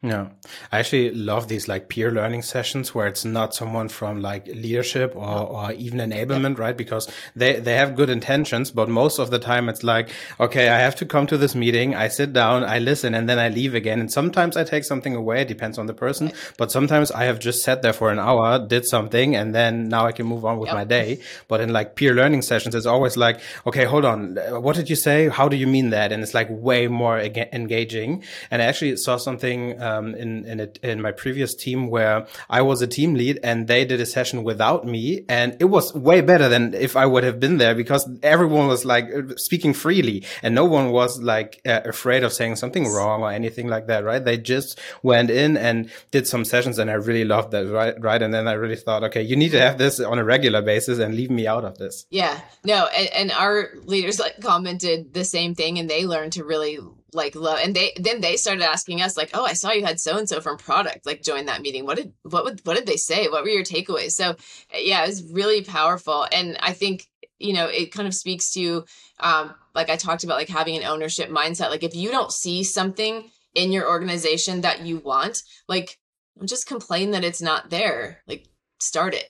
Yeah, 0.00 0.28
I 0.70 0.78
actually 0.78 1.10
love 1.10 1.48
these 1.48 1.66
like 1.66 1.88
peer 1.88 2.12
learning 2.12 2.42
sessions 2.42 2.94
where 2.94 3.08
it's 3.08 3.24
not 3.24 3.52
someone 3.52 3.88
from 3.88 4.22
like 4.22 4.46
leadership 4.46 5.16
or, 5.16 5.48
or 5.48 5.72
even 5.72 5.98
enablement, 5.98 6.56
right? 6.56 6.76
Because 6.76 7.10
they, 7.34 7.58
they 7.58 7.74
have 7.74 7.96
good 7.96 8.08
intentions, 8.08 8.70
but 8.70 8.88
most 8.88 9.18
of 9.18 9.32
the 9.32 9.40
time 9.40 9.68
it's 9.68 9.82
like, 9.82 10.10
okay, 10.38 10.68
I 10.68 10.78
have 10.78 10.94
to 10.96 11.04
come 11.04 11.26
to 11.26 11.36
this 11.36 11.56
meeting. 11.56 11.96
I 11.96 12.06
sit 12.06 12.32
down, 12.32 12.62
I 12.62 12.78
listen, 12.78 13.12
and 13.12 13.28
then 13.28 13.40
I 13.40 13.48
leave 13.48 13.74
again. 13.74 13.98
And 13.98 14.08
sometimes 14.08 14.56
I 14.56 14.62
take 14.62 14.84
something 14.84 15.16
away. 15.16 15.40
It 15.42 15.48
depends 15.48 15.78
on 15.78 15.86
the 15.86 15.94
person, 15.94 16.30
but 16.58 16.70
sometimes 16.70 17.10
I 17.10 17.24
have 17.24 17.40
just 17.40 17.64
sat 17.64 17.82
there 17.82 17.92
for 17.92 18.12
an 18.12 18.20
hour, 18.20 18.64
did 18.64 18.86
something, 18.86 19.34
and 19.34 19.52
then 19.52 19.88
now 19.88 20.06
I 20.06 20.12
can 20.12 20.26
move 20.26 20.44
on 20.44 20.58
with 20.58 20.68
yep. 20.68 20.76
my 20.76 20.84
day. 20.84 21.22
But 21.48 21.60
in 21.60 21.72
like 21.72 21.96
peer 21.96 22.14
learning 22.14 22.42
sessions, 22.42 22.76
it's 22.76 22.86
always 22.86 23.16
like, 23.16 23.40
okay, 23.66 23.84
hold 23.84 24.04
on. 24.04 24.36
What 24.62 24.76
did 24.76 24.88
you 24.88 24.96
say? 24.96 25.28
How 25.28 25.48
do 25.48 25.56
you 25.56 25.66
mean 25.66 25.90
that? 25.90 26.12
And 26.12 26.22
it's 26.22 26.34
like 26.34 26.46
way 26.50 26.86
more 26.86 27.18
engaging. 27.18 28.22
And 28.52 28.62
I 28.62 28.66
actually 28.66 28.96
saw 28.96 29.16
something, 29.16 29.72
uh, 29.80 29.87
um, 29.88 30.14
in 30.14 30.44
in, 30.44 30.60
a, 30.60 30.68
in 30.82 31.00
my 31.00 31.12
previous 31.12 31.54
team 31.54 31.88
where 31.88 32.26
I 32.58 32.62
was 32.62 32.82
a 32.82 32.86
team 32.86 33.14
lead 33.14 33.40
and 33.42 33.68
they 33.68 33.84
did 33.84 34.00
a 34.00 34.06
session 34.06 34.44
without 34.44 34.86
me, 34.86 35.24
and 35.28 35.56
it 35.60 35.66
was 35.66 35.94
way 35.94 36.20
better 36.20 36.48
than 36.48 36.74
if 36.74 36.96
I 36.96 37.06
would 37.06 37.24
have 37.24 37.38
been 37.40 37.58
there 37.58 37.74
because 37.74 38.08
everyone 38.22 38.66
was 38.68 38.84
like 38.84 39.06
speaking 39.36 39.74
freely 39.74 40.24
and 40.42 40.54
no 40.54 40.64
one 40.64 40.90
was 40.90 41.20
like 41.20 41.60
uh, 41.66 41.80
afraid 41.84 42.22
of 42.24 42.32
saying 42.32 42.56
something 42.56 42.86
wrong 42.88 43.22
or 43.22 43.30
anything 43.30 43.68
like 43.68 43.86
that, 43.86 44.04
right? 44.04 44.24
They 44.24 44.38
just 44.38 44.78
went 45.02 45.30
in 45.30 45.56
and 45.56 45.90
did 46.10 46.26
some 46.26 46.44
sessions, 46.44 46.78
and 46.78 46.90
I 46.90 46.94
really 46.94 47.24
loved 47.24 47.50
that, 47.52 47.66
right? 47.66 47.94
Right, 48.00 48.22
and 48.22 48.32
then 48.32 48.48
I 48.48 48.52
really 48.52 48.76
thought, 48.76 49.04
okay, 49.04 49.22
you 49.22 49.36
need 49.36 49.52
to 49.52 49.60
have 49.60 49.78
this 49.78 50.00
on 50.00 50.18
a 50.18 50.24
regular 50.24 50.62
basis 50.62 50.98
and 50.98 51.14
leave 51.14 51.30
me 51.30 51.46
out 51.46 51.64
of 51.64 51.78
this. 51.78 52.06
Yeah, 52.10 52.40
no, 52.64 52.86
and, 52.86 53.08
and 53.14 53.30
our 53.32 53.70
leaders 53.84 54.18
like 54.18 54.40
commented 54.40 55.14
the 55.14 55.24
same 55.24 55.54
thing, 55.54 55.78
and 55.78 55.88
they 55.88 56.06
learned 56.06 56.32
to 56.34 56.44
really 56.44 56.78
like 57.18 57.34
love 57.34 57.58
and 57.62 57.76
they 57.76 57.92
then 57.96 58.22
they 58.22 58.36
started 58.36 58.62
asking 58.62 59.02
us 59.02 59.16
like 59.16 59.30
oh 59.34 59.44
i 59.44 59.52
saw 59.52 59.70
you 59.72 59.84
had 59.84 60.00
so 60.00 60.16
and 60.16 60.28
so 60.28 60.40
from 60.40 60.56
product 60.56 61.04
like 61.04 61.22
join 61.22 61.44
that 61.46 61.60
meeting. 61.60 61.84
What 61.84 61.96
did 61.98 62.12
what 62.22 62.44
would 62.44 62.60
what 62.64 62.76
did 62.76 62.86
they 62.86 62.96
say? 62.96 63.28
What 63.28 63.42
were 63.42 63.50
your 63.50 63.64
takeaways? 63.64 64.12
So 64.12 64.36
yeah 64.72 65.04
it 65.04 65.08
was 65.08 65.30
really 65.32 65.62
powerful. 65.62 66.26
And 66.32 66.56
i 66.60 66.72
think 66.72 67.06
you 67.38 67.52
know 67.52 67.66
it 67.66 67.92
kind 67.92 68.08
of 68.08 68.14
speaks 68.14 68.50
to 68.52 68.84
um 69.20 69.54
like 69.74 69.90
i 69.90 69.96
talked 69.96 70.24
about 70.24 70.38
like 70.38 70.48
having 70.48 70.76
an 70.76 70.84
ownership 70.84 71.28
mindset. 71.28 71.68
Like 71.68 71.82
if 71.82 71.94
you 71.94 72.10
don't 72.10 72.32
see 72.32 72.64
something 72.64 73.30
in 73.54 73.72
your 73.72 73.88
organization 73.88 74.62
that 74.62 74.86
you 74.86 74.98
want 74.98 75.42
like 75.68 75.98
just 76.44 76.66
complain 76.66 77.10
that 77.10 77.24
it's 77.24 77.42
not 77.42 77.68
there. 77.68 78.22
Like 78.26 78.46
start 78.80 79.12
it 79.12 79.28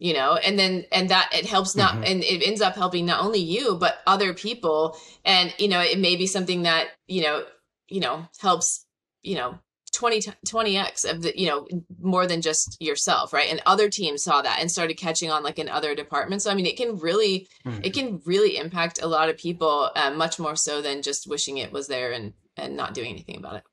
you 0.00 0.14
know 0.14 0.34
and 0.34 0.58
then 0.58 0.84
and 0.90 1.10
that 1.10 1.28
it 1.32 1.46
helps 1.46 1.76
not 1.76 1.94
mm-hmm. 1.94 2.04
and 2.04 2.24
it 2.24 2.42
ends 2.42 2.62
up 2.62 2.74
helping 2.74 3.06
not 3.06 3.22
only 3.22 3.38
you 3.38 3.76
but 3.76 3.98
other 4.06 4.34
people. 4.34 4.96
And 5.24 5.54
you 5.58 5.68
know 5.68 5.80
it 5.80 5.98
may 5.98 6.16
be 6.16 6.26
something 6.26 6.62
that 6.62 6.88
you 7.06 7.22
know 7.22 7.44
you 7.88 8.00
know 8.00 8.26
helps 8.40 8.86
you 9.22 9.36
know 9.36 9.58
20 9.92 10.22
20x 10.46 11.08
of 11.08 11.22
the 11.22 11.38
you 11.38 11.46
know 11.46 11.68
more 12.00 12.26
than 12.26 12.40
just 12.40 12.80
yourself 12.80 13.32
right? 13.34 13.50
And 13.50 13.60
other 13.66 13.90
teams 13.90 14.24
saw 14.24 14.40
that 14.40 14.58
and 14.60 14.70
started 14.70 14.94
catching 14.94 15.30
on 15.30 15.42
like 15.42 15.58
in 15.58 15.68
other 15.68 15.94
departments. 15.94 16.44
So 16.44 16.50
i 16.50 16.54
mean 16.54 16.66
it 16.66 16.78
can 16.78 16.96
really 16.96 17.46
mm-hmm. 17.66 17.80
it 17.84 17.92
can 17.92 18.22
really 18.24 18.56
impact 18.56 19.02
a 19.02 19.06
lot 19.06 19.28
of 19.28 19.36
people 19.36 19.90
uh, 19.94 20.10
much 20.10 20.38
more 20.38 20.56
so 20.56 20.80
than 20.80 21.02
just 21.02 21.28
wishing 21.28 21.58
it 21.58 21.72
was 21.72 21.88
there 21.88 22.10
and 22.12 22.32
and 22.56 22.74
not 22.74 22.94
doing 22.94 23.10
anything 23.10 23.36
about 23.36 23.56
it. 23.56 23.64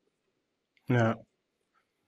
Yeah 0.89 1.13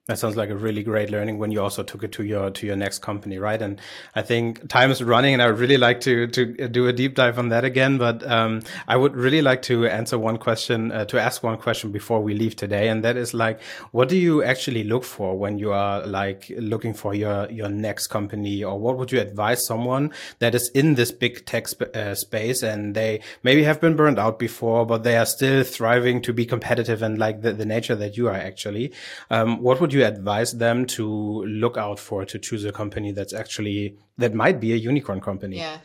that 0.09 0.17
sounds 0.17 0.35
like 0.35 0.49
a 0.49 0.55
really 0.55 0.81
great 0.81 1.11
learning 1.11 1.37
when 1.37 1.51
you 1.51 1.61
also 1.61 1.83
took 1.83 2.03
it 2.03 2.11
to 2.13 2.23
your 2.23 2.49
to 2.49 2.65
your 2.65 2.75
next 2.75 2.99
company, 3.03 3.37
right? 3.37 3.61
And 3.61 3.79
I 4.15 4.23
think 4.23 4.67
time 4.67 4.89
is 4.89 5.03
running, 5.03 5.33
and 5.33 5.41
I 5.41 5.45
would 5.45 5.59
really 5.59 5.77
like 5.77 6.01
to 6.01 6.25
to 6.25 6.67
do 6.67 6.87
a 6.87 6.93
deep 6.93 7.13
dive 7.13 7.37
on 7.37 7.49
that 7.49 7.63
again. 7.63 7.99
But 7.99 8.27
um, 8.27 8.63
I 8.87 8.97
would 8.97 9.15
really 9.15 9.43
like 9.43 9.61
to 9.63 9.85
answer 9.85 10.17
one 10.17 10.37
question, 10.37 10.91
uh, 10.91 11.05
to 11.05 11.21
ask 11.21 11.43
one 11.43 11.57
question 11.57 11.91
before 11.91 12.23
we 12.23 12.33
leave 12.33 12.55
today, 12.55 12.89
and 12.89 13.03
that 13.03 13.17
is 13.17 13.35
like, 13.35 13.61
what 13.91 14.09
do 14.09 14.17
you 14.17 14.41
actually 14.41 14.83
look 14.83 15.03
for 15.03 15.37
when 15.37 15.59
you 15.59 15.71
are 15.71 16.03
like 16.07 16.51
looking 16.57 16.95
for 16.95 17.13
your 17.13 17.47
your 17.51 17.69
next 17.69 18.07
company, 18.07 18.63
or 18.63 18.79
what 18.79 18.97
would 18.97 19.11
you 19.11 19.19
advise 19.19 19.63
someone 19.63 20.11
that 20.39 20.55
is 20.55 20.69
in 20.69 20.95
this 20.95 21.11
big 21.11 21.45
tech 21.45 21.67
sp 21.69 21.85
uh, 21.93 22.15
space 22.15 22.63
and 22.63 22.95
they 22.95 23.21
maybe 23.43 23.61
have 23.61 23.79
been 23.79 23.95
burned 23.95 24.17
out 24.17 24.39
before, 24.39 24.87
but 24.87 25.03
they 25.03 25.17
are 25.17 25.27
still 25.27 25.63
thriving 25.63 26.19
to 26.19 26.33
be 26.33 26.47
competitive 26.47 27.03
and 27.03 27.19
like 27.19 27.43
the, 27.43 27.53
the 27.53 27.65
nature 27.65 27.95
that 27.95 28.17
you 28.17 28.27
are 28.27 28.33
actually. 28.33 28.91
Um, 29.29 29.61
what 29.61 29.79
would 29.79 29.93
you 29.93 29.98
you 29.99 30.05
advise 30.05 30.53
them 30.53 30.85
to 30.85 31.43
look 31.45 31.77
out 31.77 31.99
for 31.99 32.25
to 32.25 32.39
choose 32.39 32.65
a 32.65 32.71
company 32.71 33.11
that's 33.11 33.33
actually 33.33 33.97
that 34.17 34.33
might 34.33 34.59
be 34.59 34.73
a 34.73 34.75
unicorn 34.75 35.21
company? 35.21 35.57
Yeah. 35.57 35.77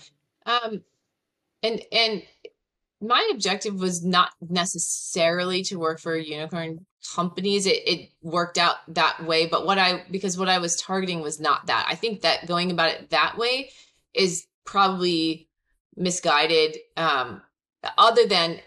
Um 0.47 0.83
and 1.63 1.83
and 1.93 2.23
my 3.01 3.29
objective 3.33 3.81
was 3.81 4.05
not 4.05 4.31
necessarily 4.41 5.63
to 5.65 5.79
work 5.79 6.01
for 6.01 6.17
unicorn 6.17 6.87
companies. 7.15 7.67
It, 7.67 7.83
it 7.87 8.11
worked 8.23 8.57
out 8.57 8.77
that 8.89 9.25
way, 9.25 9.47
but 9.47 9.67
what 9.67 9.79
I 9.79 10.05
because 10.11 10.39
what 10.39 10.49
I 10.49 10.59
was 10.59 10.77
targeting 10.77 11.21
was 11.21 11.41
not 11.41 11.67
that. 11.67 11.87
I 11.89 11.95
think 11.95 12.23
that 12.23 12.47
going 12.47 12.71
about 12.71 12.91
it 12.91 13.11
that 13.11 13.37
way 13.37 13.71
is 14.15 14.47
probably 14.65 15.49
misguided. 15.97 16.79
Um, 16.97 17.43
other 17.99 18.27
than 18.27 18.61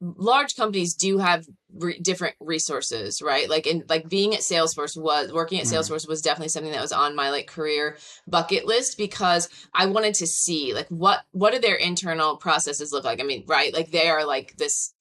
large 0.00 0.56
companies 0.56 0.94
do 0.94 1.18
have 1.18 1.46
re- 1.74 1.98
different 1.98 2.36
resources, 2.40 3.20
right? 3.22 3.48
Like 3.48 3.66
in 3.66 3.84
like 3.88 4.08
being 4.08 4.34
at 4.34 4.40
Salesforce 4.40 4.96
was 4.96 5.32
working 5.32 5.60
at 5.60 5.66
mm. 5.66 5.74
Salesforce 5.74 6.08
was 6.08 6.22
definitely 6.22 6.48
something 6.48 6.72
that 6.72 6.82
was 6.82 6.92
on 6.92 7.16
my 7.16 7.30
like 7.30 7.46
career 7.46 7.96
bucket 8.26 8.66
list 8.66 8.96
because 8.96 9.48
I 9.72 9.86
wanted 9.86 10.14
to 10.14 10.26
see 10.26 10.74
like 10.74 10.88
what 10.88 11.24
what 11.32 11.52
do 11.52 11.58
their 11.58 11.76
internal 11.76 12.36
processes 12.36 12.92
look 12.92 13.04
like? 13.04 13.20
I 13.20 13.24
mean, 13.24 13.44
right? 13.46 13.72
Like 13.72 13.90
they 13.90 14.08
are 14.08 14.24
like 14.24 14.56
this 14.56 14.94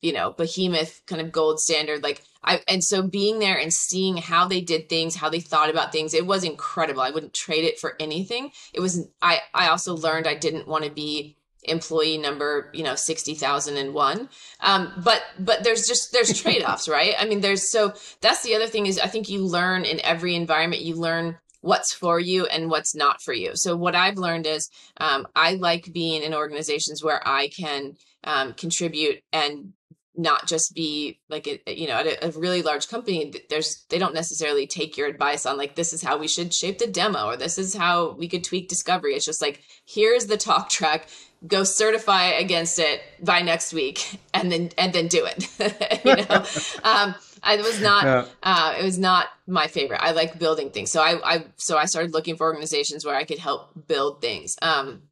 you 0.00 0.12
know 0.12 0.32
behemoth 0.32 1.02
kind 1.06 1.20
of 1.20 1.32
gold 1.32 1.60
standard 1.60 2.02
like 2.02 2.22
i 2.42 2.60
and 2.68 2.82
so 2.82 3.02
being 3.02 3.38
there 3.38 3.58
and 3.58 3.72
seeing 3.72 4.16
how 4.16 4.46
they 4.46 4.60
did 4.60 4.88
things 4.88 5.16
how 5.16 5.28
they 5.28 5.40
thought 5.40 5.70
about 5.70 5.92
things 5.92 6.14
it 6.14 6.26
was 6.26 6.44
incredible 6.44 7.02
i 7.02 7.10
wouldn't 7.10 7.34
trade 7.34 7.64
it 7.64 7.78
for 7.78 7.96
anything 8.00 8.50
it 8.72 8.80
was 8.80 9.06
i 9.20 9.40
i 9.54 9.68
also 9.68 9.94
learned 9.94 10.26
i 10.26 10.34
didn't 10.34 10.66
want 10.66 10.84
to 10.84 10.90
be 10.90 11.36
employee 11.64 12.18
number 12.18 12.70
you 12.72 12.82
know 12.82 12.94
60,001 12.94 14.28
um 14.60 14.92
but 15.04 15.22
but 15.38 15.62
there's 15.62 15.86
just 15.86 16.12
there's 16.12 16.40
trade-offs 16.42 16.88
right? 16.88 17.14
I 17.18 17.26
mean 17.26 17.40
there's 17.40 17.70
so 17.70 17.92
that's 18.20 18.42
the 18.42 18.54
other 18.54 18.66
thing 18.66 18.86
is 18.86 18.98
i 18.98 19.06
think 19.06 19.28
you 19.28 19.44
learn 19.44 19.84
in 19.84 20.00
every 20.04 20.34
environment 20.34 20.82
you 20.82 20.96
learn 20.96 21.38
what's 21.62 21.92
for 21.92 22.18
you 22.18 22.46
and 22.46 22.70
what's 22.70 22.94
not 22.94 23.20
for 23.20 23.34
you. 23.34 23.52
So 23.54 23.76
what 23.76 23.94
i've 23.94 24.16
learned 24.16 24.46
is 24.46 24.70
um, 24.98 25.26
i 25.36 25.54
like 25.54 25.92
being 25.92 26.22
in 26.22 26.34
organizations 26.34 27.04
where 27.04 27.26
i 27.26 27.48
can 27.48 27.96
um, 28.24 28.52
contribute 28.54 29.22
and 29.32 29.72
not 30.20 30.46
just 30.46 30.74
be 30.74 31.18
like 31.28 31.46
a, 31.46 31.60
you 31.72 31.88
know 31.88 31.94
at 31.94 32.06
a, 32.06 32.28
a, 32.28 32.30
really 32.32 32.62
large 32.62 32.88
company 32.88 33.32
there's 33.48 33.84
they 33.88 33.98
don't 33.98 34.14
necessarily 34.14 34.66
take 34.66 34.96
your 34.96 35.08
advice 35.08 35.46
on 35.46 35.56
like 35.56 35.74
this 35.76 35.92
is 35.92 36.02
how 36.02 36.18
we 36.18 36.28
should 36.28 36.52
shape 36.52 36.78
the 36.78 36.86
demo 36.86 37.26
or 37.26 37.36
this 37.36 37.56
is 37.56 37.74
how 37.74 38.12
we 38.12 38.28
could 38.28 38.44
tweak 38.44 38.68
discovery. 38.68 39.14
It's 39.14 39.24
just 39.24 39.40
like 39.40 39.62
here's 39.86 40.26
the 40.26 40.36
talk 40.36 40.68
track 40.68 41.08
go 41.46 41.64
certify 41.64 42.24
against 42.24 42.78
it 42.78 43.00
by 43.22 43.40
next 43.40 43.72
week 43.72 44.20
and 44.34 44.52
then 44.52 44.70
and 44.76 44.92
then 44.92 45.08
do 45.08 45.26
it 45.26 45.48
you 46.04 46.16
know? 46.16 46.44
Um 46.84 47.14
i 47.42 47.56
was 47.56 47.80
not 47.80 48.04
yeah. 48.04 48.24
uh 48.42 48.74
it 48.78 48.84
was 48.84 48.98
not 48.98 49.28
my 49.46 49.66
favorite. 49.66 50.02
I 50.02 50.12
like 50.12 50.38
building 50.38 50.70
things. 50.70 50.90
So 50.92 51.00
i 51.00 51.18
i 51.24 51.44
so 51.56 51.78
i 51.78 51.86
started 51.86 52.12
looking 52.12 52.36
for 52.36 52.46
organizations 52.46 53.04
where 53.06 53.16
i 53.16 53.24
could 53.24 53.38
help 53.38 53.86
build 53.88 54.20
things. 54.20 54.56
Um 54.60 55.02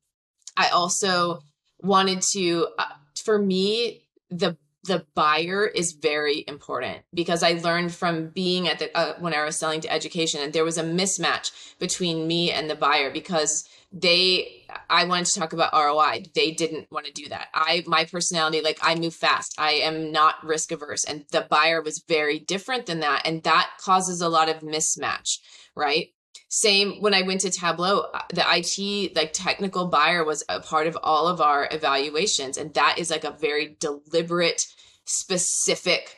i 0.57 0.69
also 0.69 1.41
wanted 1.81 2.21
to 2.33 2.69
uh, 2.79 2.85
for 3.25 3.39
me 3.39 4.03
the 4.31 4.57
the 4.89 5.07
buyer 5.15 5.67
is 5.67 5.93
very 5.93 6.45
important 6.49 7.03
because 7.15 7.43
I 7.43 7.53
learned 7.53 7.95
from 7.95 8.31
being 8.31 8.69
at 8.69 8.79
the 8.81 8.97
uh, 8.97 9.15
when 9.21 9.35
I 9.35 9.45
was 9.45 9.57
selling 9.57 9.81
to 9.83 9.93
education 9.93 10.41
and 10.41 10.53
there 10.53 10.65
was 10.65 10.79
a 10.79 10.83
mismatch 10.83 11.53
between 11.79 12.27
me 12.27 12.51
and 12.51 12.69
the 12.69 12.75
buyer 12.75 13.11
because 13.11 13.69
they 13.93 14.65
I 14.91 15.05
wanted 15.05 15.27
to 15.27 15.39
talk 15.39 15.53
about 15.53 15.73
ROI. 15.73 16.25
They 16.35 16.51
didn't 16.51 16.91
want 16.91 17.07
to 17.07 17.13
do 17.13 17.29
that. 17.29 17.49
I 17.55 17.85
my 17.87 18.05
personality 18.05 18.61
like 18.61 18.79
I 18.83 18.95
move 18.95 19.15
fast. 19.15 19.55
I 19.59 19.73
am 19.73 20.11
not 20.11 20.45
risk 20.45 20.73
averse 20.73 21.05
and 21.05 21.25
the 21.31 21.47
buyer 21.49 21.81
was 21.81 22.03
very 22.09 22.39
different 22.39 22.87
than 22.87 23.01
that 23.01 23.23
and 23.25 23.43
that 23.45 23.71
causes 23.81 24.21
a 24.21 24.29
lot 24.29 24.49
of 24.49 24.61
mismatch, 24.61 25.39
right? 25.77 26.09
Same 26.49 27.01
when 27.01 27.15
I 27.15 27.23
went 27.23 27.43
to 27.43 27.51
Tableau, 27.51 28.07
uh, 28.13 28.23
the 28.33 28.45
IT 28.47 29.15
like 29.15 29.33
technical 29.33 29.87
buyer 29.87 30.25
was 30.25 30.45
a 30.49 30.61
part 30.61 30.87
of 30.87 30.97
all 31.03 31.29
of 31.29 31.41
our 31.41 31.69
evaluations 31.71 32.57
and 32.57 32.73
that 32.75 32.97
is 32.99 33.11
like 33.11 33.25
a 33.25 33.31
very 33.33 33.77
deliberate 33.81 34.67
specific 35.05 36.17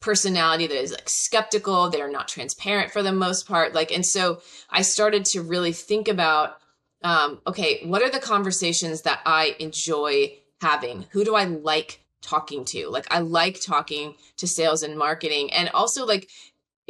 personality 0.00 0.66
that 0.66 0.80
is 0.80 0.92
like 0.92 1.08
skeptical, 1.08 1.90
they're 1.90 2.10
not 2.10 2.28
transparent 2.28 2.92
for 2.92 3.02
the 3.02 3.12
most 3.12 3.46
part 3.46 3.74
like 3.74 3.90
and 3.90 4.06
so 4.06 4.40
I 4.70 4.82
started 4.82 5.24
to 5.26 5.42
really 5.42 5.72
think 5.72 6.08
about 6.08 6.58
um, 7.04 7.40
okay, 7.46 7.80
what 7.84 8.02
are 8.02 8.10
the 8.10 8.20
conversations 8.20 9.02
that 9.02 9.20
I 9.26 9.56
enjoy 9.58 10.38
having? 10.60 11.06
Who 11.10 11.24
do 11.24 11.34
I 11.34 11.44
like 11.44 12.00
talking 12.20 12.64
to? 12.66 12.88
Like, 12.88 13.12
I 13.12 13.18
like 13.18 13.60
talking 13.60 14.14
to 14.36 14.46
sales 14.46 14.82
and 14.82 14.96
marketing. 14.96 15.52
And 15.52 15.68
also, 15.70 16.06
like, 16.06 16.28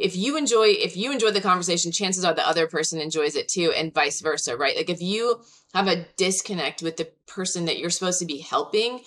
if 0.03 0.15
you 0.15 0.37
enjoy 0.37 0.67
if 0.67 0.97
you 0.97 1.11
enjoy 1.11 1.31
the 1.31 1.41
conversation 1.41 1.91
chances 1.91 2.25
are 2.25 2.33
the 2.33 2.47
other 2.47 2.67
person 2.67 2.99
enjoys 2.99 3.35
it 3.35 3.47
too 3.47 3.71
and 3.75 3.93
vice 3.93 4.21
versa 4.21 4.57
right? 4.57 4.75
Like 4.75 4.89
if 4.89 5.01
you 5.01 5.41
have 5.73 5.87
a 5.87 6.05
disconnect 6.17 6.83
with 6.83 6.97
the 6.97 7.09
person 7.25 7.65
that 7.65 7.79
you're 7.79 7.89
supposed 7.89 8.19
to 8.19 8.25
be 8.25 8.39
helping 8.39 8.99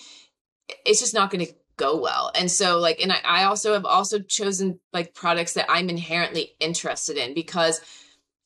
it's 0.84 1.00
just 1.00 1.14
not 1.14 1.30
going 1.30 1.46
to 1.46 1.52
go 1.76 2.00
well. 2.00 2.32
And 2.34 2.50
so 2.50 2.78
like 2.78 3.00
and 3.00 3.12
I, 3.12 3.18
I 3.24 3.44
also 3.44 3.74
have 3.74 3.84
also 3.84 4.18
chosen 4.18 4.80
like 4.92 5.14
products 5.14 5.52
that 5.52 5.66
i'm 5.68 5.90
inherently 5.90 6.52
interested 6.58 7.16
in 7.16 7.34
because 7.34 7.80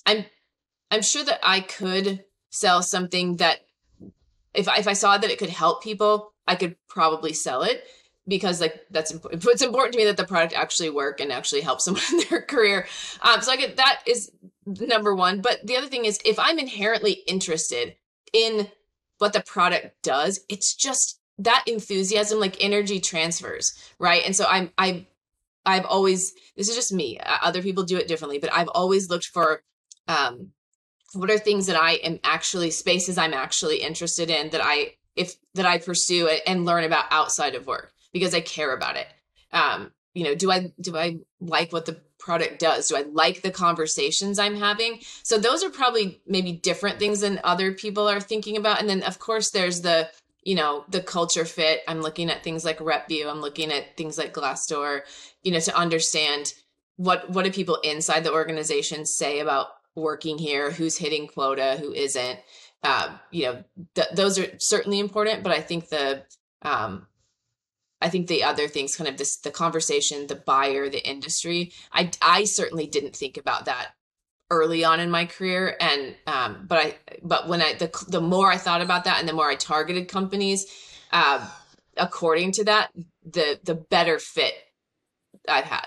i'm 0.05 0.25
i'm 0.91 1.03
sure 1.03 1.25
that 1.25 1.39
i 1.43 1.61
could 1.61 2.25
sell 2.51 2.83
something 2.83 3.37
that 3.37 3.61
if 4.55 4.69
I, 4.69 4.79
if 4.79 4.89
I 4.89 4.95
saw 4.95 5.17
that 5.17 5.31
it 5.31 5.39
could 5.39 5.51
help 5.51 5.83
people, 5.83 6.33
I 6.47 6.57
could 6.57 6.77
probably 6.89 7.33
sell 7.33 7.63
it 7.63 7.85
because 8.29 8.61
like 8.61 8.87
that's 8.91 9.11
important. 9.11 9.45
It's 9.49 9.63
important 9.63 9.93
to 9.95 9.99
me 9.99 10.05
that 10.07 10.17
the 10.17 10.25
product 10.25 10.55
actually 10.55 10.91
work 10.91 11.21
and 11.21 11.33
actually 11.33 11.61
help 11.61 11.81
someone 11.83 12.03
in 12.13 12.21
their 12.29 12.43
career. 12.43 12.87
Um, 13.23 13.41
so 13.43 13.53
I 13.53 13.57
get 13.57 13.77
that 13.77 14.03
is 14.07 14.31
number 14.67 15.15
one. 15.15 15.41
But 15.41 15.67
the 15.67 15.77
other 15.77 15.89
thing 15.89 16.05
is 16.05 16.21
if 16.25 16.39
I'm 16.39 16.59
inherently 16.59 17.13
interested 17.27 17.97
in 18.33 18.69
what 19.19 19.33
the 19.33 19.43
product 19.43 20.03
does, 20.03 20.41
it's 20.49 20.75
just 20.75 21.21
that 21.39 21.65
enthusiasm, 21.67 22.39
like 22.39 22.63
energy 22.63 23.01
transfers, 23.01 23.73
right? 23.99 24.23
And 24.25 24.37
so 24.37 24.47
I'm 24.49 24.71
I 24.79 25.07
I've 25.67 25.87
always 25.87 26.33
this 26.57 26.69
is 26.69 26.77
just 26.77 26.93
me. 26.93 27.19
Other 27.43 27.63
people 27.63 27.85
do 27.85 27.97
it 27.97 28.09
differently, 28.09 28.39
but 28.39 28.53
I've 28.53 28.69
always 28.69 29.11
looked 29.11 29.27
for 29.27 29.63
um 30.09 30.53
what 31.15 31.31
are 31.31 31.39
things 31.39 31.67
that 31.67 31.77
I 31.77 31.93
am 31.95 32.21
actually 32.23 32.71
spaces 32.71 33.19
I'm 33.19 33.35
actually 33.35 33.79
interested 33.79 34.31
in 34.31 34.51
that 34.51 34.61
I 34.63 34.95
if 35.17 35.35
that 35.55 35.67
I 35.67 35.79
pursue 35.79 36.29
and 36.47 36.65
learn 36.65 36.85
about 36.85 37.07
outside 37.11 37.55
of 37.55 37.67
work 37.67 37.93
because 38.13 38.35
I 38.35 38.41
care 38.41 38.75
about 38.75 38.97
it. 38.97 39.07
Um, 39.53 39.93
you 40.15 40.25
know, 40.25 40.35
do 40.35 40.51
I 40.51 40.73
do 40.81 40.97
I 40.97 41.19
like 41.41 41.73
what 41.73 41.87
the 41.87 42.01
product 42.19 42.59
does? 42.59 42.89
Do 42.89 42.97
I 42.97 43.03
like 43.13 43.43
the 43.43 43.51
conversations 43.51 44.39
I'm 44.39 44.57
having? 44.57 45.01
So 45.23 45.39
those 45.39 45.65
are 45.65 45.71
probably 45.71 46.21
maybe 46.27 46.53
different 46.53 46.99
things 46.99 47.21
than 47.21 47.41
other 47.45 47.73
people 47.73 48.09
are 48.09 48.21
thinking 48.21 48.57
about. 48.57 48.81
And 48.81 48.89
then 48.89 49.03
of 49.03 49.19
course 49.19 49.51
there's 49.51 49.83
the 49.83 50.11
you 50.43 50.55
know 50.55 50.85
the 50.89 51.03
culture 51.03 51.45
fit. 51.45 51.81
I'm 51.87 52.01
looking 52.01 52.31
at 52.31 52.43
things 52.43 52.65
like 52.65 52.79
RepVue. 52.79 53.31
I'm 53.31 53.41
looking 53.41 53.71
at 53.71 53.97
things 53.97 54.19
like 54.19 54.35
Glassdoor. 54.35 55.03
You 55.43 55.53
know 55.53 55.61
to 55.61 55.77
understand 55.77 56.55
what 56.97 57.31
what 57.31 57.45
do 57.45 57.53
people 57.53 57.77
inside 57.77 58.25
the 58.25 58.33
organization 58.33 59.07
say 59.07 59.41
about 59.41 59.69
working 59.95 60.39
here, 60.39 60.71
who's 60.71 60.97
hitting 60.97 61.29
quota, 61.29 61.77
who 61.79 61.93
isn't. 61.93 62.39
Uh, 62.83 63.17
you 63.31 63.45
know, 63.45 63.65
th- 63.95 64.09
those 64.15 64.39
are 64.39 64.47
certainly 64.59 64.99
important, 64.99 65.43
but 65.43 65.53
I 65.53 65.61
think 65.61 65.89
the 65.89 66.25
um, 66.63 67.07
I 68.01 68.09
think 68.09 68.29
the 68.29 68.45
other 68.45 68.67
things, 68.69 68.97
kind 68.97 69.09
of 69.09 69.17
this, 69.17 69.37
the 69.37 69.51
conversation, 69.51 70.27
the 70.27 70.37
buyer, 70.37 70.89
the 70.89 71.07
industry. 71.07 71.73
I 71.93 72.11
I 72.23 72.45
certainly 72.45 72.87
didn't 72.87 73.17
think 73.17 73.37
about 73.37 73.67
that 73.67 73.93
early 74.51 74.85
on 74.85 75.01
in 75.01 75.11
my 75.11 75.27
career, 75.27 75.77
and 75.81 76.15
um, 76.27 76.65
but 76.67 76.79
I 76.79 76.97
but 77.23 77.49
when 77.49 77.63
I 77.63 77.75
the 77.75 77.91
the 78.09 78.21
more 78.21 78.51
I 78.51 78.57
thought 78.57 78.81
about 78.81 79.05
that, 79.05 79.21
and 79.21 79.29
the 79.29 79.33
more 79.33 79.51
I 79.51 79.55
targeted 79.55 80.09
companies, 80.09 80.67
uh, 81.13 81.47
according 81.97 82.53
to 82.53 82.65
that, 82.65 82.91
the 83.25 83.61
the 83.63 83.75
better 83.75 84.19
fit 84.19 84.55
I've 85.49 85.65
had. 85.65 85.87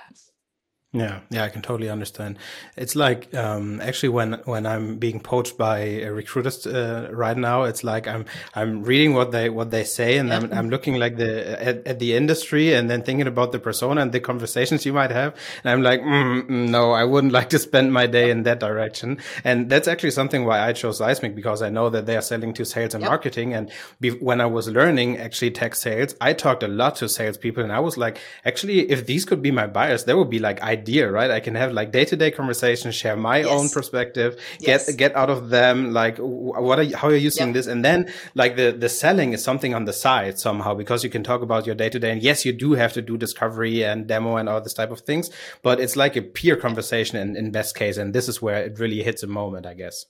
Yeah, 0.94 1.22
yeah, 1.32 1.44
I 1.44 1.50
can 1.50 1.64
totally 1.64 1.89
understand. 1.89 2.38
It's 2.78 2.96
like 2.96 3.34
um, 3.34 3.82
actually 3.82 4.10
when 4.10 4.34
when 4.46 4.68
I'm 4.68 4.98
being 4.98 5.20
poached 5.20 5.58
by 5.58 6.04
recruiters 6.04 6.68
uh, 6.68 7.10
right 7.12 7.36
now, 7.36 7.64
it's 7.64 7.84
like 7.84 8.08
I'm 8.08 8.26
I'm 8.54 8.84
reading 8.84 9.14
what 9.16 9.32
they 9.32 9.50
what 9.50 9.72
they 9.72 9.84
say, 9.84 10.18
and. 10.18 10.34
I'm 10.34 10.54
I'm 10.54 10.70
looking 10.70 10.96
like 10.96 11.18
the 11.18 11.62
at, 11.62 11.88
at, 11.88 12.00
the 12.00 12.16
industry, 12.16 12.74
and 12.74 12.89
then 12.89 13.04
thinking 13.04 13.28
about 13.28 13.52
the 13.52 13.60
persona 13.60 14.02
and 14.02 14.12
the 14.12 14.20
conversations 14.20 14.86
you 14.86 14.94
might 14.94 15.12
have, 15.12 15.36
and 15.64 15.72
I'm 15.72 15.82
like, 15.82 16.02
mm, 16.02 16.41
mm, 16.44 16.70
no, 16.70 16.91
I 16.91 17.04
wouldn't 17.04 17.34
like 17.34 17.50
to 17.50 17.60
spend 17.60 17.94
my 17.94 18.08
day 18.08 18.30
in 18.30 18.44
that 18.44 18.60
direction. 18.60 19.18
And 19.44 19.70
that's 19.70 19.88
actually 19.88 20.12
something 20.12 20.46
why 20.46 20.60
I 20.68 20.74
chose 20.74 20.98
Seismic 20.98 21.36
because 21.36 21.62
I 21.62 21.70
know 21.70 21.89
that 21.89 22.06
they 22.06 22.16
are 22.16 22.22
selling 22.22 22.54
to 22.56 22.66
sales 22.66 22.94
and 22.94 23.02
yep. 23.02 23.10
marketing. 23.10 23.54
And 23.54 23.72
be, 24.00 24.12
when 24.12 24.41
I 24.41 24.46
was 24.46 24.68
learning 24.68 25.18
actually 25.18 25.52
tech 25.52 25.76
sales, 25.76 26.16
I 26.22 26.34
talked 26.34 26.64
a 26.64 26.68
lot 26.68 26.96
to 26.98 27.10
salespeople, 27.10 27.64
and 27.64 27.72
I 27.72 27.80
was 27.80 27.98
like, 27.98 28.20
actually, 28.46 28.91
if 28.91 29.06
these 29.06 29.26
could 29.26 29.41
be 29.41 29.52
my 29.52 29.68
buyers, 29.68 30.06
they 30.06 30.14
would 30.14 30.30
be 30.30 30.39
like 30.39 30.62
I 30.64 30.76
idea, 30.84 31.09
right? 31.19 31.31
I 31.31 31.39
can 31.39 31.55
have 31.55 31.71
like 31.79 31.89
day 31.91 32.05
to 32.11 32.15
day 32.23 32.31
conversations, 32.31 32.93
share 32.95 33.15
my 33.15 33.39
yes. 33.39 33.47
own 33.55 33.69
perspective, 33.77 34.31
yes. 34.59 34.86
get 34.86 34.97
get 35.03 35.11
out 35.21 35.29
of 35.36 35.49
them 35.49 35.77
like 35.93 36.17
what 36.17 36.77
are 36.79 36.88
you, 36.89 36.95
how 36.99 37.07
are 37.07 37.15
you 37.17 37.23
using 37.31 37.47
yep. 37.47 37.53
this, 37.57 37.67
and 37.67 37.81
then 37.88 37.99
like 38.41 38.53
the 38.55 38.67
the 38.84 38.89
selling 38.89 39.29
is 39.36 39.41
something 39.49 39.73
on 39.73 39.86
the 39.86 39.95
side 40.05 40.36
somehow 40.47 40.71
because 40.84 40.99
you 41.05 41.11
can 41.15 41.23
talk 41.23 41.41
about 41.41 41.65
your 41.67 41.77
day 41.84 41.89
to 41.89 41.99
day. 41.99 42.11
And 42.11 42.21
yes, 42.29 42.45
you 42.47 42.53
do 42.65 42.69
have 42.73 42.93
to 42.93 43.01
do 43.01 43.17
discovery 43.17 43.84
and 43.89 44.07
demo 44.07 44.31
and 44.39 44.49
all 44.49 44.61
this 44.61 44.77
type 44.81 44.91
of 44.91 45.01
things, 45.01 45.29
but 45.61 45.79
it's 45.79 45.95
like 45.95 46.15
a 46.15 46.21
peer 46.21 46.55
conversation 46.55 47.15
in, 47.23 47.36
in 47.39 47.51
best 47.51 47.75
case, 47.75 47.97
and 47.97 48.13
this 48.13 48.27
is 48.27 48.41
where 48.41 48.59
it 48.67 48.79
really 48.79 49.01
hits 49.03 49.23
a 49.23 49.27
moment, 49.27 49.65
I 49.65 49.75
guess. 49.84 50.05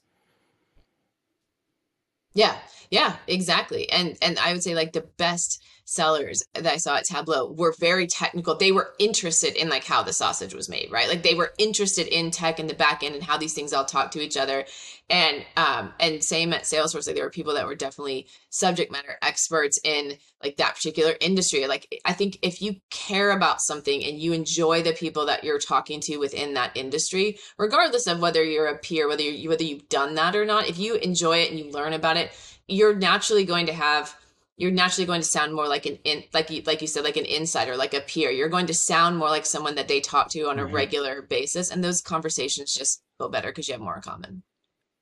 Yeah, 2.34 2.56
yeah, 2.90 3.16
exactly. 3.26 3.90
And 3.90 4.16
and 4.20 4.38
I 4.38 4.52
would 4.52 4.62
say 4.62 4.74
like 4.74 4.92
the 4.92 5.06
best 5.24 5.62
sellers 5.84 6.42
that 6.54 6.66
I 6.66 6.78
saw 6.78 6.96
at 6.96 7.04
Tableau 7.04 7.52
were 7.52 7.74
very 7.78 8.06
technical. 8.06 8.56
They 8.56 8.72
were 8.72 8.94
interested 8.98 9.54
in 9.54 9.68
like 9.68 9.84
how 9.84 10.02
the 10.02 10.12
sausage 10.12 10.54
was 10.54 10.68
made, 10.68 10.90
right? 10.90 11.08
Like 11.08 11.22
they 11.22 11.34
were 11.34 11.52
interested 11.58 12.06
in 12.06 12.30
tech 12.30 12.58
and 12.58 12.70
the 12.70 12.74
back 12.74 13.02
end 13.02 13.14
and 13.14 13.22
how 13.22 13.36
these 13.36 13.52
things 13.52 13.72
all 13.72 13.84
talk 13.84 14.10
to 14.12 14.20
each 14.20 14.36
other. 14.36 14.64
And 15.10 15.44
um 15.56 15.92
and 16.00 16.24
same 16.24 16.54
at 16.54 16.62
Salesforce, 16.62 17.06
like 17.06 17.16
there 17.16 17.24
were 17.24 17.30
people 17.30 17.54
that 17.54 17.66
were 17.66 17.74
definitely 17.74 18.26
subject 18.48 18.90
matter 18.90 19.18
experts 19.20 19.78
in 19.84 20.14
like 20.42 20.56
that 20.56 20.74
particular 20.76 21.14
industry. 21.20 21.66
Like 21.66 22.00
I 22.04 22.14
think 22.14 22.38
if 22.40 22.62
you 22.62 22.76
care 22.90 23.30
about 23.30 23.60
something 23.60 24.02
and 24.04 24.18
you 24.18 24.32
enjoy 24.32 24.82
the 24.82 24.92
people 24.92 25.26
that 25.26 25.44
you're 25.44 25.58
talking 25.58 26.00
to 26.04 26.16
within 26.16 26.54
that 26.54 26.74
industry, 26.74 27.38
regardless 27.58 28.06
of 28.06 28.20
whether 28.20 28.42
you're 28.42 28.68
a 28.68 28.78
peer, 28.78 29.06
whether 29.06 29.22
you 29.22 29.50
whether 29.50 29.64
you've 29.64 29.88
done 29.90 30.14
that 30.14 30.34
or 30.34 30.46
not, 30.46 30.66
if 30.66 30.78
you 30.78 30.94
enjoy 30.94 31.38
it 31.38 31.50
and 31.50 31.58
you 31.58 31.70
learn 31.70 31.92
about 31.92 32.16
it, 32.16 32.32
you're 32.66 32.94
naturally 32.94 33.44
going 33.44 33.66
to 33.66 33.74
have 33.74 34.16
you're 34.56 34.70
naturally 34.70 35.06
going 35.06 35.20
to 35.20 35.26
sound 35.26 35.54
more 35.54 35.68
like 35.68 35.86
an 35.86 35.98
in 36.04 36.22
like 36.32 36.50
you 36.50 36.62
like 36.64 36.80
you 36.80 36.86
said 36.86 37.04
like 37.04 37.16
an 37.16 37.24
insider 37.24 37.76
like 37.76 37.94
a 37.94 38.00
peer. 38.00 38.30
You're 38.30 38.48
going 38.48 38.66
to 38.66 38.74
sound 38.74 39.16
more 39.16 39.28
like 39.28 39.46
someone 39.46 39.74
that 39.74 39.88
they 39.88 40.00
talk 40.00 40.30
to 40.30 40.48
on 40.48 40.58
a 40.58 40.66
regular 40.66 41.22
basis 41.22 41.70
and 41.70 41.82
those 41.82 42.00
conversations 42.00 42.72
just 42.72 43.02
go 43.18 43.28
better 43.28 43.48
because 43.48 43.68
you 43.68 43.74
have 43.74 43.80
more 43.80 43.96
in 43.96 44.02
common 44.02 44.42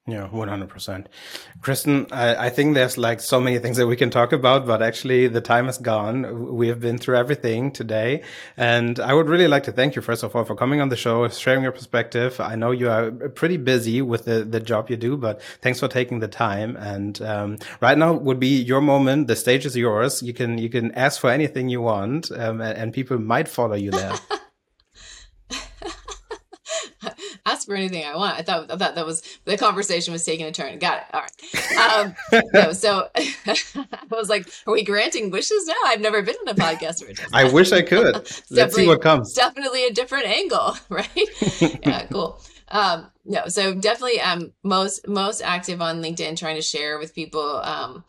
yeah, 0.09 0.29
100%. 0.33 1.07
Krysten, 1.61 2.13
I, 2.13 2.47
I, 2.47 2.51
think 2.51 2.75
there's 2.75 2.99
like 2.99 3.21
so 3.21 3.41
many 3.41 3.61
things 3.61 3.77
that 3.77 3.87
we 3.87 3.95
can 3.95 4.11
talk 4.11 4.33
about, 4.33 4.67
but 4.67 4.83
actually 4.83 5.29
the 5.29 5.41
time 5.41 5.69
is 5.69 5.79
gone. 5.79 6.57
We 6.57 6.67
have 6.67 6.81
been 6.81 6.99
through 6.99 7.19
everything 7.19 7.71
today. 7.71 8.25
And 8.57 8.99
I 8.99 9.15
would 9.15 9.29
really 9.29 9.47
like 9.47 9.63
to 9.65 9.73
thank 9.73 9.95
you, 9.95 10.03
first 10.03 10.25
of 10.25 10.35
all, 10.35 10.45
for 10.45 10.57
coming 10.57 10.81
on 10.81 10.89
the 10.89 10.97
show, 10.97 11.29
sharing 11.29 11.63
your 11.63 11.71
perspective. 11.71 12.41
I 12.41 12.57
know 12.57 12.73
you 12.73 12.91
are 12.91 13.13
pretty 13.13 13.59
busy 13.59 14.03
with 14.03 14.25
the, 14.25 14.43
the 14.43 14.59
job 14.59 14.91
you 14.91 14.97
do, 14.97 15.17
but 15.17 15.41
thanks 15.61 15.79
for 15.79 15.87
taking 15.87 16.19
the 16.19 16.27
time. 16.27 16.75
And, 16.79 17.23
um, 17.23 17.59
right 17.81 17.97
now 17.97 18.13
would 18.13 18.41
be 18.41 18.61
your 18.61 18.81
moment. 18.81 19.29
The 19.29 19.37
stage 19.37 19.65
is 19.65 19.77
yours. 19.77 20.21
You 20.21 20.35
can, 20.35 20.59
you 20.59 20.69
can 20.69 20.91
ask 20.97 21.21
for 21.21 21.31
anything 21.31 21.69
you 21.69 21.81
want, 21.81 22.33
um, 22.33 22.61
and, 22.61 22.77
and 22.77 22.93
people 22.93 23.21
might 23.21 23.47
follow 23.47 23.77
you 23.77 23.93
there. 23.93 24.15
ask 27.53 27.67
for 27.67 27.75
anything 27.75 28.05
I 28.05 28.17
want. 28.17 28.39
I 28.39 28.43
thought 28.43 28.71
I 28.71 28.77
thought 28.77 28.95
that 28.95 29.07
was 29.07 29.23
the 29.45 29.57
conversation 29.57 30.13
was 30.13 30.25
taking 30.25 30.47
a 30.47 30.53
turn. 30.53 30.79
Got 30.79 30.99
it. 30.99 31.05
All 31.13 31.21
right. 31.21 32.07
Um, 32.33 32.43
no, 32.55 32.73
so 32.73 33.09
I 33.17 33.57
was 34.11 34.29
like, 34.29 34.49
"Are 34.67 34.73
we 34.73 34.85
granting 34.85 35.31
wishes 35.31 35.67
now?" 35.67 35.75
I've 35.87 36.01
never 36.01 36.23
been 36.23 36.37
in 36.43 36.49
a 36.49 36.55
podcast 36.55 37.03
I 37.33 37.51
wish 37.51 37.73
I 37.73 37.83
could. 37.83 38.15
Let's 38.51 38.75
see 38.75 38.87
what 38.87 39.03
comes. 39.03 39.35
Definitely 39.35 39.87
a 39.87 39.93
different 39.93 40.27
angle, 40.27 40.77
right? 40.89 41.09
yeah, 41.83 42.07
cool. 42.07 42.41
Um, 42.69 43.11
no, 43.25 43.49
so 43.49 43.75
definitely, 43.75 44.21
um, 44.21 44.53
most 44.65 45.07
most 45.07 45.43
active 45.43 45.83
on 45.83 46.03
LinkedIn, 46.03 46.37
trying 46.39 46.57
to 46.57 46.63
share 46.63 46.99
with 46.99 47.15
people, 47.15 47.59
um, 47.59 48.05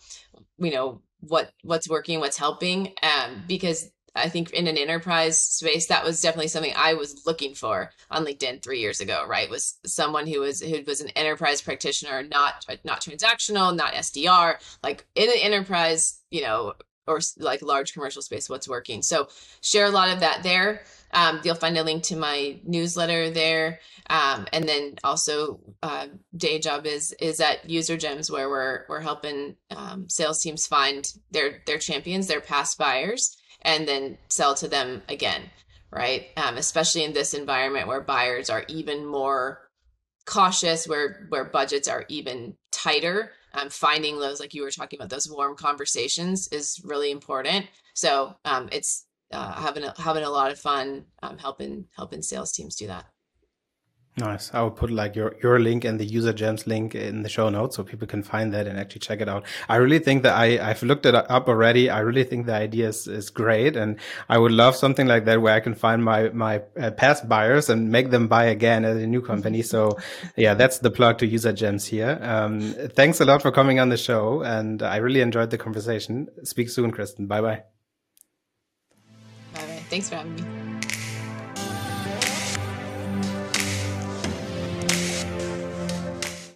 you 0.58 0.72
know, 0.72 1.02
what 1.20 1.52
what's 1.64 1.90
working, 1.90 2.20
what's 2.20 2.38
helping, 2.38 2.94
um, 3.04 3.44
because 3.48 3.92
I 4.16 4.30
think 4.30 4.52
in 4.52 4.68
an 4.68 4.78
enterprise 4.78 5.40
space, 5.40 5.88
that 5.88 6.04
was 6.04 6.22
definitely 6.22 6.48
something 6.48 6.74
I 6.76 6.94
was 6.94 7.26
looking 7.26 7.56
for 7.56 7.92
on 8.12 8.26
LinkedIn 8.26 8.62
three 8.62 8.80
years 8.80 9.02
ago. 9.02 9.26
Right, 9.28 9.50
was 9.50 9.80
someone 9.86 10.28
who 10.28 10.42
was 10.42 10.62
who 10.62 10.84
was 10.86 11.02
an 11.02 11.10
enterprise 11.10 11.62
practitioner, 11.62 12.24
not 12.24 12.66
not 12.84 13.02
transactional, 13.02 13.76
not 13.76 13.94
SDR, 13.94 14.56
like 14.84 15.06
in 15.16 15.30
an 15.30 15.38
enterprise, 15.42 16.22
you 16.30 16.42
know, 16.42 16.74
or 17.08 17.20
like 17.38 17.62
large 17.62 17.94
commercial 17.94 18.22
space, 18.22 18.50
what's 18.50 18.70
working. 18.70 19.02
So 19.02 19.28
share 19.62 19.86
a 19.86 19.90
lot 19.92 20.10
of 20.10 20.20
that 20.22 20.44
there. 20.44 20.84
Um, 21.12 21.42
you'll 21.44 21.56
find 21.56 21.78
a 21.78 21.84
link 21.84 22.04
to 22.04 22.16
my 22.16 22.60
newsletter 22.66 23.30
there. 23.30 23.80
Um, 24.10 24.48
and 24.52 24.68
then 24.68 24.96
also 25.04 25.60
uh, 25.82 26.08
day 26.36 26.60
job 26.60 26.86
is 26.86 27.14
is 27.20 27.40
at 27.40 27.68
UserGems 27.68 28.32
where 28.32 28.50
we're 28.50 28.86
we're 28.90 29.00
helping 29.00 29.56
um, 29.70 30.10
sales 30.10 30.42
teams 30.42 30.68
find 30.68 31.12
their 31.32 31.62
their 31.66 31.78
champions, 31.78 32.28
their 32.28 32.42
past 32.42 32.78
buyers, 32.78 33.38
and 33.64 33.88
then 33.88 34.18
sell 34.30 34.56
to 34.56 34.68
them 34.68 35.02
again, 35.10 35.42
right? 35.92 36.28
Um, 36.38 36.58
especially 36.58 37.04
in 37.04 37.14
this 37.14 37.34
environment 37.34 37.88
where 37.88 38.02
buyers 38.02 38.50
are 38.50 38.66
even 38.68 39.06
more 39.06 39.70
cautious, 40.26 40.88
where 40.88 41.26
where 41.30 41.46
budgets 41.46 41.88
are 41.88 42.06
even 42.10 42.56
tighter. 42.72 43.32
Um, 43.56 43.70
finding 43.70 44.20
those, 44.20 44.40
like 44.40 44.56
you 44.56 44.64
were 44.64 44.72
talking 44.72 44.98
about, 44.98 45.10
those 45.10 45.30
warm 45.30 45.56
conversations 45.56 46.48
is 46.48 46.82
really 46.84 47.12
important. 47.12 47.68
So 47.94 48.36
um, 48.46 48.68
it's 48.72 49.06
uh, 49.32 49.54
having 49.62 49.84
a, 49.84 49.94
having 49.98 50.24
a 50.24 50.30
lot 50.30 50.52
of 50.52 50.60
fun 50.60 51.06
um, 51.22 51.38
helping 51.38 51.86
helping 51.96 52.22
sales 52.22 52.52
teams 52.52 52.76
do 52.76 52.88
that. 52.88 53.06
Nice. 54.16 54.54
I 54.54 54.62
will 54.62 54.70
put 54.70 54.92
like 54.92 55.16
your, 55.16 55.36
your 55.42 55.60
link 55.60 55.86
and 55.86 56.00
the 56.00 56.08
UserGems 56.08 56.68
link 56.68 56.94
in 56.94 57.24
the 57.24 57.30
show 57.30 57.50
notes 57.50 57.76
so 57.76 57.84
people 57.84 58.08
can 58.08 58.22
find 58.22 58.54
that 58.54 58.68
and 58.68 58.78
actually 58.78 59.00
check 59.00 59.22
it 59.22 59.28
out. 59.28 59.44
I 59.68 59.78
really 59.78 59.98
think 59.98 60.22
that 60.22 60.36
I, 60.36 60.70
I've 60.70 60.84
looked 60.84 61.08
it 61.08 61.16
up 61.16 61.48
already. 61.48 61.90
I 61.90 62.00
really 62.02 62.24
think 62.24 62.46
the 62.46 62.54
idea 62.54 62.90
is, 62.90 63.08
is 63.08 63.32
great. 63.32 63.76
And 63.76 63.98
I 64.30 64.38
would 64.38 64.52
love 64.52 64.76
something 64.76 65.08
like 65.08 65.26
that 65.26 65.42
where 65.42 65.56
I 65.56 65.60
can 65.62 65.74
find 65.74 66.04
my, 66.04 66.30
my 66.30 66.62
uh, 66.80 66.92
past 66.92 67.28
buyers 67.28 67.70
and 67.70 67.92
make 67.92 68.12
them 68.12 68.28
buy 68.28 68.46
again 68.46 68.86
at 68.86 68.98
a 68.98 69.08
new 69.08 69.22
company. 69.22 69.64
So 69.64 69.98
yeah, 70.36 70.54
that's 70.54 70.78
the 70.78 70.92
plug 70.92 71.18
to 71.18 71.28
UserGems 71.28 71.88
here. 71.88 72.20
Um, 72.22 72.62
thanks 72.96 73.20
a 73.20 73.26
lot 73.26 73.42
for 73.42 73.52
coming 73.52 73.80
on 73.80 73.90
the 73.90 73.98
show. 73.98 74.44
And 74.44 74.84
I 74.84 74.98
really 74.98 75.22
enjoyed 75.22 75.50
the 75.50 75.58
conversation. 75.58 76.28
Speak 76.44 76.70
soon, 76.70 76.92
Krysten. 76.92 77.28
Bye 77.28 77.42
bye. 77.42 77.64
Bye 79.54 79.66
bye. 79.66 79.84
Thanks 79.90 80.10
for 80.10 80.18
having 80.18 80.36
me. 80.36 80.63